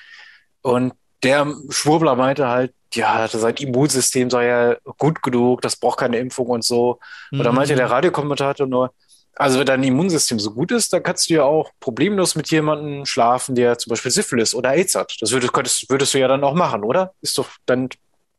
Und 0.62 0.94
der 1.24 1.54
Schwurbler 1.70 2.16
meinte 2.16 2.48
halt, 2.48 2.74
ja, 2.94 3.28
sein 3.28 3.56
Immunsystem 3.56 4.30
sei 4.30 4.48
ja 4.48 4.76
gut 4.98 5.22
genug, 5.24 5.62
das 5.62 5.76
braucht 5.76 6.00
keine 6.00 6.18
Impfung 6.20 6.48
und 6.48 6.64
so. 6.64 7.00
Und 7.32 7.44
da 7.44 7.52
meinte 7.52 7.74
Mhm. 7.74 7.78
der 7.78 7.90
Radiokommentator 7.92 8.68
nur, 8.68 8.94
also 9.36 9.60
wenn 9.60 9.66
dein 9.66 9.84
Immunsystem 9.84 10.40
so 10.40 10.52
gut 10.52 10.72
ist, 10.72 10.92
dann 10.94 11.04
kannst 11.04 11.30
du 11.30 11.36
ja 11.36 11.44
auch 11.44 11.72
problemlos 11.80 12.36
mit 12.36 12.52
jemandem 12.52 13.06
schlafen, 13.06 13.56
der 13.56 13.78
zum 13.78 13.92
Beispiel 13.92 14.12
Syphilis 14.12 14.54
oder 14.54 14.72
AIDS 14.72 14.96
hat. 14.96 15.16
Das 15.22 15.32
würdest, 15.32 15.54
könntest, 15.54 15.90
würdest 15.90 16.14
du 16.14 16.20
ja 16.20 16.28
dann 16.28 16.44
auch 16.44 16.54
machen, 16.54 16.84
oder? 16.84 17.14
Ist 17.22 17.38
doch, 17.38 17.48
dann 17.66 17.90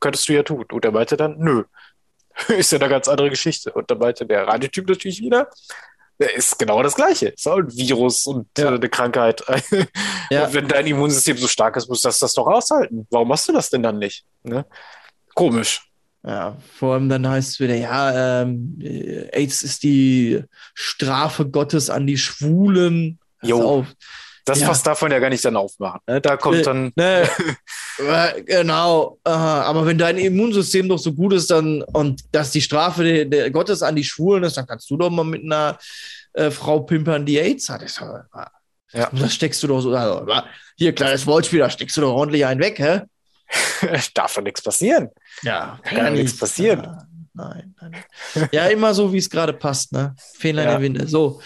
könntest 0.00 0.28
du 0.28 0.34
ja 0.34 0.42
tun. 0.42 0.64
Und 0.70 0.84
er 0.84 0.92
meinte 0.92 1.16
dann, 1.16 1.38
nö. 1.38 1.64
Ist 2.48 2.72
ja 2.72 2.78
eine 2.78 2.88
ganz 2.88 3.08
andere 3.08 3.30
Geschichte. 3.30 3.72
Und 3.72 3.90
da 3.90 3.94
meinte 3.94 4.26
der 4.26 4.46
Radiotyp 4.46 4.88
natürlich 4.88 5.20
wieder, 5.20 5.48
der 5.48 5.48
ist 6.24 6.58
genau 6.58 6.82
das 6.82 6.94
Gleiche. 6.94 7.28
Ist 7.28 7.46
auch 7.48 7.58
ein 7.58 7.70
Virus 7.72 8.26
und 8.26 8.46
Ja. 8.58 8.70
äh, 8.72 8.74
eine 8.74 8.88
Krankheit. 8.88 9.42
Ja. 10.30 10.46
Und 10.46 10.54
wenn 10.54 10.68
dein 10.68 10.86
Immunsystem 10.86 11.36
so 11.36 11.46
stark 11.46 11.76
ist, 11.76 11.88
muss 11.88 12.00
das 12.00 12.18
das 12.18 12.32
doch 12.32 12.46
aushalten. 12.46 13.06
Warum 13.10 13.28
machst 13.28 13.48
du 13.48 13.52
das 13.52 13.68
denn 13.68 13.82
dann 13.82 13.98
nicht? 13.98 14.24
Ne? 14.44 14.64
Komisch. 15.34 15.82
Ja, 16.26 16.56
vor 16.78 16.94
allem 16.94 17.08
dann 17.10 17.28
heißt 17.28 17.50
es 17.50 17.60
wieder, 17.60 17.74
ja, 17.74 18.42
ähm, 18.42 18.78
äh, 18.80 19.28
AIDS 19.32 19.62
ist 19.62 19.82
die 19.82 20.42
Strafe 20.72 21.46
Gottes 21.50 21.90
an 21.90 22.06
die 22.06 22.16
Schwulen. 22.16 23.18
Jo. 23.42 23.60
Auf, 23.60 23.86
Das 24.44 24.60
Ja. 24.60 24.66
Fass 24.66 24.82
davon 24.82 25.12
ja 25.12 25.18
gar 25.18 25.28
nicht 25.30 25.44
dann 25.44 25.56
aufmachen. 25.56 26.00
Ne? 26.06 26.20
Da 26.20 26.36
kommt 26.36 26.56
Äh, 26.60 26.62
dann, 26.62 26.92
Ne, 26.96 27.28
genau. 28.44 29.18
Äh, 29.24 29.30
aber 29.30 29.86
wenn 29.86 29.98
dein 29.98 30.18
Immunsystem 30.18 30.88
doch 30.88 30.98
so 30.98 31.12
gut 31.12 31.32
ist, 31.34 31.50
dann 31.50 31.82
und 31.82 32.22
dass 32.32 32.50
die 32.50 32.60
Strafe 32.62 33.04
der, 33.04 33.24
der 33.26 33.50
Gottes 33.50 33.82
an 33.82 33.96
die 33.96 34.04
Schwulen 34.04 34.42
ist, 34.44 34.56
dann 34.56 34.66
kannst 34.66 34.90
du 34.90 34.96
doch 34.96 35.10
mal 35.10 35.24
mit 35.24 35.42
einer 35.44 35.78
äh, 36.32 36.50
Frau 36.50 36.80
pimpern, 36.80 37.24
die 37.26 37.38
AIDS 37.38 37.68
hat. 37.68 37.88
So, 37.88 38.04
äh, 38.04 38.98
Ja. 38.98 39.10
Das 39.12 39.34
steckst 39.34 39.62
du 39.62 39.66
doch 39.68 39.80
so. 39.80 39.94
Also, 39.94 40.26
hier, 40.76 40.92
kleines 40.94 41.26
Wortspiel, 41.26 41.60
da 41.60 41.70
steckst 41.70 41.96
du 41.96 42.00
doch 42.00 42.12
ordentlich 42.14 42.44
einen 42.46 42.60
weg, 42.60 42.78
hä? 42.78 43.02
darf 44.14 44.34
doch 44.34 44.42
nichts 44.42 44.62
passieren. 44.62 45.10
Ja, 45.42 45.78
Kann 45.84 45.98
ja 45.98 46.10
nichts 46.10 46.36
passieren. 46.38 46.82
Ja, 46.82 47.06
nein, 47.34 47.74
nein. 47.80 48.48
Ja, 48.50 48.66
immer 48.66 48.94
so, 48.94 49.12
wie 49.12 49.18
es 49.18 49.28
gerade 49.28 49.52
passt, 49.52 49.92
ne? 49.92 50.14
Fehler 50.38 50.64
Ja. 50.64 50.70
der 50.70 50.80
Winde. 50.80 51.06
So. 51.06 51.40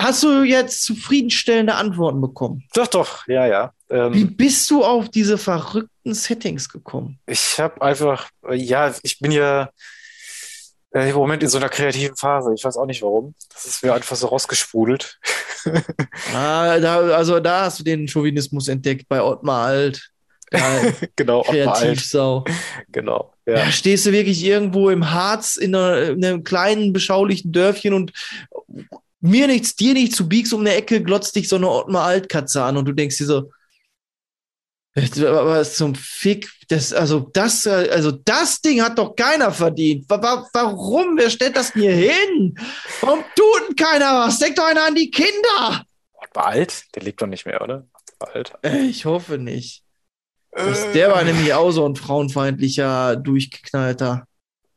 Hast 0.00 0.22
du 0.22 0.42
jetzt 0.42 0.82
zufriedenstellende 0.84 1.74
Antworten 1.74 2.20
bekommen? 2.20 2.64
Doch, 2.74 2.86
doch, 2.88 3.26
ja, 3.28 3.46
ja. 3.46 3.72
Wie 3.88 3.94
Ähm, 3.94 4.36
bist 4.36 4.70
du 4.70 4.84
auf 4.84 5.08
diese 5.08 5.38
verrückten 5.38 6.14
Settings 6.14 6.68
gekommen? 6.68 7.18
ich 7.26 7.58
habe 7.60 7.80
einfach, 7.80 8.28
äh, 8.48 8.56
ja, 8.56 8.92
ich 9.02 9.18
bin 9.20 9.30
ja 9.30 9.70
äh, 10.94 11.10
im 11.10 11.16
Moment 11.16 11.42
in 11.42 11.48
so 11.48 11.58
einer 11.58 11.68
kreativen 11.68 12.16
Phase. 12.16 12.52
Ich 12.56 12.64
weiß 12.64 12.76
auch 12.76 12.86
nicht 12.86 13.02
warum. 13.02 13.34
Das 13.52 13.66
ist 13.66 13.82
mir 13.84 13.94
einfach 13.94 14.16
so 14.16 14.26
rausgesprudelt. 14.28 15.18
Ah, 16.34 16.78
da, 16.78 16.98
also 17.16 17.40
da 17.40 17.62
hast 17.64 17.80
du 17.80 17.84
den 17.84 18.06
Chauvinismus 18.06 18.68
entdeckt 18.68 19.08
bei 19.08 19.22
Ottmar 19.22 19.64
Alt. 19.68 20.10
Ja, 20.52 20.82
genau. 21.16 21.40
Kreativsau. 21.42 22.44
Genau, 22.92 23.32
Da 23.46 23.52
ja. 23.54 23.70
stehst 23.72 24.04
du 24.04 24.12
wirklich 24.12 24.44
irgendwo 24.44 24.90
im 24.90 25.10
Harz 25.10 25.56
in, 25.56 25.74
einer, 25.74 26.10
in 26.10 26.22
einem 26.22 26.44
kleinen, 26.44 26.92
beschaulichen 26.92 27.50
Dörfchen 27.50 27.94
und 27.94 28.12
mir 29.24 29.46
nichts, 29.46 29.74
dir 29.76 29.94
nichts, 29.94 30.16
du 30.16 30.28
biegst 30.28 30.52
um 30.52 30.60
eine 30.60 30.74
Ecke, 30.74 31.02
glotzt 31.02 31.34
dich 31.36 31.48
so 31.48 31.56
eine 31.56 31.68
Ottmar 31.68 32.04
Alt-Katze 32.04 32.62
an 32.62 32.76
und 32.76 32.84
du 32.84 32.92
denkst 32.92 33.16
dir 33.18 33.26
so, 33.26 33.50
was 34.96 35.74
zum 35.76 35.94
Fick, 35.96 36.48
das, 36.68 36.92
also 36.92 37.20
das, 37.32 37.66
also 37.66 38.12
das 38.12 38.60
Ding 38.60 38.80
hat 38.80 38.96
doch 38.96 39.16
keiner 39.16 39.50
verdient. 39.50 40.08
Wa- 40.08 40.22
wa- 40.22 40.48
Warum? 40.52 41.16
Wer 41.18 41.30
stellt 41.30 41.56
das 41.56 41.72
hier 41.72 41.92
hin? 41.92 42.56
Warum 43.00 43.24
tut 43.34 43.68
denn 43.68 43.76
keiner 43.76 44.20
was? 44.20 44.38
Denkt 44.38 44.58
doch 44.58 44.66
einer 44.66 44.86
an 44.86 44.94
die 44.94 45.10
Kinder! 45.10 45.84
War 46.32 46.46
alt? 46.46 46.84
Der 46.94 47.02
lebt 47.02 47.20
doch 47.20 47.26
nicht 47.26 47.44
mehr, 47.44 47.60
oder? 47.60 47.86
Alt. 48.20 48.52
Äh, 48.62 48.82
Ich 48.86 49.04
hoffe 49.04 49.36
nicht. 49.38 49.82
Das, 50.52 50.92
der 50.92 51.10
war 51.10 51.24
nämlich 51.24 51.52
auch 51.52 51.72
so 51.72 51.84
ein 51.88 51.96
frauenfeindlicher, 51.96 53.16
durchgeknallter. 53.16 54.24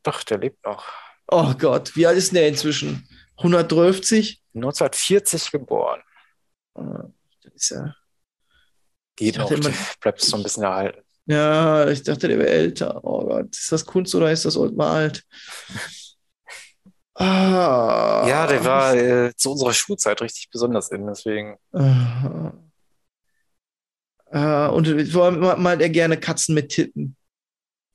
Doch, 0.02 0.24
der 0.24 0.38
lebt 0.38 0.64
noch. 0.66 0.84
Oh 1.28 1.52
Gott, 1.56 1.94
wie 1.94 2.06
alt 2.06 2.18
ist 2.18 2.32
denn 2.32 2.36
der 2.40 2.48
inzwischen? 2.48 3.08
130? 3.38 4.42
1940 4.54 5.50
geboren. 5.50 6.00
Das 6.74 7.54
ist 7.54 7.70
ja, 7.70 7.94
Geht 9.16 9.34
Ich 9.34 9.38
noch. 9.38 9.50
immer- 9.50 9.70
Bleibt 10.00 10.20
so 10.20 10.36
ein 10.36 10.42
bisschen 10.42 10.62
erhalten. 10.64 11.00
ja, 11.26 11.88
ich 11.88 12.02
dachte, 12.04 12.28
der 12.28 12.38
wäre 12.38 12.50
älter. 12.50 13.04
Oh 13.04 13.24
Gott, 13.26 13.50
ist 13.56 13.72
das 13.72 13.84
Kunst 13.84 14.14
oder 14.14 14.30
ist 14.30 14.44
das 14.44 14.56
Ottmar 14.56 14.90
alt? 14.92 15.24
Ah. 17.20 18.24
Ja, 18.28 18.46
der 18.46 18.64
war 18.64 18.94
äh, 18.94 19.34
zu 19.34 19.50
unserer 19.50 19.72
Schulzeit 19.72 20.22
richtig 20.22 20.50
besonders 20.52 20.92
in, 20.92 21.04
deswegen. 21.04 21.56
Äh, 21.72 22.50
äh, 24.30 24.68
und 24.68 25.10
vor 25.10 25.24
allem 25.24 25.40
malt 25.60 25.80
er 25.80 25.88
gerne 25.90 26.16
Katzen 26.20 26.54
mit 26.54 26.68
Titten. 26.68 27.16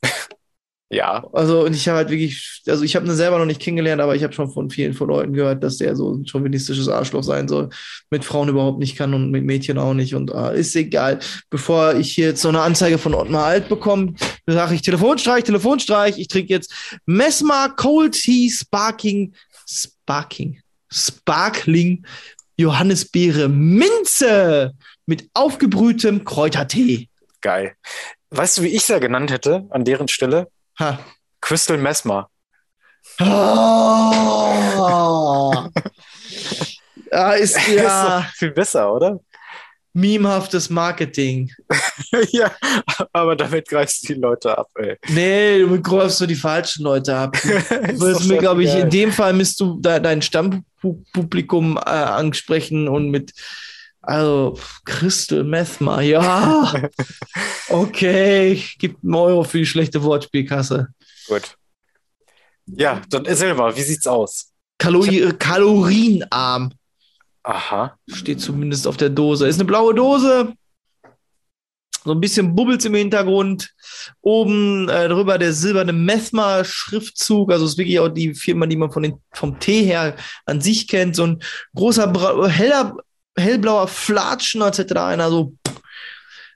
Ja, 0.93 1.25
Also, 1.33 1.65
und 1.65 1.75
ich 1.75 1.87
habe 1.87 1.97
halt 1.97 2.09
wirklich, 2.11 2.61
also 2.67 2.83
ich 2.83 2.95
habe 2.95 3.07
ihn 3.07 3.15
selber 3.15 3.39
noch 3.39 3.45
nicht 3.45 3.59
kennengelernt, 3.59 3.99
aber 3.99 4.15
ich 4.15 4.23
habe 4.23 4.31
schon 4.31 4.51
von 4.51 4.69
vielen 4.69 4.93
von 4.93 5.07
Leuten 5.07 5.33
gehört, 5.33 5.63
dass 5.63 5.77
der 5.77 5.95
so 5.95 6.13
ein 6.13 6.27
chauvinistisches 6.27 6.87
Arschloch 6.87 7.23
sein 7.23 7.47
soll. 7.47 7.69
Mit 8.11 8.23
Frauen 8.23 8.49
überhaupt 8.49 8.77
nicht 8.77 8.95
kann 8.95 9.13
und 9.15 9.31
mit 9.31 9.43
Mädchen 9.43 9.79
auch 9.79 9.95
nicht. 9.95 10.13
Und 10.13 10.31
ah, 10.33 10.49
ist 10.49 10.75
egal. 10.75 11.17
Bevor 11.49 11.95
ich 11.95 12.13
hier 12.13 12.27
jetzt 12.27 12.43
so 12.43 12.49
eine 12.49 12.61
Anzeige 12.61 12.99
von 12.99 13.15
Ottmar 13.15 13.45
Alt 13.45 13.69
bekomme, 13.69 14.13
sage 14.45 14.75
ich 14.75 14.83
Telefonstreich, 14.83 15.43
Telefonstreich. 15.43 16.19
Ich 16.19 16.27
trinke 16.27 16.53
jetzt 16.53 16.71
Messmer 17.07 17.69
Cold 17.69 18.13
Tea 18.13 18.51
Sparking, 18.51 19.33
Sparking, 19.67 20.61
Sparkling 20.91 22.05
Johannisbeere 22.55 23.49
Minze 23.49 24.73
mit 25.07 25.27
aufgebrühtem 25.33 26.23
Kräutertee. 26.23 27.09
geil. 27.41 27.73
Weißt 28.29 28.57
du, 28.57 28.63
wie 28.63 28.67
ich 28.67 28.77
es 28.83 28.87
ja 28.87 28.99
genannt 28.99 29.31
hätte 29.31 29.65
an 29.69 29.85
deren 29.85 30.07
Stelle? 30.07 30.47
Ha. 30.79 30.99
Crystal 31.41 31.77
Mesmer. 31.77 32.29
Ah, 33.19 34.53
ja, 37.11 37.31
ist 37.33 37.57
Ist 37.57 37.67
ja 37.67 38.21
doch 38.21 38.27
viel 38.33 38.51
besser, 38.51 38.93
oder? 38.93 39.19
memehaftes 39.93 40.69
Marketing. 40.71 41.51
ja, 42.31 42.51
aber 43.11 43.35
damit 43.35 43.67
greifst 43.67 44.09
du 44.09 44.13
die 44.15 44.19
Leute 44.19 44.57
ab, 44.57 44.67
ey. 44.75 44.97
Nee, 45.09 45.59
du 45.59 45.79
greifst 45.81 46.17
so 46.17 46.25
die 46.25 46.33
falschen 46.35 46.83
Leute 46.83 47.15
ab. 47.15 47.37
Du 47.99 48.07
Ist 48.07 48.25
mir, 48.25 48.39
glaube 48.39 48.63
ich, 48.63 48.69
scheißegal. 48.69 48.85
in 48.85 48.89
dem 48.89 49.11
Fall 49.11 49.33
müsst 49.33 49.59
du 49.59 49.79
de 49.79 49.99
dein 49.99 50.23
Stammpublikum 50.23 51.77
äh, 51.77 51.81
ansprechen 51.89 52.87
und 52.87 53.11
mit, 53.11 53.33
also, 54.05 54.59
Crystal 54.85 55.43
Methma, 55.43 56.01
ja. 56.01 56.73
Okay, 57.69 58.61
gib 58.77 58.97
einen 59.01 59.15
Euro 59.15 59.43
für 59.43 59.59
die 59.59 59.65
schlechte 59.65 60.03
Wortspielkasse. 60.03 60.89
Gut. 61.27 61.57
Ja, 62.65 63.01
dann 63.09 63.23
mal, 63.57 63.75
wie 63.75 63.81
sieht's 63.81 64.05
aus? 64.05 64.51
Kalori 64.77 65.33
kalorienarm. 65.39 66.73
Aha. 67.43 67.97
Steht 68.07 68.41
zumindest 68.41 68.87
auf 68.87 68.97
der 68.97 69.09
Dose. 69.09 69.47
Ist 69.47 69.59
eine 69.59 69.65
blaue 69.65 69.93
Dose. 69.95 70.53
So 72.03 72.11
ein 72.11 72.19
bisschen 72.19 72.53
Bubbles 72.53 72.83
im 72.83 72.95
Hintergrund. 72.95 73.73
Oben 74.21 74.89
äh, 74.89 75.07
drüber 75.07 75.37
der 75.37 75.53
silberne 75.53 75.93
Methma-Schriftzug. 75.93 77.51
Also 77.51 77.65
ist 77.65 77.77
wirklich 77.77 77.99
auch 77.99 78.09
die 78.09 78.33
Firma, 78.33 78.65
die 78.65 78.75
man 78.75 78.91
von 78.91 79.03
den, 79.03 79.21
vom 79.31 79.59
Tee 79.59 79.83
her 79.83 80.17
an 80.45 80.59
sich 80.59 80.87
kennt. 80.87 81.15
So 81.15 81.23
ein 81.23 81.43
großer, 81.75 82.11
heller, 82.49 82.97
hellblauer 83.37 83.87
Flatschen, 83.87 84.61
als 84.61 84.77
hätte 84.77 84.93
da 84.93 85.07
einer 85.07 85.29
so 85.29 85.53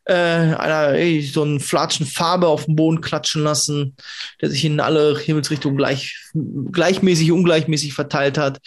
äh, 0.05 0.13
einer, 0.13 0.93
ey, 0.93 1.21
so 1.21 1.43
einen 1.43 1.59
Flatschen 1.59 2.05
Farbe 2.05 2.47
auf 2.47 2.65
den 2.65 2.75
Boden 2.75 3.01
klatschen 3.01 3.43
lassen, 3.43 3.95
der 4.41 4.49
sich 4.49 4.63
in 4.63 4.80
alle 4.80 5.17
Himmelsrichtungen 5.19 5.78
gleich, 5.78 6.17
gleichmäßig, 6.71 7.32
ungleichmäßig 7.32 7.93
verteilt 7.93 8.38
hat. 8.38 8.59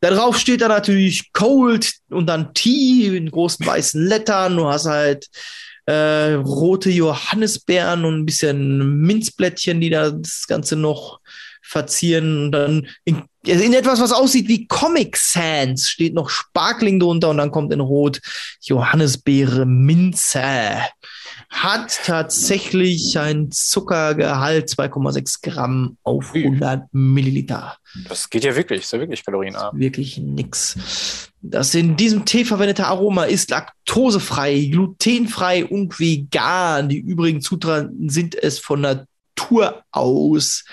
Da 0.00 0.10
drauf 0.10 0.38
steht 0.38 0.60
da 0.60 0.68
natürlich 0.68 1.32
Cold 1.32 1.94
und 2.10 2.26
dann 2.26 2.54
Tea 2.54 3.16
in 3.16 3.30
großen 3.30 3.66
weißen 3.66 4.06
Lettern. 4.06 4.56
Du 4.56 4.66
hast 4.66 4.86
halt 4.86 5.28
äh, 5.86 6.34
rote 6.34 6.90
Johannisbeeren 6.90 8.04
und 8.04 8.20
ein 8.20 8.26
bisschen 8.26 9.00
Minzblättchen, 9.00 9.80
die 9.80 9.90
da 9.90 10.10
das 10.10 10.46
Ganze 10.46 10.76
noch 10.76 11.20
verzieren. 11.62 12.44
Und 12.44 12.52
dann 12.52 12.86
in, 13.04 13.22
in 13.48 13.72
etwas, 13.74 14.00
was 14.00 14.12
aussieht 14.12 14.48
wie 14.48 14.66
Comic 14.66 15.16
Sans, 15.16 15.88
steht 15.88 16.14
noch 16.14 16.30
Sparkling 16.30 16.98
drunter 16.98 17.30
und 17.30 17.38
dann 17.38 17.50
kommt 17.50 17.72
in 17.72 17.80
Rot 17.80 18.20
Johannisbeere 18.62 19.66
Minze. 19.66 20.80
Hat 21.50 22.00
tatsächlich 22.04 23.18
ein 23.18 23.50
Zuckergehalt 23.50 24.68
2,6 24.68 25.42
Gramm 25.42 25.96
auf 26.02 26.34
100 26.34 26.86
Milliliter 26.92 27.76
Das 28.08 28.28
geht 28.30 28.44
ja 28.44 28.56
wirklich, 28.56 28.82
ist 28.82 28.92
ja 28.92 28.98
wirklich 28.98 29.24
kalorienarm. 29.24 29.78
wirklich 29.78 30.18
nix. 30.18 31.30
Das 31.42 31.74
in 31.74 31.96
diesem 31.96 32.24
Tee 32.24 32.44
verwendete 32.44 32.86
Aroma 32.86 33.24
ist 33.24 33.50
laktosefrei, 33.50 34.68
glutenfrei 34.70 35.64
und 35.64 36.00
vegan. 36.00 36.88
Die 36.88 36.98
übrigen 36.98 37.40
Zutaten 37.40 38.08
sind 38.08 38.34
es 38.34 38.58
von 38.58 38.80
Natur 38.80 39.06
aus. 39.90 40.64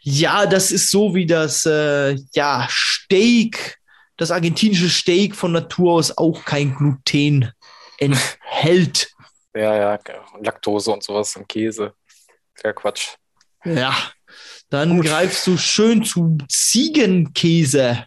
Ja, 0.00 0.46
das 0.46 0.70
ist 0.70 0.90
so 0.90 1.14
wie 1.14 1.26
das 1.26 1.66
äh, 1.66 2.16
ja, 2.34 2.66
Steak, 2.70 3.78
das 4.16 4.30
argentinische 4.30 4.88
Steak 4.88 5.34
von 5.34 5.52
Natur 5.52 5.94
aus 5.94 6.16
auch 6.16 6.44
kein 6.44 6.74
Gluten 6.74 7.52
enthält. 7.98 9.08
Ja, 9.54 9.76
ja, 9.76 9.98
Laktose 10.42 10.90
und 10.92 11.02
sowas 11.02 11.36
und 11.36 11.46
Käse. 11.46 11.92
Ja, 12.64 12.72
Quatsch. 12.72 13.16
Ja, 13.66 13.94
dann 14.70 15.02
greifst 15.02 15.46
du 15.46 15.58
schön 15.58 16.04
zu 16.06 16.38
Ziegenkäse. 16.48 18.06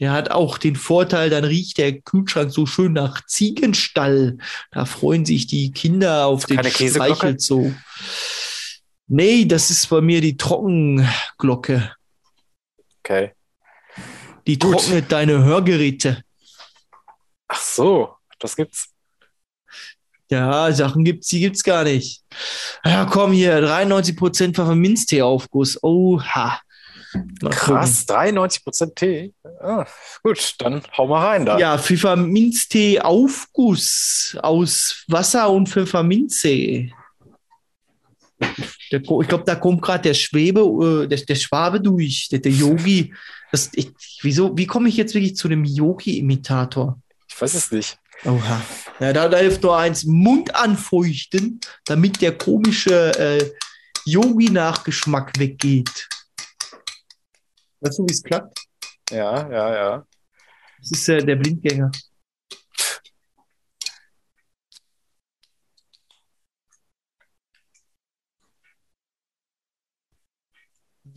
Der 0.00 0.12
hat 0.12 0.30
auch 0.30 0.58
den 0.58 0.76
Vorteil, 0.76 1.28
dann 1.28 1.44
riecht 1.44 1.78
der 1.78 2.00
Kühlschrank 2.00 2.52
so 2.52 2.66
schön 2.66 2.92
nach 2.92 3.26
Ziegenstall. 3.26 4.38
Da 4.70 4.84
freuen 4.84 5.26
sich 5.26 5.46
die 5.46 5.72
Kinder 5.72 6.26
auf 6.26 6.46
den 6.46 6.56
keine 6.56 6.70
Käseglocke? 6.70 7.36
Nee, 9.08 9.46
das 9.46 9.70
ist 9.70 9.88
bei 9.88 10.02
mir 10.02 10.20
die 10.20 10.36
Trockenglocke. 10.36 11.92
Okay. 13.00 13.32
Die 14.46 14.58
Gut. 14.58 14.72
trocknet 14.72 15.10
deine 15.10 15.42
Hörgeräte. 15.44 16.22
Ach 17.48 17.60
so, 17.60 18.14
das 18.38 18.54
gibt's. 18.54 18.90
Ja, 20.30 20.70
Sachen 20.72 21.04
gibt's, 21.04 21.28
die 21.28 21.40
gibt's 21.40 21.64
gar 21.64 21.84
nicht. 21.84 22.22
Ja, 22.84 23.06
komm 23.06 23.32
hier, 23.32 23.60
93% 23.60 24.54
Pfefferminztee-Aufguss. 24.54 25.82
Oha. 25.82 26.60
Mal 27.40 27.50
Krass, 27.50 28.06
93% 28.06 28.94
Tee. 28.94 29.32
Ah, 29.60 29.86
gut, 30.22 30.56
dann 30.58 30.82
hau 30.98 31.06
mal 31.06 31.26
rein 31.26 31.46
da. 31.46 31.58
Ja, 31.58 31.78
Pfefferminztee-Aufguss 31.78 34.36
aus 34.42 35.04
Wasser 35.08 35.48
und 35.48 35.70
Pfefferminze. 35.70 36.90
Der, 38.92 39.00
ich 39.00 39.28
glaube, 39.28 39.44
da 39.44 39.54
kommt 39.54 39.82
gerade 39.82 40.02
der 40.02 40.14
Schwebe, 40.14 40.60
äh, 40.60 41.08
der, 41.08 41.18
der 41.18 41.34
Schwabe 41.34 41.80
durch, 41.80 42.28
der, 42.30 42.38
der 42.38 42.52
Yogi. 42.52 43.14
Das, 43.52 43.70
ich, 43.74 43.92
wieso, 44.22 44.56
wie 44.56 44.66
komme 44.66 44.88
ich 44.88 44.96
jetzt 44.96 45.14
wirklich 45.14 45.36
zu 45.36 45.48
dem 45.48 45.64
Yogi-Imitator? 45.64 47.00
Ich 47.28 47.40
weiß 47.40 47.54
es 47.54 47.70
nicht. 47.70 47.98
Oha. 48.24 48.62
Ja, 49.00 49.12
da, 49.12 49.28
da 49.28 49.38
hilft 49.38 49.62
nur 49.62 49.76
eins, 49.76 50.04
Mund 50.04 50.54
anfeuchten, 50.54 51.60
damit 51.84 52.20
der 52.20 52.36
komische 52.36 53.16
äh, 53.18 53.50
Yogi-Nachgeschmack 54.04 55.38
weggeht. 55.38 56.08
Weißt 57.80 57.98
du, 57.98 58.06
wie 58.08 58.12
es 58.12 58.22
klappt? 58.22 58.58
Ja, 59.10 59.50
ja, 59.50 59.74
ja. 59.74 60.06
Das 60.80 60.90
ist 60.90 61.08
äh, 61.08 61.24
der 61.24 61.36
Blindgänger. 61.36 61.90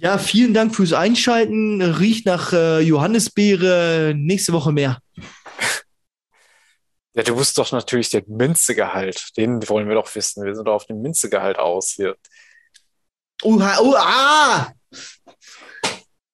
Ja, 0.02 0.18
vielen 0.18 0.56
Dank 0.56 0.76
fürs 0.76 0.94
Einschalten. 0.94 1.80
Riecht 1.80 2.26
nach 2.26 2.54
äh, 2.54 2.80
Johannisbeere. 2.80 4.14
Nächste 4.16 4.52
Woche 4.52 4.72
mehr. 4.72 5.00
Ja, 7.14 7.24
du 7.24 7.36
wusst 7.36 7.58
doch 7.58 7.70
natürlich 7.74 8.10
den 8.10 8.24
Minzegehalt. 8.26 9.36
Den 9.36 9.68
wollen 9.68 9.90
wir 9.90 9.96
doch 9.96 10.16
wissen. 10.16 10.46
Wir 10.46 10.56
sind 10.56 10.66
doch 10.66 10.76
auf 10.76 10.86
den 10.86 11.02
Minzegehalt 11.02 11.60
aus 11.60 11.90
hier. 11.90 12.16
Oha, 13.44 13.80
oh, 13.82 13.94
ah! 13.98 14.72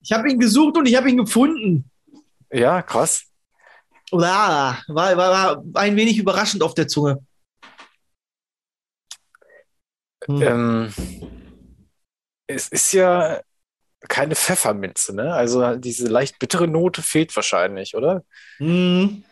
Ich 0.02 0.12
habe 0.12 0.30
ihn 0.30 0.40
gesucht 0.40 0.78
und 0.78 0.86
ich 0.86 0.96
habe 0.96 1.10
ihn 1.10 1.18
gefunden. 1.18 1.90
Ja, 2.52 2.84
krass. 2.84 3.24
Oha, 4.12 4.80
war, 4.88 5.18
war, 5.18 5.64
war 5.66 5.82
ein 5.82 5.96
wenig 5.96 6.20
überraschend 6.20 6.62
auf 6.62 6.76
der 6.76 6.88
Zunge. 6.88 7.26
Hm. 10.28 10.42
Ähm, 10.44 10.94
es 12.46 12.68
ist 12.68 12.92
ja 12.92 13.42
keine 14.08 14.36
Pfefferminze, 14.36 15.16
ne? 15.16 15.34
Also 15.34 15.76
diese 15.76 16.08
leicht 16.08 16.40
bittere 16.40 16.68
Note 16.68 17.02
fehlt 17.02 17.36
wahrscheinlich, 17.36 17.96
oder? 17.96 18.24
Hm. 18.58 19.24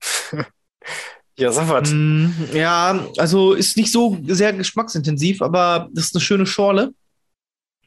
Ja, 1.38 1.52
sag 1.52 1.68
was. 1.68 1.90
Mm, 1.92 2.30
Ja, 2.52 3.06
also 3.16 3.52
ist 3.54 3.76
nicht 3.76 3.92
so 3.92 4.18
sehr 4.26 4.52
geschmacksintensiv, 4.52 5.40
aber 5.42 5.88
das 5.92 6.06
ist 6.06 6.14
eine 6.16 6.20
schöne 6.22 6.46
Schorle. 6.46 6.92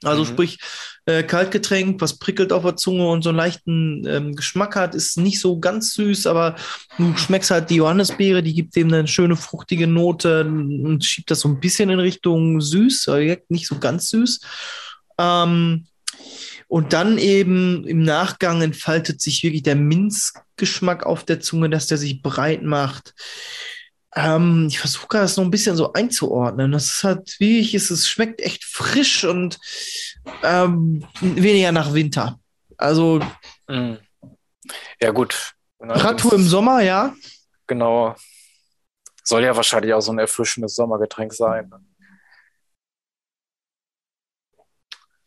Also 0.03 0.23
Mhm. 0.23 0.27
sprich, 0.27 0.59
äh, 1.05 1.23
Kaltgetränk, 1.23 2.01
was 2.01 2.17
prickelt 2.17 2.53
auf 2.53 2.63
der 2.63 2.75
Zunge 2.75 3.07
und 3.07 3.21
so 3.23 3.29
einen 3.29 3.37
leichten 3.37 4.05
ähm, 4.07 4.35
Geschmack 4.35 4.75
hat, 4.75 4.95
ist 4.95 5.17
nicht 5.17 5.39
so 5.39 5.59
ganz 5.59 5.93
süß, 5.93 6.27
aber 6.27 6.55
du 6.97 7.15
schmeckst 7.17 7.51
halt 7.51 7.69
die 7.69 7.75
Johannisbeere, 7.75 8.43
die 8.43 8.53
gibt 8.53 8.75
dem 8.75 8.87
eine 8.91 9.07
schöne 9.07 9.35
fruchtige 9.35 9.87
Note 9.87 10.45
und 10.45 11.03
schiebt 11.03 11.31
das 11.31 11.41
so 11.41 11.49
ein 11.49 11.59
bisschen 11.59 11.89
in 11.89 11.99
Richtung 11.99 12.61
süß, 12.61 13.07
aber 13.09 13.37
nicht 13.49 13.67
so 13.67 13.77
ganz 13.79 14.09
süß. 14.09 14.41
Ähm, 15.19 15.87
und 16.67 16.93
dann 16.93 17.17
eben 17.17 17.85
im 17.85 18.01
Nachgang 18.01 18.61
entfaltet 18.61 19.21
sich 19.21 19.43
wirklich 19.43 19.63
der 19.63 19.75
Minzgeschmack 19.75 21.05
auf 21.05 21.25
der 21.25 21.41
Zunge, 21.41 21.69
dass 21.69 21.87
der 21.87 21.97
sich 21.97 22.21
breit 22.21 22.63
macht. 22.63 23.13
Ähm, 24.15 24.67
ich 24.69 24.79
versuche 24.79 25.07
gerade 25.07 25.23
das 25.23 25.37
noch 25.37 25.45
ein 25.45 25.51
bisschen 25.51 25.75
so 25.75 25.93
einzuordnen. 25.93 26.71
Das 26.71 26.85
ist 26.85 27.03
halt 27.03 27.39
wirklich, 27.39 27.73
es, 27.73 27.89
es 27.91 28.09
schmeckt 28.09 28.41
echt 28.41 28.63
frisch 28.63 29.23
und 29.23 29.59
ähm, 30.43 31.05
weniger 31.21 31.71
nach 31.71 31.93
Winter. 31.93 32.39
Also 32.77 33.21
Mhm. 33.71 33.99
Ja, 35.01 35.11
gut. 35.11 35.53
Ne, 35.79 35.93
Radtour 35.95 36.33
im 36.33 36.43
Sommer, 36.43 36.81
ja. 36.81 37.15
Genau. 37.67 38.15
Soll 39.23 39.43
ja 39.43 39.55
wahrscheinlich 39.55 39.93
auch 39.93 40.01
so 40.01 40.11
ein 40.11 40.19
erfrischendes 40.19 40.75
Sommergetränk 40.75 41.33
sein. 41.33 41.71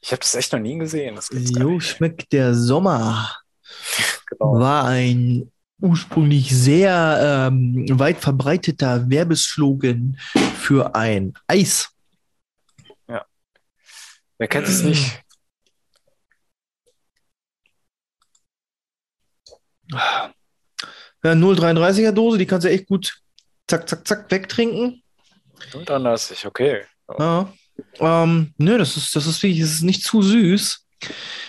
Ich 0.01 0.13
habe 0.13 0.21
das 0.21 0.35
echt 0.35 0.53
noch 0.53 0.61
nie 0.61 0.79
gesehen. 0.79 1.19
Nicht. 1.31 1.87
schmeckt 1.87 2.33
der 2.33 2.55
Sommer. 2.55 3.37
Genau. 4.27 4.59
War 4.59 4.87
ein 4.87 5.53
ursprünglich 5.85 6.51
sehr 6.51 7.51
ähm, 7.53 7.87
weit 7.99 8.19
verbreiteter 8.19 9.09
Werbeslogan 9.09 10.19
für 10.59 10.95
ein 10.95 11.35
Eis. 11.47 11.95
Wer 14.39 14.49
kennt 14.49 14.67
es 14.67 14.83
nicht? 14.83 15.21
Ja, 19.91 20.33
0,33er 21.23 22.13
Dose, 22.13 22.39
die 22.39 22.47
kannst 22.47 22.65
du 22.65 22.71
echt 22.71 22.87
gut 22.87 23.23
zack, 23.67 23.89
zack, 23.89 24.07
zack 24.07 24.31
wegtrinken. 24.31 25.03
Und 25.73 25.91
anders, 25.91 26.45
okay. 26.45 26.83
Ja. 27.19 27.53
Ähm, 27.99 28.55
nö, 28.59 28.79
das 28.79 28.97
ist, 28.97 29.15
das 29.15 29.27
ist 29.27 29.43
wirklich, 29.43 29.61
es 29.61 29.75
ist 29.75 29.83
nicht 29.83 30.03
zu 30.03 30.23
süß. 30.23 30.84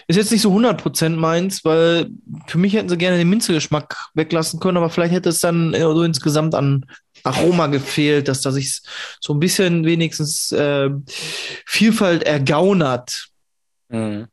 Ist 0.08 0.18
jetzt 0.18 0.32
nicht 0.32 0.42
so 0.42 0.56
100% 0.56 1.10
meins, 1.16 1.66
weil 1.66 2.10
für 2.48 2.58
mich 2.58 2.74
hätten 2.74 2.90
sie 2.90 2.98
gerne 2.98 3.18
den 3.18 3.30
Minzegeschmack 3.30 4.10
weglassen 4.14 4.60
können, 4.60 4.78
aber 4.78 4.90
vielleicht 4.90 5.14
hätte 5.14 5.30
es 5.30 5.40
dann 5.40 5.74
äh, 5.74 5.82
so 5.82 6.04
insgesamt 6.04 6.54
an 6.54 6.86
Aroma 7.24 7.68
gefehlt, 7.68 8.28
dass 8.28 8.42
da 8.42 8.52
sich 8.52 8.82
so 9.20 9.34
ein 9.34 9.40
bisschen 9.40 9.84
wenigstens 9.84 10.52
äh, 10.52 10.90
Vielfalt 11.66 12.24
ergaunert. 12.24 13.30
Mhm. 13.90 14.28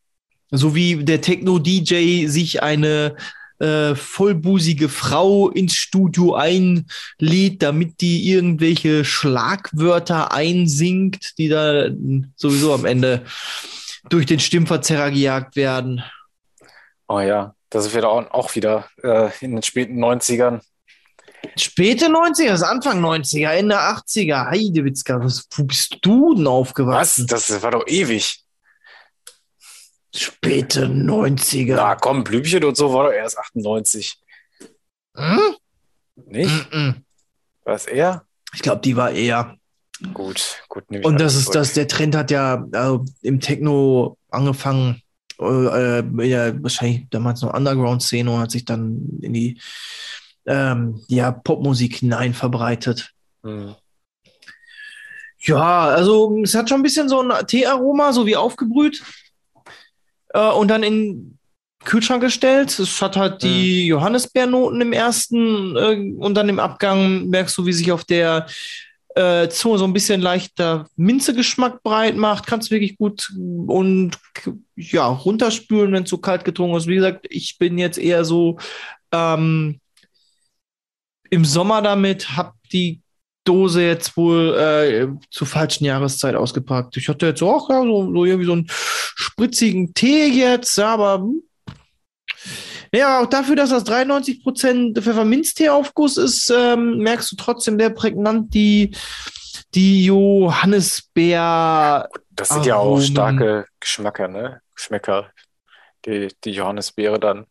So 0.50 0.74
wie 0.74 1.02
der 1.02 1.22
Techno-DJ 1.22 2.26
sich 2.26 2.62
eine 2.62 3.16
äh, 3.62 3.94
vollbusige 3.94 4.88
Frau 4.88 5.48
ins 5.48 5.74
Studio 5.74 6.34
einlädt, 6.34 7.62
damit 7.62 8.00
die 8.00 8.28
irgendwelche 8.28 9.04
Schlagwörter 9.04 10.32
einsingt, 10.32 11.38
die 11.38 11.48
da 11.48 11.88
sowieso 12.36 12.74
am 12.74 12.84
Ende 12.84 13.22
durch 14.08 14.26
den 14.26 14.40
Stimmverzerrer 14.40 15.10
gejagt 15.10 15.56
werden. 15.56 16.02
Oh 17.08 17.20
ja, 17.20 17.54
das 17.70 17.86
ist 17.86 17.96
wieder 17.96 18.08
auch, 18.08 18.30
auch 18.30 18.54
wieder 18.54 18.88
äh, 19.02 19.30
in 19.40 19.52
den 19.52 19.62
späten 19.62 20.02
90ern. 20.02 20.60
Späte 21.56 22.06
90er, 22.06 22.48
das 22.48 22.60
ist 22.60 22.66
Anfang 22.66 23.04
90er, 23.04 23.50
Ende 23.50 23.78
80er. 23.78 24.50
Heidewitzka, 24.50 25.22
was, 25.22 25.46
wo 25.54 25.64
bist 25.64 25.98
du 26.02 26.34
denn 26.34 26.44
Was? 26.44 26.52
aufgewachsen? 26.52 27.26
Das 27.26 27.62
war 27.62 27.72
doch 27.72 27.86
ewig. 27.86 28.44
Späte 30.14 30.86
90er. 30.86 31.74
Na 31.74 31.94
komm, 31.96 32.22
Blümchen 32.22 32.64
und 32.64 32.76
so 32.76 32.92
war 32.92 33.04
doch 33.04 33.12
erst 33.12 33.38
98. 33.38 34.18
Hm? 35.16 35.56
Nicht? 36.26 36.50
Mm-mm. 36.50 37.02
Was 37.64 37.86
er? 37.86 38.26
Ich 38.54 38.62
glaube, 38.62 38.82
die 38.82 38.96
war 38.96 39.10
eher. 39.10 39.56
Gut, 40.14 40.62
gut. 40.68 40.84
Und 41.04 41.20
das 41.20 41.36
ist 41.36 41.54
das, 41.54 41.74
der 41.74 41.88
Trend 41.88 42.16
hat 42.16 42.30
ja 42.30 42.66
äh, 42.72 42.98
im 43.22 43.40
Techno 43.40 44.16
angefangen, 44.30 45.02
äh, 45.40 45.98
äh, 45.98 46.24
ja, 46.24 46.62
wahrscheinlich 46.62 47.06
damals 47.10 47.42
noch 47.42 47.54
Underground-Szene 47.54 48.30
und 48.30 48.40
hat 48.40 48.50
sich 48.50 48.64
dann 48.64 49.18
in 49.20 49.32
die 49.32 49.60
ähm, 50.46 51.00
ja, 51.08 51.30
Popmusik 51.30 51.96
hinein 51.96 52.34
verbreitet. 52.34 53.12
Hm. 53.42 53.74
Ja, 55.40 55.88
also 55.88 56.40
es 56.42 56.54
hat 56.54 56.68
schon 56.68 56.80
ein 56.80 56.84
bisschen 56.84 57.08
so 57.08 57.20
ein 57.20 57.46
Teearoma, 57.46 58.12
so 58.12 58.26
wie 58.26 58.36
aufgebrüht. 58.36 59.02
Äh, 60.28 60.50
und 60.50 60.68
dann 60.68 60.82
in 60.82 61.38
Kühlschrank 61.84 62.22
gestellt. 62.22 62.78
Es 62.78 63.02
hat 63.02 63.16
halt 63.16 63.42
die 63.42 63.86
Johannisbeernoten 63.86 64.80
im 64.80 64.92
ersten 64.92 65.76
äh, 65.76 66.14
und 66.16 66.34
dann 66.34 66.48
im 66.48 66.60
Abgang 66.60 67.28
merkst 67.28 67.56
du, 67.58 67.66
wie 67.66 67.72
sich 67.72 67.90
auf 67.92 68.04
der 68.04 68.46
äh, 69.14 69.48
Zunge 69.48 69.78
so 69.78 69.84
ein 69.84 69.92
bisschen 69.92 70.20
leichter 70.20 70.86
Minzegeschmack 70.96 71.82
breit 71.82 72.16
macht. 72.16 72.46
Kannst 72.46 72.70
wirklich 72.70 72.96
gut 72.96 73.30
und 73.66 74.18
ja, 74.76 75.06
runterspülen, 75.06 75.92
wenn 75.92 76.04
es 76.04 76.10
so 76.10 76.18
kalt 76.18 76.44
getrunken 76.44 76.76
ist. 76.76 76.86
Wie 76.86 76.96
gesagt, 76.96 77.26
ich 77.28 77.58
bin 77.58 77.78
jetzt 77.78 77.98
eher 77.98 78.24
so 78.24 78.58
ähm, 79.12 79.80
im 81.30 81.44
Sommer 81.44 81.82
damit, 81.82 82.36
hab 82.36 82.54
die 82.72 83.00
Dose 83.44 83.82
jetzt 83.82 84.16
wohl 84.16 84.54
äh, 84.54 85.08
zur 85.30 85.46
falschen 85.46 85.84
Jahreszeit 85.84 86.34
ausgepackt. 86.34 86.96
Ich 86.96 87.08
hatte 87.08 87.26
jetzt 87.26 87.42
ach 87.42 87.68
ja, 87.68 87.82
so, 87.82 88.12
so 88.12 88.24
irgendwie 88.24 88.46
so 88.46 88.52
einen 88.52 88.66
spritzigen 88.68 89.94
Tee 89.94 90.28
jetzt, 90.28 90.76
ja, 90.78 90.94
aber 90.94 91.22
hm. 91.22 91.42
Ja, 92.92 93.20
auch 93.20 93.26
dafür, 93.26 93.56
dass 93.56 93.70
das 93.70 93.86
93% 93.86 95.00
Pfefferminztee-Aufguss 95.00 96.16
ist, 96.16 96.50
ähm, 96.50 96.98
merkst 96.98 97.32
du 97.32 97.36
trotzdem 97.36 97.78
sehr 97.78 97.90
prägnant 97.90 98.54
die, 98.54 98.96
die 99.74 100.04
Johannisbeer. 100.04 102.08
Das 102.30 102.48
sind 102.48 102.66
ja 102.66 102.76
auch 102.76 103.00
starke 103.00 103.66
Geschmäcker, 103.80 104.28
ne? 104.28 104.60
Geschmäcker. 104.74 105.30
Die, 106.04 106.28
die 106.44 106.50
Johannisbeere 106.50 107.20
dann. 107.20 107.46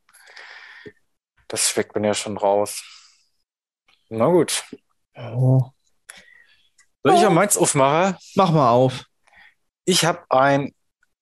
Das 1.47 1.69
schmeckt 1.69 1.95
man 1.95 2.03
ja 2.03 2.13
schon 2.13 2.37
raus. 2.37 2.83
Na 4.09 4.27
gut. 4.27 4.63
Oh, 5.15 5.63
Soll 7.03 7.15
ich 7.15 7.21
ja 7.21 7.29
meins 7.29 7.57
aufmachen? 7.57 8.17
mach 8.35 8.51
mal 8.51 8.69
auf. 8.69 9.05
Ich 9.85 10.05
habe 10.05 10.23
ein 10.29 10.73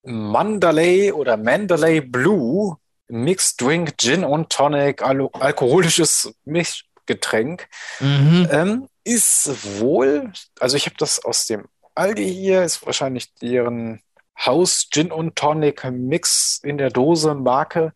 Mandalay 0.04 1.12
oder 1.12 1.38
Mandalay 1.38 2.02
Blue 2.02 2.78
Mixed 3.10 3.60
Drink 3.62 3.97
Gin 3.97 4.24
und 4.24 4.49
Tonic 4.49 5.01
al 5.01 5.30
alkoholisches 5.34 6.34
Mischgetränk. 6.45 7.68
Mhm. 7.99 8.47
Ähm, 8.51 8.88
ist 9.03 9.80
wohl, 9.80 10.32
also 10.60 10.78
ich 10.78 10.86
habe 10.86 10.95
das 10.97 11.24
aus 11.24 11.45
dem 11.45 11.66
Aldi 11.95 12.32
hier, 12.34 12.64
ist 12.64 12.86
wahrscheinlich 12.86 13.34
deren 13.36 14.01
Haus 14.45 14.88
Gin 14.89 15.12
und 15.12 15.36
Tonic 15.36 15.84
Mix 15.91 16.60
in 16.64 16.78
der 16.78 16.91
Dose 16.91 17.34
Marke. 17.34 17.93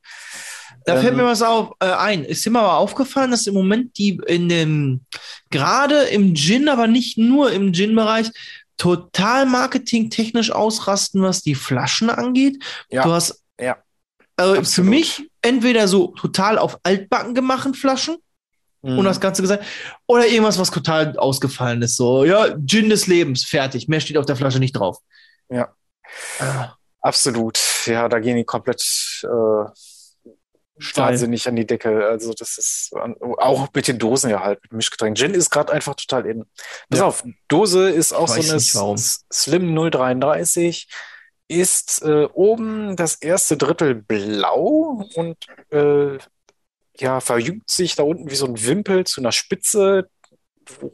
Da 0.85 0.95
fällt 0.99 1.11
Ähm, 1.11 1.17
mir 1.17 1.25
was 1.25 1.41
auf, 1.41 1.73
äh, 1.79 1.85
ein. 1.85 2.25
Ist 2.25 2.45
dir 2.45 2.49
mal 2.49 2.75
aufgefallen, 2.75 3.31
dass 3.31 3.47
im 3.47 3.53
Moment 3.53 3.97
die 3.97 4.19
in 4.27 4.49
dem, 4.49 5.05
gerade 5.51 6.01
im 6.05 6.35
Gin, 6.35 6.67
aber 6.67 6.87
nicht 6.87 7.17
nur 7.17 7.51
im 7.51 7.71
Gin-Bereich, 7.71 8.31
total 8.75 9.45
marketingtechnisch 9.45 10.51
ausrasten, 10.51 11.21
was 11.21 11.41
die 11.41 11.55
Flaschen 11.55 12.09
angeht. 12.09 12.61
Ja, 12.89 13.03
Du 13.03 13.11
hast, 13.11 13.42
also 14.37 14.53
für 14.53 14.59
absolut. 14.59 14.89
mich 14.89 15.29
entweder 15.41 15.87
so 15.87 16.07
total 16.07 16.57
auf 16.57 16.77
altbacken 16.83 17.33
gemachten 17.35 17.73
Flaschen 17.73 18.17
Mhm. 18.85 18.99
und 18.99 19.05
das 19.05 19.21
Ganze 19.21 19.41
gesagt, 19.41 19.63
oder 20.07 20.27
irgendwas, 20.27 20.59
was 20.59 20.69
total 20.69 21.17
ausgefallen 21.17 21.81
ist. 21.83 21.95
So, 21.95 22.25
ja, 22.25 22.53
Gin 22.65 22.89
des 22.89 23.07
Lebens, 23.07 23.45
fertig. 23.45 23.87
Mehr 23.87 24.01
steht 24.01 24.17
auf 24.17 24.25
der 24.25 24.35
Flasche 24.35 24.59
nicht 24.59 24.73
drauf. 24.73 24.97
Ja. 25.49 25.73
Äh, 26.39 26.65
Absolut. 26.99 27.57
Ja, 27.85 28.09
da 28.09 28.19
gehen 28.19 28.35
die 28.35 28.43
komplett 28.43 28.81
äh, 29.23 29.27
wahnsinnig 30.95 31.47
an 31.47 31.55
die 31.55 31.65
Decke. 31.65 32.07
Also 32.07 32.33
das 32.33 32.57
ist 32.57 32.91
auch 33.37 33.69
mit 33.73 33.87
den 33.87 33.99
Dosen 33.99 34.29
ja 34.29 34.41
halt, 34.41 34.61
mit 34.63 34.73
Mischgetränk. 34.73 35.17
Gin 35.17 35.33
ist 35.33 35.49
gerade 35.49 35.71
einfach 35.71 35.95
total 35.95 36.25
in. 36.25 36.45
Pass 36.89 36.99
Ja. 36.99 37.05
auf, 37.05 37.23
Dose 37.47 37.89
ist 37.89 38.13
auch 38.13 38.27
so 38.27 38.41
eine 38.41 38.97
Slim 39.31 39.75
033, 39.75 40.87
ist 41.59 42.01
äh, 42.03 42.27
oben 42.33 42.95
das 42.95 43.15
erste 43.15 43.57
Drittel 43.57 43.95
blau 43.95 45.05
und 45.15 45.37
äh, 45.71 46.17
ja, 46.97 47.19
verjüngt 47.19 47.69
sich 47.69 47.95
da 47.95 48.03
unten 48.03 48.29
wie 48.29 48.35
so 48.35 48.45
ein 48.45 48.63
Wimpel 48.63 49.05
zu 49.05 49.21
einer 49.21 49.31
Spitze, 49.31 50.09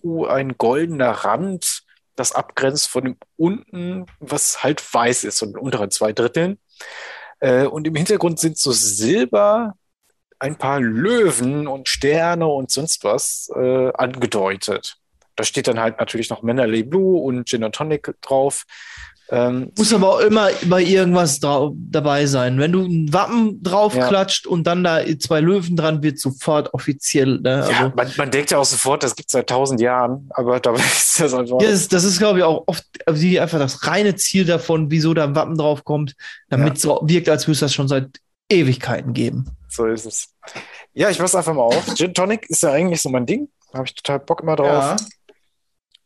wo 0.02 0.26
ein 0.26 0.58
goldener 0.58 1.12
Rand 1.12 1.84
das 2.16 2.32
abgrenzt 2.34 2.90
von 2.90 3.04
dem 3.06 3.18
unten, 3.38 4.06
was 4.20 4.64
halt 4.64 4.82
weiß 4.94 5.24
ist, 5.24 5.42
und 5.42 5.54
den 5.54 5.60
unteren 5.60 5.92
zwei 5.92 6.12
Dritteln. 6.12 6.60
Äh, 7.40 7.66
und 7.66 7.88
im 7.88 7.96
Hintergrund 7.96 8.40
sind 8.40 8.58
so 8.58 8.72
Silber, 8.72 9.76
ein 10.40 10.58
paar 10.58 10.80
Löwen 10.80 11.68
und 11.68 11.90
Sterne 11.90 12.48
und 12.48 12.72
sonst 12.72 13.04
was 13.04 13.52
äh, 13.56 13.92
angedeutet. 13.94 14.98
Da 15.36 15.44
steht 15.44 15.68
dann 15.68 15.80
halt 15.80 16.00
natürlich 16.00 16.30
noch 16.30 16.42
Manderley 16.42 16.84
Blue 16.84 17.22
und 17.22 17.48
Gin 17.48 17.70
Tonic 17.72 18.14
drauf. 18.22 18.66
Ähm, 19.32 19.72
Muss 19.78 19.94
aber 19.94 20.16
auch 20.16 20.20
immer 20.20 20.50
bei 20.66 20.82
irgendwas 20.82 21.40
dabei 21.40 22.26
sein. 22.26 22.58
Wenn 22.58 22.72
du 22.72 22.84
ein 22.84 23.14
Wappen 23.14 23.62
draufklatscht 23.62 24.48
und 24.48 24.66
dann 24.66 24.84
da 24.84 25.02
zwei 25.20 25.40
Löwen 25.40 25.76
dran, 25.76 26.02
wird 26.02 26.20
sofort 26.20 26.74
offiziell. 26.74 27.40
Ne? 27.40 27.58
Also, 27.58 27.72
ja, 27.72 27.94
man, 27.96 28.12
man 28.18 28.32
denkt 28.32 28.50
ja 28.50 28.58
auch 28.58 28.66
sofort, 28.66 29.04
das 29.04 29.16
gibt 29.16 29.30
es 29.30 29.34
seit 29.34 29.48
tausend 29.48 29.82
Jahren, 29.82 30.30
aber 30.34 30.60
dabei 30.60 30.80
ist 30.80 31.20
das 31.20 31.34
einfach. 31.34 31.62
Ja, 31.62 31.70
das, 31.70 31.88
das 31.88 32.04
ist, 32.06 32.18
glaube 32.18 32.40
ich, 32.40 32.44
auch 32.44 32.64
oft 32.66 32.86
also 33.06 33.22
die, 33.22 33.40
einfach 33.40 33.60
das 33.60 33.86
reine 33.86 34.16
Ziel 34.16 34.46
davon, 34.46 34.90
wieso 34.90 35.14
da 35.14 35.26
ein 35.26 35.36
Wappen 35.36 35.58
drauf 35.58 35.84
kommt, 35.84 36.16
damit 36.50 36.78
es 36.78 36.82
so 36.82 37.00
wirkt, 37.04 37.30
als 37.30 37.46
würde 37.46 37.54
es 37.54 37.60
das 37.60 37.74
schon 37.74 37.88
seit 37.88 38.20
Ewigkeiten 38.50 39.14
geben. 39.14 39.46
So 39.70 39.86
ist 39.86 40.06
es. 40.06 40.30
Ja, 40.94 41.12
ich 41.12 41.20
mach's 41.20 41.36
einfach 41.36 41.54
mal 41.54 41.62
auf. 41.62 41.96
Gin 41.96 42.16
Tonic 42.16 42.50
ist 42.50 42.64
ja 42.64 42.72
eigentlich 42.72 43.02
so 43.02 43.10
mein 43.10 43.28
Ding. 43.28 43.50
Da 43.72 43.78
habe 43.78 43.88
ich 43.88 43.94
total 43.94 44.20
Bock 44.20 44.42
immer 44.42 44.56
drauf. 44.56 44.96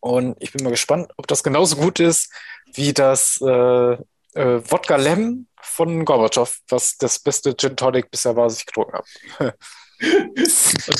Und 0.03 0.35
ich 0.41 0.51
bin 0.51 0.65
mal 0.65 0.69
gespannt, 0.69 1.13
ob 1.15 1.27
das 1.27 1.43
genauso 1.43 1.77
gut 1.77 2.01
ist 2.01 2.29
wie 2.73 2.91
das 2.91 3.39
äh, 3.41 3.93
äh, 3.93 4.61
Wodka 4.69 4.97
Lem 4.97 5.47
von 5.61 6.03
Gorbatschow, 6.03 6.59
was 6.67 6.97
das 6.97 7.19
beste 7.19 7.55
Gin 7.55 7.77
Tonic 7.77 8.11
bisher 8.11 8.35
war, 8.35 8.47
was 8.47 8.57
ich 8.57 8.65
getrunken 8.65 8.99
habe. 9.39 9.55
Ist 10.35 10.99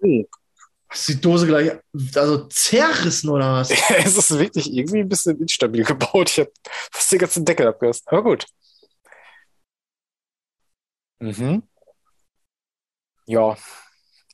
die 1.06 1.20
Dose 1.20 1.46
gleich, 1.46 1.70
also 2.16 2.48
zerrissen 2.48 3.30
oder 3.30 3.52
was? 3.52 3.70
es 3.96 4.16
ist 4.16 4.36
wirklich 4.36 4.72
irgendwie 4.72 4.98
ein 4.98 5.08
bisschen 5.08 5.38
instabil 5.40 5.84
gebaut. 5.84 6.30
Ich 6.30 6.40
habe 6.40 6.52
fast 6.90 7.12
den 7.12 7.20
ganzen 7.20 7.44
Deckel 7.44 7.68
abgerissen. 7.68 8.02
Aber 8.06 8.24
gut. 8.24 8.46
Mhm. 11.20 11.62
Ja. 13.26 13.56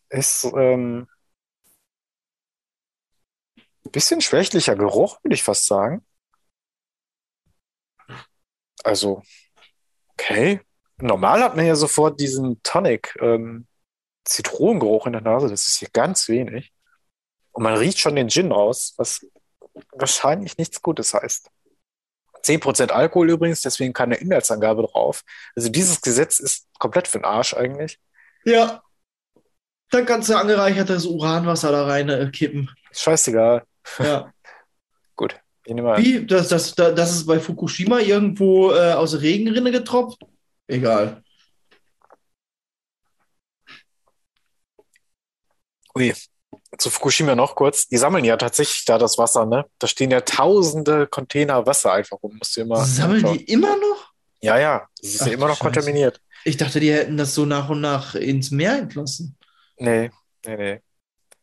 Ist 0.09 0.45
ähm, 0.57 1.07
bisschen 3.91 4.21
schwächlicher 4.21 4.77
Geruch, 4.77 5.19
würde 5.23 5.35
ich 5.35 5.43
fast 5.43 5.67
sagen. 5.67 6.05
Also, 8.85 9.23
okay. 10.13 10.61
Normal 10.99 11.43
hat 11.43 11.57
man 11.57 11.67
ja 11.67 11.75
sofort 11.75 12.21
diesen 12.21 12.63
Tonic, 12.63 13.17
ähm, 13.21 13.67
Zitronengeruch 14.25 15.07
in 15.07 15.13
der 15.13 15.23
Nase. 15.23 15.49
Das 15.49 15.67
ist 15.67 15.79
hier 15.79 15.89
ganz 15.93 16.29
wenig. 16.29 16.73
Und 17.53 17.63
man 17.63 17.75
riecht 17.75 17.99
schon 17.99 18.17
den 18.17 18.29
Gin 18.29 18.53
raus, 18.53 18.95
was 18.97 19.27
wahrscheinlich 19.93 20.59
nichts 20.59 20.83
Gutes 20.83 21.15
heißt. 21.15 21.51
10% 22.45 22.91
Alkohol 22.91 23.31
übrigens, 23.31 23.63
deswegen 23.63 23.93
keine 23.93 24.17
Inhaltsangabe 24.17 24.83
drauf. 24.83 25.23
Also 25.55 25.69
dieses 25.69 26.01
Gesetz 26.01 26.39
ist 26.39 26.69
komplett 26.79 27.09
für 27.09 27.19
den 27.19 27.25
Arsch 27.25 27.55
eigentlich. 27.55 27.99
Ja. 28.45 28.83
Dann 29.91 30.07
kannst 30.07 30.29
du 30.29 30.37
angereichertes 30.37 31.07
Uranwasser 31.07 31.73
da 31.73 31.87
rein 31.87 32.09
äh, 32.09 32.31
kippen. 32.31 32.71
Scheißegal. 32.93 33.65
Ja. 33.99 34.33
Gut. 35.17 35.41
Wie? 35.65 36.25
Das, 36.27 36.49
das, 36.49 36.75
das, 36.75 37.13
ist 37.13 37.27
bei 37.27 37.41
Fukushima 37.41 37.99
irgendwo 37.99 38.71
äh, 38.73 38.93
aus 38.93 39.13
der 39.13 39.23
Regenrinne 39.23 39.73
getropft? 39.73 40.21
Egal. 40.69 41.25
Ui, 45.97 46.15
zu 46.79 46.91
Fukushima 46.91 47.35
noch 47.35 47.55
kurz. 47.55 47.89
Die 47.89 47.97
sammeln 47.97 48.25
ja 48.25 48.37
tatsächlich 48.37 48.85
da 48.85 48.99
das 48.99 49.19
Wasser, 49.19 49.47
ne? 49.47 49.65
Da 49.79 49.87
stehen 49.87 50.11
ja 50.11 50.21
tausende 50.21 51.07
Container 51.07 51.67
Wasser 51.67 51.93
einfach 51.93 52.23
rum. 52.23 52.37
Musst 52.37 52.57
du 52.57 52.61
immer 52.61 52.85
Sammeln 52.85 53.25
anschauen. 53.25 53.39
die 53.39 53.45
immer 53.45 53.77
noch? 53.77 54.13
Ja, 54.41 54.59
ja. 54.59 54.87
Das 55.01 55.11
ist 55.11 55.23
Ach 55.23 55.27
ja 55.27 55.33
immer 55.33 55.49
noch 55.49 55.57
Scheiße. 55.57 55.65
kontaminiert. 55.65 56.21
Ich 56.45 56.57
dachte, 56.57 56.81
die 56.81 56.93
hätten 56.93 57.17
das 57.17 57.35
so 57.35 57.45
nach 57.45 57.71
und 57.71 57.81
nach 57.81 58.15
ins 58.15 58.51
Meer 58.51 58.79
entlassen. 58.79 59.37
Nee, 59.79 60.11
nee, 60.47 60.57
nee. 60.57 60.81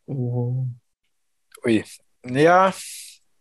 Oh. 0.06 0.66
Ui. 1.64 1.84
Ja. 2.24 2.72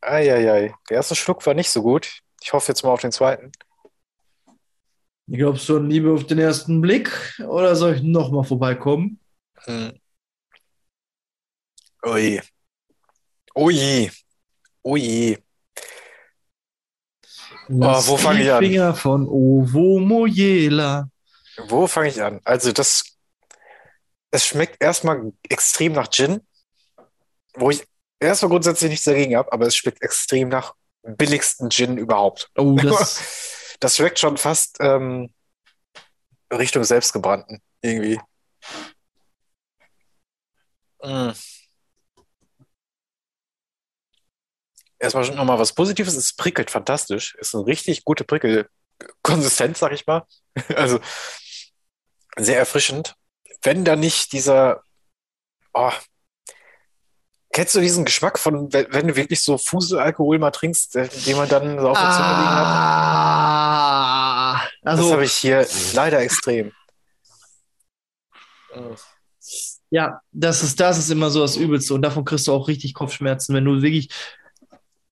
Eieiei. 0.01 0.73
Der 0.89 0.97
erste 0.97 1.15
Schluck 1.15 1.45
war 1.45 1.53
nicht 1.53 1.69
so 1.69 1.81
gut. 1.81 2.19
Ich 2.41 2.51
hoffe 2.53 2.71
jetzt 2.71 2.83
mal 2.83 2.91
auf 2.91 3.01
den 3.01 3.11
zweiten. 3.11 3.51
Glaubst 5.27 5.69
du 5.69 5.77
an 5.77 5.89
Liebe 5.89 6.13
auf 6.13 6.25
den 6.25 6.39
ersten 6.39 6.81
Blick 6.81 7.39
oder 7.47 7.75
soll 7.75 7.95
ich 7.95 8.03
nochmal 8.03 8.43
vorbeikommen? 8.43 9.19
Hm. 9.63 9.93
Ui. 12.05 12.41
Ui. 13.55 14.11
Ui. 14.83 15.37
Lass 17.69 18.07
wo 18.09 18.17
fang 18.17 18.35
die 18.35 18.43
ich 18.43 18.51
an? 18.51 18.63
Finger 18.63 18.93
von 18.93 19.27
Ovo 19.27 19.99
Mojela. 19.99 21.09
Wo 21.67 21.87
fange 21.87 22.09
ich 22.09 22.21
an? 22.21 22.41
Also 22.43 22.73
das, 22.73 23.17
es 24.31 24.45
schmeckt 24.45 24.83
erstmal 24.83 25.31
extrem 25.47 25.93
nach 25.93 26.09
Gin, 26.09 26.41
wo 27.53 27.69
ich 27.69 27.85
erstmal 28.27 28.49
grundsätzlich 28.49 28.89
nichts 28.89 29.05
dagegen 29.05 29.35
habe, 29.35 29.51
aber 29.51 29.67
es 29.67 29.75
schmeckt 29.75 30.01
extrem 30.01 30.49
nach 30.49 30.73
billigsten 31.03 31.69
Gin 31.69 31.97
überhaupt. 31.97 32.49
Oh, 32.55 32.75
das. 32.75 33.21
Das 33.79 33.97
schmeckt 33.97 34.17
schon 34.17 34.37
fast 34.37 34.77
ähm, 34.79 35.33
Richtung 36.49 36.85
selbstgebrannten 36.85 37.61
irgendwie. 37.81 38.17
Mm. 41.03 41.31
Erstmal 44.99 45.25
schon 45.25 45.35
nochmal 45.35 45.59
was 45.59 45.73
Positives. 45.73 46.15
Es 46.15 46.33
prickelt 46.33 46.71
fantastisch. 46.71 47.35
Ist 47.35 47.53
eine 47.53 47.65
richtig 47.65 48.05
gute 48.05 48.23
Prickelkonsistenz, 48.23 49.79
sag 49.79 49.91
ich 49.91 50.07
mal. 50.07 50.25
Also 50.77 51.01
sehr 52.37 52.57
erfrischend. 52.57 53.15
Wenn 53.63 53.83
da 53.83 53.97
nicht 53.97 54.31
dieser, 54.31 54.81
oh, 55.73 55.91
kennst 57.53 57.75
du 57.75 57.79
diesen 57.79 58.03
Geschmack 58.03 58.37
von, 58.37 58.73
wenn, 58.73 59.07
du 59.07 59.15
wirklich 59.15 59.41
so 59.41 59.57
Fuselalkohol 59.57 60.39
mal 60.39 60.51
trinkst, 60.51 60.97
äh, 60.97 61.07
den 61.25 61.37
man 61.37 61.47
dann 61.47 61.79
so 61.79 61.89
auf 61.89 61.97
der 61.97 62.11
Zunge 62.11 62.27
liegen 62.27 62.49
hat? 62.49 62.65
Ah, 63.55 64.61
Das 64.81 64.99
also, 64.99 65.13
habe 65.13 65.23
ich 65.23 65.33
hier 65.33 65.65
leider 65.93 66.19
extrem. 66.19 66.73
Ja, 69.91 70.19
das 70.31 70.63
ist, 70.63 70.79
das 70.79 70.97
ist 70.97 71.11
immer 71.11 71.29
so 71.29 71.41
das 71.41 71.55
Übelste 71.55 71.93
und 71.93 72.01
davon 72.01 72.25
kriegst 72.25 72.47
du 72.47 72.53
auch 72.53 72.67
richtig 72.67 72.95
Kopfschmerzen. 72.95 73.55
Wenn 73.55 73.65
du 73.65 73.81
wirklich 73.83 74.09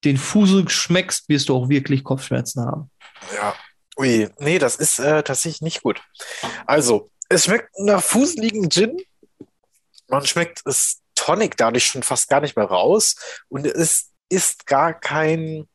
den 0.03 0.17
Fusel 0.17 0.67
schmeckst, 0.67 1.29
wirst 1.29 1.49
du 1.49 1.55
auch 1.55 1.69
wirklich 1.69 2.03
Kopfschmerzen 2.03 2.65
haben. 2.65 2.89
Ja, 3.35 3.53
ui, 3.97 4.27
nee, 4.39 4.57
das 4.57 4.77
ist 4.77 4.97
äh, 4.97 5.21
tatsächlich 5.21 5.61
nicht 5.61 5.83
gut. 5.83 6.01
Also, 6.65 7.11
es 7.29 7.45
schmeckt 7.45 7.69
nach 7.77 8.01
fuseligen 8.01 8.71
Gin. 8.71 8.97
Man 10.07 10.25
schmeckt 10.25 10.63
es 10.65 11.00
Tonic 11.21 11.55
dadurch 11.55 11.85
schon 11.85 12.01
fast 12.01 12.29
gar 12.29 12.41
nicht 12.41 12.55
mehr 12.55 12.65
raus. 12.65 13.15
Und 13.47 13.67
es 13.67 14.09
ist 14.29 14.65
gar 14.65 14.99
kein. 14.99 15.67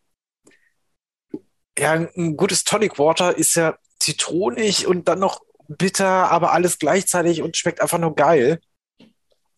Ja, 1.79 1.93
ein 1.93 2.37
gutes 2.37 2.65
Tonic 2.65 2.99
Water 2.99 3.37
ist 3.37 3.55
ja 3.55 3.79
zitronig 4.01 4.89
und 4.89 5.07
dann 5.07 5.21
noch 5.21 5.41
bitter, 5.69 6.33
aber 6.33 6.53
alles 6.53 6.79
gleichzeitig 6.79 7.43
und 7.43 7.57
schmeckt 7.57 7.81
einfach 7.81 7.99
nur 7.99 8.17
geil. 8.17 8.61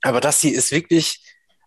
Aber 0.02 0.20
das 0.20 0.40
hier 0.40 0.54
ist 0.54 0.72
wirklich. 0.72 1.24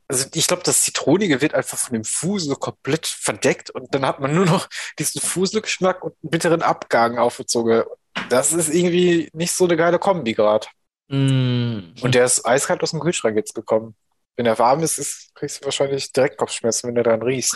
Also 0.07 0.28
ich 0.34 0.45
glaube, 0.45 0.61
das 0.63 0.84
Zitronige 0.84 1.41
wird 1.41 1.55
einfach 1.55 1.78
von 1.78 1.93
dem 1.93 2.03
Fusel 2.03 2.57
komplett 2.57 3.07
verdeckt 3.07 3.69
und 3.69 3.95
dann 3.95 4.05
hat 4.05 4.19
man 4.19 4.36
nur 4.36 4.45
noch 4.45 4.67
diesen 4.99 5.22
Fuselgeschmack 5.22 6.03
und 6.03 6.13
einen 6.22 6.30
bitteren 6.30 6.61
Abgang 6.61 7.17
auf 7.17 7.38
der 7.38 7.47
Zunge. 7.47 7.88
Das 8.30 8.53
ist 8.53 8.69
irgendwie 8.69 9.30
nicht 9.34 9.53
so 9.53 9.63
eine 9.63 9.78
geile 9.78 9.97
Kombi 9.97 10.34
gerade. 10.34 10.67
Mm. 11.07 11.93
Und 12.01 12.13
der 12.13 12.26
ist 12.26 12.45
eiskalt 12.45 12.84
aus 12.84 12.91
dem 12.91 12.99
Kühlschrank 12.99 13.36
jetzt 13.36 13.55
gekommen. 13.55 13.95
Wenn 14.41 14.47
er 14.47 14.57
warm 14.57 14.81
ist, 14.81 14.97
ist 14.97 15.35
kriegst 15.35 15.61
du 15.61 15.65
wahrscheinlich 15.65 16.11
direkt 16.11 16.35
Kopfschmerzen, 16.35 16.87
wenn 16.87 16.95
du 16.95 17.03
dran 17.03 17.21
riechst. 17.21 17.55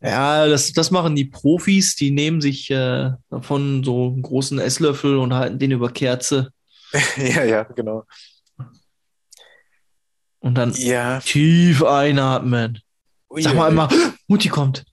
Ja, 0.00 0.46
das, 0.46 0.72
das 0.72 0.90
machen 0.90 1.14
die 1.14 1.26
Profis, 1.26 1.94
die 1.94 2.10
nehmen 2.10 2.40
sich 2.40 2.70
äh, 2.70 3.10
davon 3.28 3.84
so 3.84 4.06
einen 4.06 4.22
großen 4.22 4.58
Esslöffel 4.58 5.18
und 5.18 5.34
halten 5.34 5.58
den 5.58 5.72
über 5.72 5.90
Kerze 5.90 6.54
ja, 7.18 7.44
ja, 7.44 7.64
genau. 7.64 8.04
und 10.38 10.54
dann 10.54 10.72
Ja. 10.72 11.20
tief 11.20 11.84
einatmen. 11.84 12.80
Ui, 13.28 13.42
Sag 13.42 13.56
mal 13.56 13.68
einmal, 13.68 13.88
Mutti 14.26 14.48
kommt. 14.48 14.86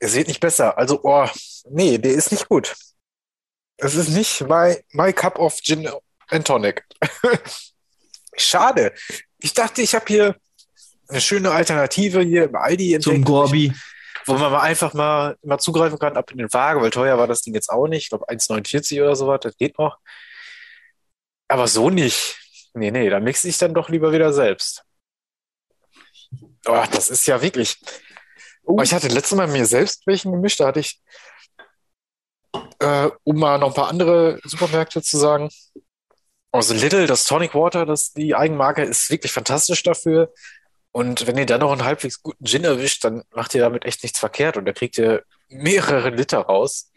Es 0.00 0.16
wird 0.16 0.26
nicht 0.26 0.40
besser. 0.40 0.76
Also, 0.76 0.98
oh, 1.04 1.28
nee, 1.70 1.98
der 1.98 2.14
ist 2.14 2.32
nicht 2.32 2.48
gut. 2.48 2.74
Es 3.84 3.96
ist 3.96 4.08
nicht 4.08 4.40
my, 4.48 4.76
my 4.92 5.12
cup 5.12 5.38
of 5.38 5.60
Gin 5.60 5.86
and 6.28 6.46
Tonic. 6.46 6.84
Schade. 8.36 8.94
Ich 9.38 9.52
dachte, 9.52 9.82
ich 9.82 9.94
habe 9.94 10.06
hier 10.08 10.36
eine 11.08 11.20
schöne 11.20 11.50
Alternative 11.50 12.22
hier 12.22 12.44
im 12.44 12.56
Aldi 12.56 12.98
Zum 12.98 13.16
entdeckt, 13.16 13.26
Gorbi. 13.26 13.74
wo 14.24 14.38
man 14.38 14.52
mal 14.52 14.62
einfach 14.62 14.94
mal, 14.94 15.36
mal 15.42 15.58
zugreifen 15.58 15.98
kann, 15.98 16.16
ab 16.16 16.30
in 16.30 16.38
den 16.38 16.50
Waage, 16.50 16.80
weil 16.80 16.88
teuer 16.90 17.18
war 17.18 17.26
das 17.26 17.42
Ding 17.42 17.52
jetzt 17.52 17.68
auch 17.68 17.86
nicht. 17.86 18.04
Ich 18.04 18.08
glaube 18.08 18.26
1,49 18.26 19.02
oder 19.02 19.14
sowas, 19.14 19.40
das 19.42 19.54
geht 19.58 19.78
noch. 19.78 19.98
Aber 21.48 21.68
so 21.68 21.90
nicht. 21.90 22.38
Nee, 22.72 22.90
nee, 22.90 23.10
da 23.10 23.20
mixe 23.20 23.48
ich 23.48 23.58
dann 23.58 23.74
doch 23.74 23.90
lieber 23.90 24.12
wieder 24.12 24.32
selbst. 24.32 24.82
Oh, 26.64 26.84
das 26.90 27.10
ist 27.10 27.26
ja 27.26 27.42
wirklich. 27.42 27.78
Oh, 28.62 28.80
ich 28.80 28.94
hatte 28.94 29.08
letztes 29.08 29.36
Mal 29.36 29.46
mir 29.46 29.66
selbst 29.66 30.06
welchen 30.06 30.32
gemischt, 30.32 30.60
da 30.60 30.68
hatte 30.68 30.80
ich, 30.80 31.02
äh, 32.78 33.10
um 33.24 33.38
mal 33.38 33.58
noch 33.58 33.68
ein 33.68 33.74
paar 33.74 33.88
andere 33.88 34.40
Supermärkte 34.44 35.02
zu 35.02 35.18
sagen, 35.18 35.48
Also 36.52 36.74
Little, 36.74 37.06
das 37.06 37.26
Tonic 37.26 37.54
Water, 37.54 37.84
das, 37.86 38.12
die 38.12 38.34
Eigenmarke, 38.34 38.82
ist 38.82 39.10
wirklich 39.10 39.32
fantastisch 39.32 39.82
dafür. 39.82 40.32
Und 40.92 41.26
wenn 41.26 41.36
ihr 41.36 41.46
dann 41.46 41.60
noch 41.60 41.72
einen 41.72 41.84
halbwegs 41.84 42.22
guten 42.22 42.44
Gin 42.44 42.62
erwischt, 42.64 43.02
dann 43.02 43.24
macht 43.34 43.54
ihr 43.54 43.60
damit 43.60 43.84
echt 43.84 44.04
nichts 44.04 44.18
verkehrt 44.20 44.56
und 44.56 44.64
da 44.64 44.72
kriegt 44.72 44.96
ihr 44.98 45.24
mehrere 45.48 46.10
Liter 46.10 46.38
raus. 46.38 46.90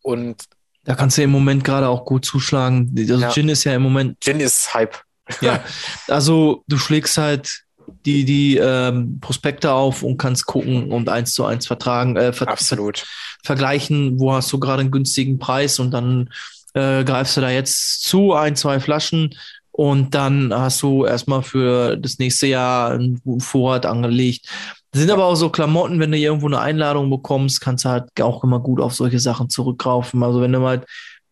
Und 0.00 0.44
Da 0.84 0.94
kannst 0.94 1.18
du 1.18 1.22
im 1.22 1.30
Moment 1.30 1.64
gerade 1.64 1.88
auch 1.88 2.06
gut 2.06 2.24
zuschlagen. 2.24 2.94
Also 2.96 3.16
Ja. 3.16 3.30
Gin 3.30 3.50
ist 3.50 3.64
ja 3.64 3.74
im 3.74 3.82
Moment, 3.82 4.18
Gin 4.20 4.40
ist 4.40 4.72
Hype. 4.72 4.96
ja, 5.42 5.62
also 6.08 6.64
du 6.68 6.78
schlägst 6.78 7.18
halt 7.18 7.64
die, 8.06 8.24
die 8.24 8.56
ähm, 8.56 9.18
Prospekte 9.20 9.72
auf 9.72 10.02
und 10.02 10.16
kannst 10.16 10.46
gucken 10.46 10.90
und 10.90 11.08
eins 11.10 11.32
zu 11.32 11.44
eins 11.44 11.66
vertragen, 11.66 12.16
äh, 12.16 12.32
ver 12.32 12.48
Absolut. 12.48 13.06
Vergleichen, 13.44 14.18
wo 14.18 14.32
hast 14.32 14.52
du 14.52 14.58
gerade 14.58 14.80
einen 14.80 14.90
günstigen 14.90 15.38
Preis 15.38 15.78
und 15.78 15.92
dann 15.92 16.30
äh, 16.74 17.04
greifst 17.04 17.36
du 17.36 17.40
da 17.40 17.50
jetzt 17.50 18.02
zu, 18.04 18.34
ein, 18.34 18.56
zwei 18.56 18.80
Flaschen 18.80 19.34
und 19.70 20.14
dann 20.14 20.52
hast 20.52 20.82
du 20.82 21.04
erstmal 21.04 21.42
für 21.42 21.96
das 21.96 22.18
nächste 22.18 22.46
Jahr 22.46 22.90
einen 22.90 23.20
Vorrat 23.40 23.86
angelegt. 23.86 24.46
Das 24.90 25.00
sind 25.02 25.10
aber 25.10 25.26
auch 25.26 25.34
so 25.34 25.50
Klamotten, 25.50 26.00
wenn 26.00 26.10
du 26.10 26.18
irgendwo 26.18 26.46
eine 26.46 26.60
Einladung 26.60 27.10
bekommst, 27.10 27.60
kannst 27.60 27.84
du 27.84 27.90
halt 27.90 28.08
auch 28.20 28.42
immer 28.42 28.58
gut 28.58 28.80
auf 28.80 28.94
solche 28.94 29.20
Sachen 29.20 29.50
zurückgreifen. 29.50 30.22
Also 30.22 30.40
wenn 30.40 30.52
du 30.52 30.60
mal 30.60 30.84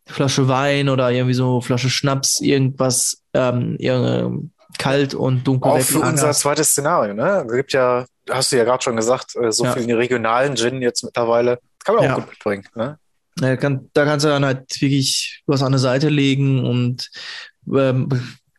Flasche 0.07 0.47
Wein 0.47 0.89
oder 0.89 1.11
irgendwie 1.11 1.35
so 1.35 1.61
Flasche 1.61 1.91
Schnaps, 1.91 2.41
irgendwas 2.41 3.23
ähm, 3.35 3.77
irgendein 3.79 4.53
kalt 4.79 5.15
und 5.15 5.45
dunkel 5.47 5.73
Auch 5.73 5.81
für 5.81 6.01
unser 6.01 6.33
zweites 6.33 6.71
Szenario, 6.71 7.15
ne? 7.15 7.45
Es 7.47 7.53
gibt 7.53 7.73
ja, 7.73 8.05
hast 8.31 8.53
du 8.53 8.57
ja 8.57 8.65
gerade 8.65 8.83
schon 8.83 8.97
gesagt, 8.97 9.35
äh, 9.37 9.51
so 9.51 9.65
Ja. 9.65 9.73
viele 9.73 9.99
regionalen 9.99 10.55
Gin 10.57 10.83
jetzt 10.83 11.03
mittlerweile. 11.03 11.59
Kann 11.87 11.95
man 11.95 12.05
auch 12.05 12.09
Ja. 12.09 12.14
gut 12.16 12.28
mitbringen, 12.28 12.64
ne? 12.74 12.99
Ja, 13.41 13.57
kann, 13.57 13.89
da 13.93 14.05
kannst 14.05 14.24
du 14.24 14.28
dann 14.30 14.45
halt 14.45 14.80
wirklich 14.80 15.43
was 15.47 15.62
an 15.62 15.70
der 15.72 15.78
Seite 15.78 16.09
legen 16.09 16.64
und 16.64 17.09
ähm, 17.72 18.09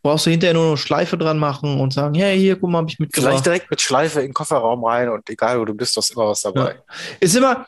brauchst 0.03 0.25
du 0.27 0.29
hinterher 0.29 0.53
nur 0.53 0.67
eine 0.67 0.77
Schleife 0.77 1.17
dran 1.17 1.37
machen 1.39 1.79
und 1.79 1.91
sagen, 1.93 2.13
hey, 2.15 2.39
hier, 2.39 2.55
guck 2.57 2.69
mal, 2.69 2.79
hab 2.79 2.87
ich 2.89 2.95
Vielleicht 2.95 3.15
mitgebracht. 3.15 3.45
direkt 3.45 3.69
mit 3.71 3.81
Schleife 3.81 4.19
in 4.21 4.27
den 4.27 4.33
Kofferraum 4.33 4.85
rein 4.85 5.09
und 5.09 5.29
egal 5.29 5.59
wo 5.59 5.65
du 5.65 5.73
bist, 5.73 5.95
du 5.95 5.99
hast 6.01 6.11
immer 6.11 6.27
was 6.27 6.41
dabei. 6.41 6.79
Ist 7.19 7.35
immer, 7.35 7.65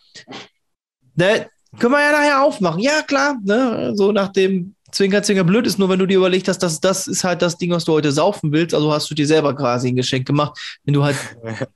ne, 1.15 1.49
können 1.79 1.93
wir 1.93 2.01
ja 2.01 2.11
nachher 2.11 2.43
aufmachen. 2.43 2.79
Ja, 2.79 3.01
klar, 3.01 3.35
ne, 3.43 3.91
so 3.95 4.11
nach 4.11 4.29
dem 4.31 4.75
Zwinker, 4.91 5.21
Zwinker 5.21 5.43
blöd 5.43 5.67
ist 5.67 5.77
nur, 5.77 5.89
wenn 5.89 5.99
du 5.99 6.05
dir 6.07 6.17
überlegt 6.17 6.47
hast, 6.47 6.59
dass 6.59 6.79
das 6.79 7.07
ist 7.07 7.23
halt 7.23 7.41
das 7.41 7.57
Ding, 7.57 7.71
was 7.71 7.85
du 7.85 7.91
heute 7.93 8.11
saufen 8.11 8.51
willst, 8.51 8.73
also 8.73 8.91
hast 8.91 9.09
du 9.09 9.15
dir 9.15 9.27
selber 9.27 9.55
quasi 9.55 9.89
ein 9.89 9.95
Geschenk 9.95 10.25
gemacht. 10.25 10.79
Wenn 10.83 10.93
du 10.95 11.03
halt, 11.03 11.15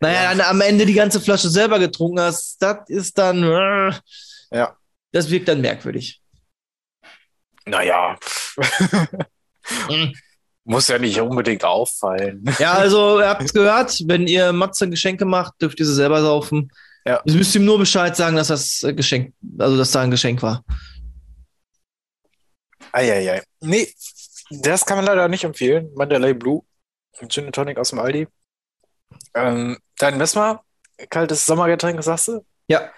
naja, 0.00 0.30
dann 0.34 0.40
am 0.42 0.60
Ende 0.60 0.86
die 0.86 0.94
ganze 0.94 1.20
Flasche 1.20 1.48
selber 1.48 1.78
getrunken 1.78 2.20
hast, 2.20 2.60
das 2.62 2.88
ist 2.88 3.16
dann, 3.18 3.42
äh, 3.42 3.92
Ja. 4.50 4.76
das 5.12 5.30
wirkt 5.30 5.48
dann 5.48 5.60
merkwürdig. 5.60 6.20
Naja. 7.66 8.16
Mhm. 9.88 10.14
Muss 10.64 10.88
ja 10.88 10.98
nicht 10.98 11.20
unbedingt 11.20 11.64
auffallen. 11.64 12.44
Ja, 12.58 12.72
also 12.74 13.20
ihr 13.20 13.28
habt 13.28 13.42
es 13.42 13.52
gehört, 13.52 14.02
wenn 14.06 14.26
ihr 14.26 14.52
Matze 14.52 14.88
Geschenke 14.90 15.24
macht, 15.24 15.54
dürft 15.60 15.78
ihr 15.80 15.86
sie 15.86 15.94
selber 15.94 16.20
saufen. 16.22 16.70
Ja. 17.04 17.20
Ihr 17.24 17.34
müsst 17.34 17.54
ihm 17.54 17.64
nur 17.64 17.78
Bescheid 17.78 18.16
sagen, 18.16 18.34
dass 18.36 18.48
das 18.48 18.82
äh, 18.82 18.92
Geschenk, 18.92 19.32
also 19.58 19.76
dass 19.76 19.92
da 19.92 20.00
ein 20.02 20.10
Geschenk 20.10 20.42
war. 20.42 20.64
Eieiei. 22.92 23.42
Nee, 23.60 23.92
das 24.50 24.84
kann 24.84 24.96
man 24.96 25.06
leider 25.06 25.28
nicht 25.28 25.44
empfehlen. 25.44 25.90
Mandalay 25.94 26.34
Blue, 26.34 26.62
Gin 27.28 27.52
Tonic 27.52 27.78
aus 27.78 27.90
dem 27.90 27.98
Aldi. 28.00 28.26
Ähm, 29.34 29.78
dein 29.98 30.18
Messmer, 30.18 30.62
kaltes 31.10 31.46
Sommergetränk, 31.46 32.02
sagst 32.02 32.28
du? 32.28 32.44
Ja. 32.68 32.90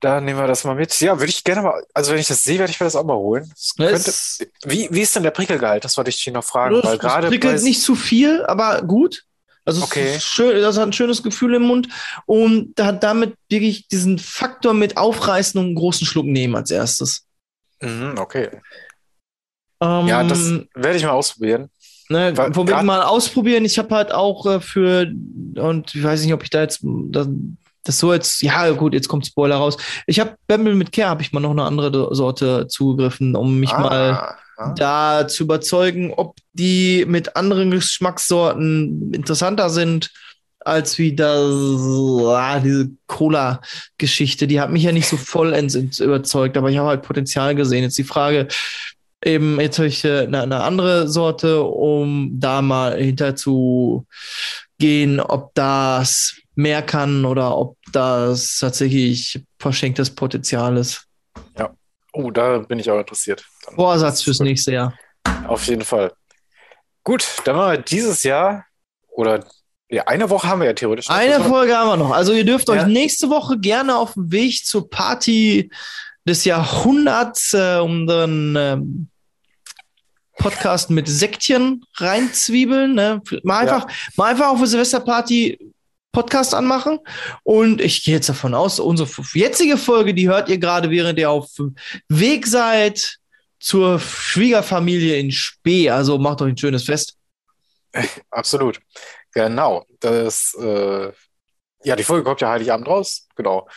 Da 0.00 0.20
nehmen 0.20 0.40
wir 0.40 0.48
das 0.48 0.64
mal 0.64 0.74
mit. 0.74 0.98
Ja, 1.00 1.18
würde 1.20 1.30
ich 1.30 1.44
gerne 1.44 1.62
mal, 1.62 1.86
also 1.94 2.10
wenn 2.12 2.18
ich 2.18 2.26
das 2.26 2.42
sehe, 2.42 2.58
werde 2.58 2.72
ich 2.72 2.80
mir 2.80 2.86
das 2.86 2.96
auch 2.96 3.04
mal 3.04 3.14
holen. 3.14 3.52
Könnte, 3.76 4.12
wie, 4.64 4.88
wie 4.90 5.00
ist 5.00 5.14
denn 5.14 5.22
der 5.22 5.30
Prickelgehalt? 5.30 5.84
Das 5.84 5.96
wollte 5.96 6.10
ich 6.10 6.22
dich 6.22 6.32
noch 6.32 6.42
fragen, 6.42 6.74
weil 6.74 6.82
das, 6.82 6.90
das 6.92 6.98
gerade 7.00 7.28
prickelt 7.28 7.62
nicht 7.62 7.80
zu 7.80 7.94
viel, 7.94 8.44
aber 8.46 8.82
gut. 8.82 9.24
Also 9.64 9.84
Okay. 9.84 10.18
schön, 10.18 10.60
das 10.60 10.76
hat 10.76 10.88
ein 10.88 10.92
schönes 10.92 11.22
Gefühl 11.22 11.54
im 11.54 11.62
Mund 11.62 11.88
und 12.26 12.74
da 12.74 12.86
hat 12.86 13.04
damit 13.04 13.36
wirklich 13.48 13.86
diesen 13.86 14.18
Faktor 14.18 14.74
mit 14.74 14.96
aufreißen 14.96 15.56
und 15.60 15.66
einen 15.66 15.74
großen 15.76 16.04
Schluck 16.04 16.26
nehmen 16.26 16.56
als 16.56 16.72
erstes. 16.72 17.26
Mhm, 17.80 18.16
okay. 18.18 18.48
Ähm, 19.80 20.08
Ja, 20.08 20.24
das 20.24 20.40
werde 20.74 20.96
ich 20.96 21.04
mal 21.04 21.10
ausprobieren. 21.10 21.70
Ne, 22.12 22.32
grad- 22.34 22.84
mal 22.84 23.02
ausprobieren. 23.02 23.64
Ich 23.64 23.78
habe 23.78 23.94
halt 23.94 24.12
auch 24.12 24.46
äh, 24.46 24.60
für, 24.60 25.10
und 25.56 25.94
ich 25.94 26.02
weiß 26.02 26.22
nicht, 26.22 26.32
ob 26.34 26.42
ich 26.42 26.50
da 26.50 26.60
jetzt 26.62 26.80
das, 26.82 27.28
das 27.84 27.98
so 27.98 28.12
jetzt, 28.12 28.42
ja 28.42 28.70
gut, 28.70 28.94
jetzt 28.94 29.08
kommt 29.08 29.26
Spoiler 29.26 29.56
raus. 29.56 29.76
Ich 30.06 30.20
habe 30.20 30.36
Bamble 30.46 30.74
mit 30.74 30.92
Care, 30.92 31.08
habe 31.08 31.22
ich 31.22 31.32
mal 31.32 31.40
noch 31.40 31.50
eine 31.50 31.64
andere 31.64 32.14
Sorte 32.14 32.66
zugegriffen, 32.68 33.34
um 33.34 33.58
mich 33.58 33.72
mal 33.72 34.12
Ah, 34.12 34.36
ah. 34.58 34.74
da 34.76 35.26
zu 35.28 35.42
überzeugen, 35.44 36.12
ob 36.14 36.36
die 36.52 37.04
mit 37.08 37.34
anderen 37.36 37.70
Geschmackssorten 37.72 39.12
interessanter 39.12 39.70
sind 39.70 40.10
als 40.64 40.96
wie 40.98 41.16
das, 41.16 41.50
ah, 42.24 42.60
diese 42.60 42.90
Cola-Geschichte. 43.08 44.46
Die 44.46 44.60
hat 44.60 44.70
mich 44.70 44.84
ja 44.84 44.92
nicht 44.92 45.08
so 45.08 45.16
vollends 45.16 45.74
überzeugt, 45.98 46.56
aber 46.56 46.70
ich 46.70 46.78
habe 46.78 46.88
halt 46.88 47.02
Potenzial 47.02 47.54
gesehen. 47.56 47.82
Jetzt 47.82 47.98
die 47.98 48.04
Frage, 48.04 48.46
eben, 49.24 49.60
jetzt 49.60 49.78
habe 49.78 49.88
ich 49.88 50.04
äh, 50.04 50.20
eine, 50.22 50.42
eine 50.42 50.62
andere 50.62 51.08
Sorte, 51.08 51.62
um 51.62 52.30
da 52.34 52.62
mal 52.62 52.96
hinter 52.96 53.36
zu 53.36 54.06
gehen, 54.78 55.20
ob 55.20 55.54
das 55.54 56.36
mehr 56.54 56.82
kann 56.82 57.24
oder 57.24 57.56
ob 57.56 57.76
das 57.92 58.58
tatsächlich 58.58 59.42
verschenktes 59.58 60.14
Potenzial 60.14 60.76
ist. 60.76 61.06
Oh, 62.14 62.30
da 62.30 62.58
bin 62.58 62.78
ich 62.78 62.90
auch 62.90 62.98
interessiert. 62.98 63.42
Dann- 63.64 63.74
Vorsatz 63.76 64.20
fürs 64.22 64.40
nächste 64.40 64.72
Jahr. 64.72 64.92
Auf 65.48 65.66
jeden 65.66 65.80
Fall. 65.80 66.12
Gut, 67.04 67.26
dann 67.46 67.56
machen 67.56 67.72
wir 67.72 67.78
dieses 67.78 68.22
Jahr 68.22 68.66
oder 69.08 69.42
ja, 69.88 70.02
eine 70.06 70.28
Woche 70.28 70.46
haben 70.46 70.60
wir 70.60 70.66
ja 70.66 70.72
theoretisch. 70.74 71.08
Eine 71.08 71.42
Folge 71.42 71.74
haben 71.74 71.88
wir 71.88 71.96
noch. 71.96 72.10
Also 72.12 72.34
ihr 72.34 72.44
dürft 72.44 72.68
Ja. 72.68 72.74
euch 72.74 72.86
nächste 72.86 73.30
Woche 73.30 73.58
gerne 73.58 73.96
auf 73.96 74.12
dem 74.12 74.30
Weg 74.30 74.62
zur 74.66 74.90
Party 74.90 75.70
des 76.28 76.44
Jahrhunderts 76.44 77.54
äh, 77.54 77.78
unseren 77.78 78.56
ähm, 78.56 79.08
Podcast 80.38 80.90
mit 80.90 81.08
Säckchen 81.08 81.84
reinzwiebeln. 81.96 82.94
Ne? 82.94 83.22
Mal, 83.42 83.60
einfach, 83.60 83.86
mal 84.16 84.30
einfach 84.30 84.48
auf 84.48 84.58
eine 84.58 84.66
Silvesterparty 84.66 85.72
Podcast 86.12 86.54
anmachen. 86.54 86.98
Und 87.42 87.80
ich 87.80 88.04
gehe 88.04 88.14
jetzt 88.14 88.28
davon 88.28 88.54
aus, 88.54 88.78
unsere 88.78 89.08
jetzige 89.34 89.76
Folge, 89.76 90.14
die 90.14 90.28
hört 90.28 90.48
ihr 90.48 90.58
gerade, 90.58 90.90
während 90.90 91.18
ihr 91.18 91.30
auf 91.30 91.52
dem 91.54 91.74
Weg 92.08 92.46
seid 92.46 93.18
zur 93.58 93.98
Schwiegerfamilie 93.98 95.16
in 95.16 95.32
Spee. 95.32 95.88
Also 95.90 96.18
macht 96.18 96.42
euch 96.42 96.50
ein 96.50 96.58
schönes 96.58 96.84
Fest. 96.84 97.16
Absolut. 98.30 98.80
Genau. 99.32 99.86
Das, 100.00 100.54
äh, 100.60 101.12
ja, 101.84 101.96
die 101.96 102.04
Folge 102.04 102.24
kommt 102.24 102.40
ja 102.40 102.50
Heiligabend 102.50 102.86
raus. 102.86 103.28
Genau. 103.34 103.68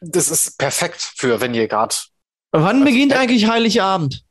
Das 0.00 0.28
ist 0.28 0.58
perfekt 0.58 1.00
für, 1.16 1.40
wenn 1.40 1.54
ihr 1.54 1.66
gerade. 1.66 1.96
Wann 2.52 2.64
Also, 2.64 2.84
beginnt 2.84 3.12
eigentlich 3.12 3.48
Heiligabend? 3.48 4.22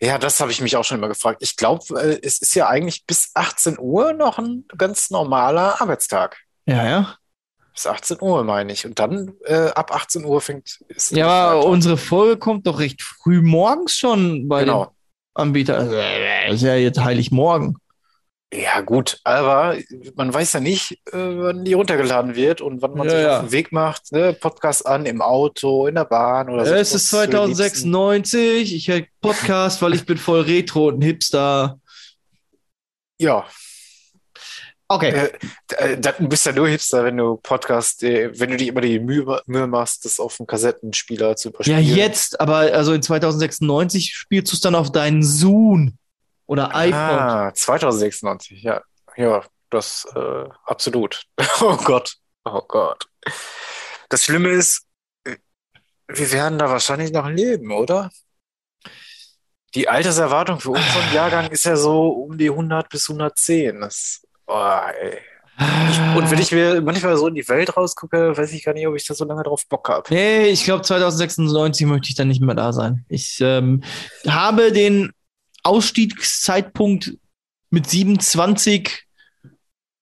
Ja, 0.00 0.18
das 0.18 0.40
habe 0.40 0.50
ich 0.50 0.60
mich 0.60 0.76
auch 0.76 0.84
schon 0.84 0.98
immer 0.98 1.08
gefragt. 1.08 1.38
Ich 1.42 1.56
glaube, 1.56 1.84
äh, 2.00 2.18
es 2.22 2.38
ist 2.38 2.54
ja 2.54 2.68
eigentlich 2.68 3.06
bis 3.06 3.30
18 3.34 3.78
Uhr 3.78 4.12
noch 4.12 4.38
ein 4.38 4.64
ganz 4.76 5.10
normaler 5.10 5.80
Arbeitstag. 5.80 6.36
Ja, 6.66 6.84
ja. 6.86 7.16
Bis 7.72 7.86
18 7.86 8.18
Uhr, 8.20 8.44
meine 8.44 8.72
ich. 8.72 8.84
Und 8.86 8.98
dann 8.98 9.32
äh, 9.44 9.68
ab 9.70 9.94
18 9.94 10.24
Uhr 10.24 10.40
fängt. 10.40 10.80
Ist 10.88 11.12
Ja, 11.12 11.50
aber 11.50 11.66
unsere 11.66 11.96
Folge 11.96 12.38
kommt 12.38 12.66
doch 12.66 12.78
recht 12.78 13.02
früh 13.02 13.40
morgens 13.42 13.96
schon 13.96 14.48
bei 14.48 14.64
Genau. 14.64 14.84
dem 14.86 14.90
Anbieter. 15.34 15.78
Also, 15.78 15.94
äh, 15.94 16.52
ist 16.52 16.62
ja 16.62 16.74
jetzt 16.74 17.00
Heiligmorgen. 17.02 17.76
Ja, 18.54 18.80
gut, 18.80 19.18
aber 19.24 19.76
man 20.14 20.32
weiß 20.32 20.52
ja 20.54 20.60
nicht, 20.60 20.92
äh, 21.12 21.14
wann 21.14 21.64
die 21.64 21.72
runtergeladen 21.72 22.36
wird 22.36 22.60
und 22.60 22.80
wann 22.80 22.94
man 22.94 23.08
Ja, 23.08 23.10
sich 23.12 23.22
ja. 23.22 23.36
auf 23.38 23.44
den 23.46 23.52
Weg 23.52 23.72
macht. 23.72 24.12
Ne? 24.12 24.32
Podcast 24.34 24.86
an, 24.86 25.04
im 25.04 25.20
Auto, 25.20 25.88
in 25.88 25.96
der 25.96 26.04
Bahn 26.04 26.48
oder 26.48 26.64
so. 26.64 26.72
es 26.74 26.94
ist 26.94 27.10
2096, 27.10 28.72
ich 28.74 28.88
höre 28.88 29.02
Podcast, 29.20 29.82
weil 29.82 29.94
ich 29.94 30.06
bin 30.06 30.16
voll 30.16 30.42
Retro 30.42 30.88
und 30.88 30.98
ein 31.00 31.02
Hipster. 31.02 31.80
Ja, 33.18 33.44
Okay. 34.88 35.10
äh, 35.10 35.30
äh, 35.94 35.98
da- 36.00 36.12
du 36.12 36.28
bist 36.28 36.46
ja 36.46 36.52
nur 36.52 36.68
Hipster, 36.68 37.02
wenn 37.04 37.16
du 37.16 37.38
Podcast, 37.38 38.04
äh, 38.04 38.30
wenn 38.38 38.50
du 38.50 38.56
dir 38.56 38.68
immer 38.68 38.80
die 38.80 39.00
Mühe, 39.00 39.42
Mühe 39.46 39.66
machst, 39.66 40.04
das 40.04 40.20
auf 40.20 40.36
dem 40.36 40.46
Kassettenspieler 40.46 41.34
zu 41.34 41.48
Ja, 41.48 41.54
überspielen. 41.80 41.84
jetzt, 41.96 42.40
aber 42.40 42.58
also 42.58 42.92
in 42.92 43.02
2096 43.02 44.14
spielst 44.14 44.52
du 44.52 44.56
es 44.56 44.60
dann 44.60 44.76
auf 44.76 44.92
deinen 44.92 45.24
Zoom 45.24 45.98
oder 46.46 46.70
iPod. 46.74 46.94
Ah, 46.94 47.52
2096, 47.54 48.62
ja. 48.62 48.82
Ja, 49.16 49.42
das 49.70 50.06
äh, 50.14 50.44
absolut. 50.64 51.24
Oh 51.60 51.76
Gott, 51.76 52.16
oh 52.44 52.62
Gott. 52.66 53.06
Das 54.08 54.24
Schlimme 54.24 54.50
ist, 54.50 54.86
wir 55.24 56.32
werden 56.32 56.58
da 56.58 56.70
wahrscheinlich 56.70 57.12
noch 57.12 57.28
leben, 57.28 57.72
oder? 57.72 58.10
Die 59.74 59.88
Alterserwartung 59.88 60.60
für 60.60 60.70
unseren 60.70 61.12
Jahrgang 61.14 61.50
ist 61.50 61.64
ja 61.64 61.76
so 61.76 62.08
um 62.08 62.38
die 62.38 62.50
100 62.50 62.88
bis 62.88 63.08
110. 63.08 63.80
Das, 63.80 64.22
oh, 64.46 64.80
ey. 65.00 65.18
Und 66.14 66.30
wenn 66.30 66.38
ich 66.38 66.52
mir 66.52 66.82
manchmal 66.82 67.16
so 67.16 67.28
in 67.28 67.34
die 67.34 67.48
Welt 67.48 67.76
rausgucke, 67.76 68.36
weiß 68.36 68.52
ich 68.52 68.62
gar 68.62 68.74
nicht, 68.74 68.86
ob 68.86 68.94
ich 68.94 69.06
da 69.06 69.14
so 69.14 69.24
lange 69.24 69.42
drauf 69.42 69.66
Bock 69.68 69.88
habe. 69.88 70.02
Nee, 70.10 70.48
ich 70.48 70.64
glaube 70.64 70.82
2096 70.82 71.86
möchte 71.86 72.08
ich 72.10 72.14
dann 72.14 72.28
nicht 72.28 72.42
mehr 72.42 72.54
da 72.54 72.74
sein. 72.74 73.06
Ich 73.08 73.38
ähm, 73.40 73.82
habe 74.26 74.72
den 74.72 75.12
Ausstiegszeitpunkt 75.66 77.14
mit 77.70 77.88
27 77.90 79.04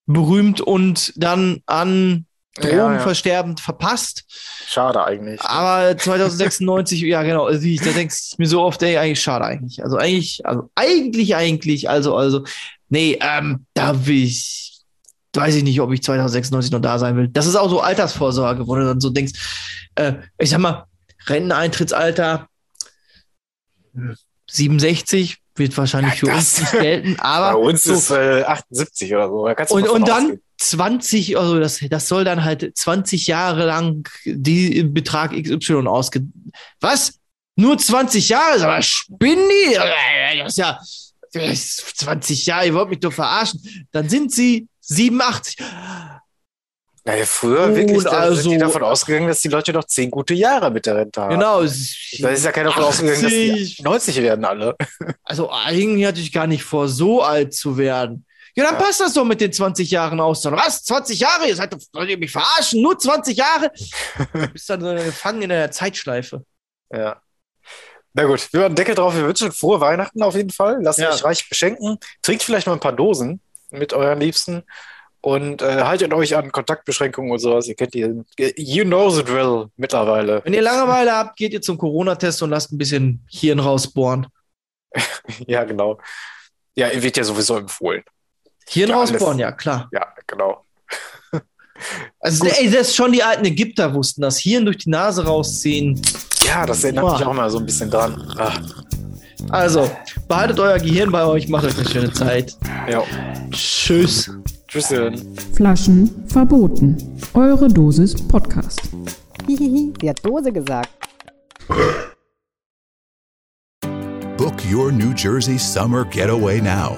berühmt 0.07 0.61
und 0.61 1.12
dann 1.17 1.62
an 1.67 2.27
Ja, 2.59 2.69
Drogen 2.69 2.95
ja. 2.95 3.01
versterbend 3.01 3.61
verpasst. 3.61 4.25
Schade 4.67 5.03
eigentlich. 5.05 5.41
Aber 5.41 5.97
2096, 5.97 7.01
ja 7.03 7.23
genau, 7.23 7.47
also 7.47 7.67
ich, 7.67 7.81
da 7.81 7.91
denkst 7.91 8.31
du 8.31 8.37
mir 8.39 8.47
so 8.47 8.62
oft, 8.62 8.83
ey, 8.83 8.97
eigentlich 8.99 9.23
schade 9.23 9.45
eigentlich. 9.45 9.83
Also 9.83 9.97
eigentlich, 9.97 10.45
also 10.47 10.71
eigentlich, 10.75 11.35
eigentlich, 11.35 11.89
also, 11.89 12.15
also, 12.17 12.45
nee, 12.91 13.19
ähm, 13.21 13.67
da 13.75 14.07
will 14.07 14.25
ich, 14.25 14.83
weiß 15.35 15.55
ich 15.57 15.65
nicht, 15.65 15.81
ob 15.81 15.93
ich 15.93 16.03
2096 16.03 16.71
noch 16.71 16.81
da 16.81 16.99
sein 16.99 17.17
will. 17.17 17.29
Das 17.29 17.47
ist 17.47 17.57
auch 17.57 17.71
so 17.71 17.81
Altersvorsorge, 17.81 18.69
wo 18.69 18.77
du 18.77 18.85
dann 18.85 19.01
so 19.01 19.11
denkst, 19.11 19.33
äh, 19.97 20.15
ich 20.39 20.51
sag 20.51 20.59
mal, 20.61 20.85
Renteneintrittsalter 21.27 22.47
67 24.55 25.39
wird 25.57 25.77
wahrscheinlich 25.77 26.15
für 26.15 26.27
uns 26.27 26.61
nicht 26.61 26.73
gelten, 26.73 27.17
aber 27.21 27.53
Bei 27.53 27.69
uns 27.69 27.85
so, 27.85 27.95
ist 27.95 28.11
äh, 28.11 28.43
78 28.43 29.15
oder 29.15 29.29
so. 29.29 29.47
Da 29.47 29.65
und, 29.69 29.89
und 29.89 30.09
dann 30.09 30.25
ausgehen. 30.25 30.43
20, 30.59 31.39
also 31.39 31.61
das, 31.61 31.81
das 31.89 32.09
soll 32.09 32.25
dann 32.25 32.45
halt 32.45 32.77
20 32.77 33.27
Jahre 33.27 33.67
lang 33.67 34.09
die 34.25 34.83
Betrag 34.85 35.33
XY 35.33 35.87
ausge. 35.87 36.23
Was? 36.81 37.19
Nur 37.57 37.79
20 37.79 38.29
Jahre? 38.31 38.65
Aber 38.65 38.83
spinnen 38.83 39.49
die? 39.49 39.75
Das 39.75 40.53
ist 40.53 40.59
ja 40.59 40.81
das 41.35 41.53
ist 41.53 41.99
20 41.99 42.47
Jahre, 42.47 42.67
ihr 42.67 42.75
wollt 42.75 42.91
mich 42.91 43.01
doch 43.01 43.13
verarschen. 43.13 43.61
Dann 43.91 44.09
sind 44.09 44.33
sie 44.33 44.69
87. 44.81 45.57
Naja, 47.07 47.27
früher 47.27 47.65
Und 47.65 47.77
wirklich, 47.77 48.03
da 48.05 48.11
also- 48.11 48.41
sind 48.41 48.53
die 48.53 48.59
davon 48.59 48.83
ausgegangen, 48.83 49.29
dass 49.29 49.41
die 49.41 49.49
Leute 49.49 49.73
noch 49.75 49.85
10 49.85 50.11
gute 50.11 50.33
Jahre 50.33 50.71
mit 50.71 50.87
der 50.87 50.97
Rente 50.97 51.21
haben. 51.21 51.31
Genau. 51.35 51.61
Da 51.61 51.67
ist 52.31 52.45
ja 52.45 52.51
keiner 52.53 52.71
davon 52.71 52.85
ausgegangen, 52.85 53.21
dass 53.23 53.31
die 53.31 53.53
80. 53.53 53.83
90 53.83 54.17
werden 54.23 54.45
alle. 54.45 54.75
Also 55.23 55.51
eigentlich 55.53 56.07
hatte 56.07 56.21
ich 56.21 56.33
gar 56.33 56.47
nicht 56.47 56.63
vor, 56.65 56.89
so 56.89 57.23
alt 57.23 57.53
zu 57.55 57.77
werden. 57.77 58.25
Ja, 58.57 58.65
dann 58.65 58.75
Ja. 58.75 58.81
passt 58.81 59.01
das 59.01 59.13
doch 59.15 59.25
mit 59.25 59.41
den 59.41 59.53
20 59.53 59.91
Jahren 59.91 60.21
aus. 60.21 60.41
Dann, 60.43 60.55
Was? 60.55 60.85
20 60.85 61.19
Jahre? 61.21 61.47
Ihr 61.49 61.57
seid 61.57 61.73
doch, 61.73 61.79
wollt 61.93 62.09
ihr 62.09 62.17
mich 62.19 62.31
verarschen? 62.33 62.81
Nur 62.81 62.99
20 62.99 63.37
Jahre? 63.37 63.71
Du 64.33 64.49
bist 64.53 64.71
dann 64.71 64.85
äh, 64.85 65.03
gefangen 65.05 65.43
in 65.43 65.49
der 65.51 65.71
Zeitschleife. 65.73 66.45
Ja. 66.93 67.21
Na 68.13 68.25
gut, 68.25 68.51
wir 68.53 68.61
machen 68.61 68.77
Deckel 68.77 68.95
drauf. 68.95 69.15
Wir 69.17 69.27
wünschen 69.27 69.51
frohe 69.51 69.81
Weihnachten 69.81 70.23
auf 70.23 70.37
jeden 70.37 70.51
Fall. 70.51 70.79
Lasst 70.81 71.01
Ja. 71.01 71.11
euch 71.13 71.25
reich 71.25 71.49
beschenken. 71.49 71.99
Trinkt 72.23 72.45
vielleicht 72.45 72.67
mal 72.69 72.75
ein 72.75 72.81
paar 72.81 72.93
Dosen 72.93 73.41
mit 73.71 73.93
euren 73.93 74.21
Liebsten. 74.21 74.63
Und 75.25 75.62
äh, 75.62 75.83
haltet 75.85 76.12
euch 76.12 76.37
an 76.37 76.53
Kontaktbeschränkungen 76.53 77.31
und 77.33 77.39
sowas. 77.39 77.66
Ihr 77.66 77.75
kennt 77.75 77.95
die. 77.95 78.03
You 78.57 78.85
know 78.85 79.09
the 79.09 79.25
drill 79.25 79.68
mittlerweile. 79.77 80.43
Wenn 80.45 80.53
ihr 80.53 80.61
Langeweile 80.61 81.12
habt, 81.12 81.37
geht 81.39 81.55
ihr 81.55 81.62
zum 81.62 81.79
Corona-Test 81.79 82.43
und 82.43 82.51
lasst 82.51 82.72
ein 82.72 82.77
bisschen 82.79 83.25
Hirn 83.31 83.59
rausbohren. 83.61 84.27
Ja, 85.47 85.64
genau. 85.64 85.99
Ja, 86.77 86.89
ihr 86.89 87.03
wird 87.03 87.16
ja 87.16 87.25
sowieso 87.25 87.57
empfohlen. 87.57 88.03
Hirn 88.68 88.91
Ja, 88.91 88.99
alles. 88.99 89.12
rausbohren, 89.12 89.39
ja, 89.39 89.51
klar. 89.53 89.89
Ja, 89.93 90.07
genau. 90.27 90.62
Also, 92.20 92.45
ey, 92.47 92.68
selbst 92.68 92.95
schon 92.95 93.11
die 93.12 93.22
alten 93.22 93.45
Ägypter 93.47 93.93
wussten 93.95 94.20
das. 94.22 94.39
Hirn 94.39 94.64
durch 94.66 94.77
die 94.79 94.91
Nase 94.91 95.25
rausziehen. 95.25 96.01
Ja, 96.47 96.66
das 96.66 96.85
erinnert 96.85 97.05
Boah. 97.07 97.18
mich 97.18 97.27
auch 97.27 97.33
mal 97.35 97.49
so 97.51 97.59
ein 97.59 97.66
bisschen 97.66 97.91
dran. 97.91 98.31
Ah, 98.39 98.53
Also, 99.51 99.91
behaltet 100.29 100.61
euer 100.61 100.79
Gehirn 100.79 101.11
bei 101.11 101.25
euch, 101.25 101.49
macht 101.49 101.64
euch 101.64 101.77
eine 101.79 101.89
schöne 101.89 102.12
Zeit. 102.12 102.55
ja. 102.89 103.03
Tschüss. 103.51 104.31
Tschüss. 104.75 105.25
Flaschen 105.55 106.11
verboten. 106.27 106.97
Eure 107.35 107.68
Dosis 107.68 108.16
Podcast. 108.27 108.81
Hihihi, 109.47 109.93
sie 110.01 110.09
hat 110.09 110.25
Dose 110.25 110.51
gesagt. 110.51 110.91
Book 114.37 114.55
your 114.68 114.91
New 114.91 115.14
Jersey 115.14 115.59
summer 115.59 116.05
getaway 116.05 116.61
now. 116.61 116.97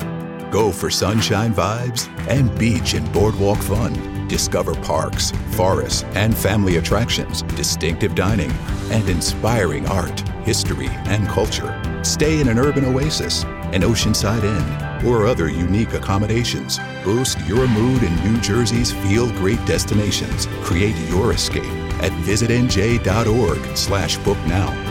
Go 0.50 0.72
for 0.72 0.88
sunshine 0.88 1.52
vibes 1.52 2.08
and 2.28 2.50
beach 2.58 2.94
and 2.94 3.12
boardwalk 3.12 3.58
fun. 3.58 3.92
Discover 4.26 4.74
parks, 4.76 5.32
forests, 5.50 6.02
and 6.14 6.34
family 6.34 6.78
attractions, 6.78 7.42
distinctive 7.56 8.14
dining, 8.14 8.50
and 8.90 9.06
inspiring 9.10 9.86
art, 9.88 10.18
history, 10.44 10.88
and 11.08 11.28
culture. 11.28 11.78
Stay 12.02 12.40
in 12.40 12.48
an 12.48 12.58
urban 12.58 12.86
oasis, 12.86 13.44
an 13.74 13.82
oceanside 13.82 14.44
inn, 14.44 15.06
or 15.06 15.26
other 15.26 15.48
unique 15.48 15.92
accommodations. 15.92 16.78
Boost 17.04 17.38
your 17.46 17.66
mood 17.68 18.02
in 18.02 18.14
New 18.24 18.40
Jersey's 18.40 18.92
feel 18.92 19.30
great 19.32 19.64
destinations. 19.66 20.46
Create 20.62 20.96
your 21.08 21.32
escape 21.32 21.64
at 22.02 22.12
visitnj.org 22.12 23.76
slash 23.76 24.18
book 24.18 24.38
now. 24.46 24.85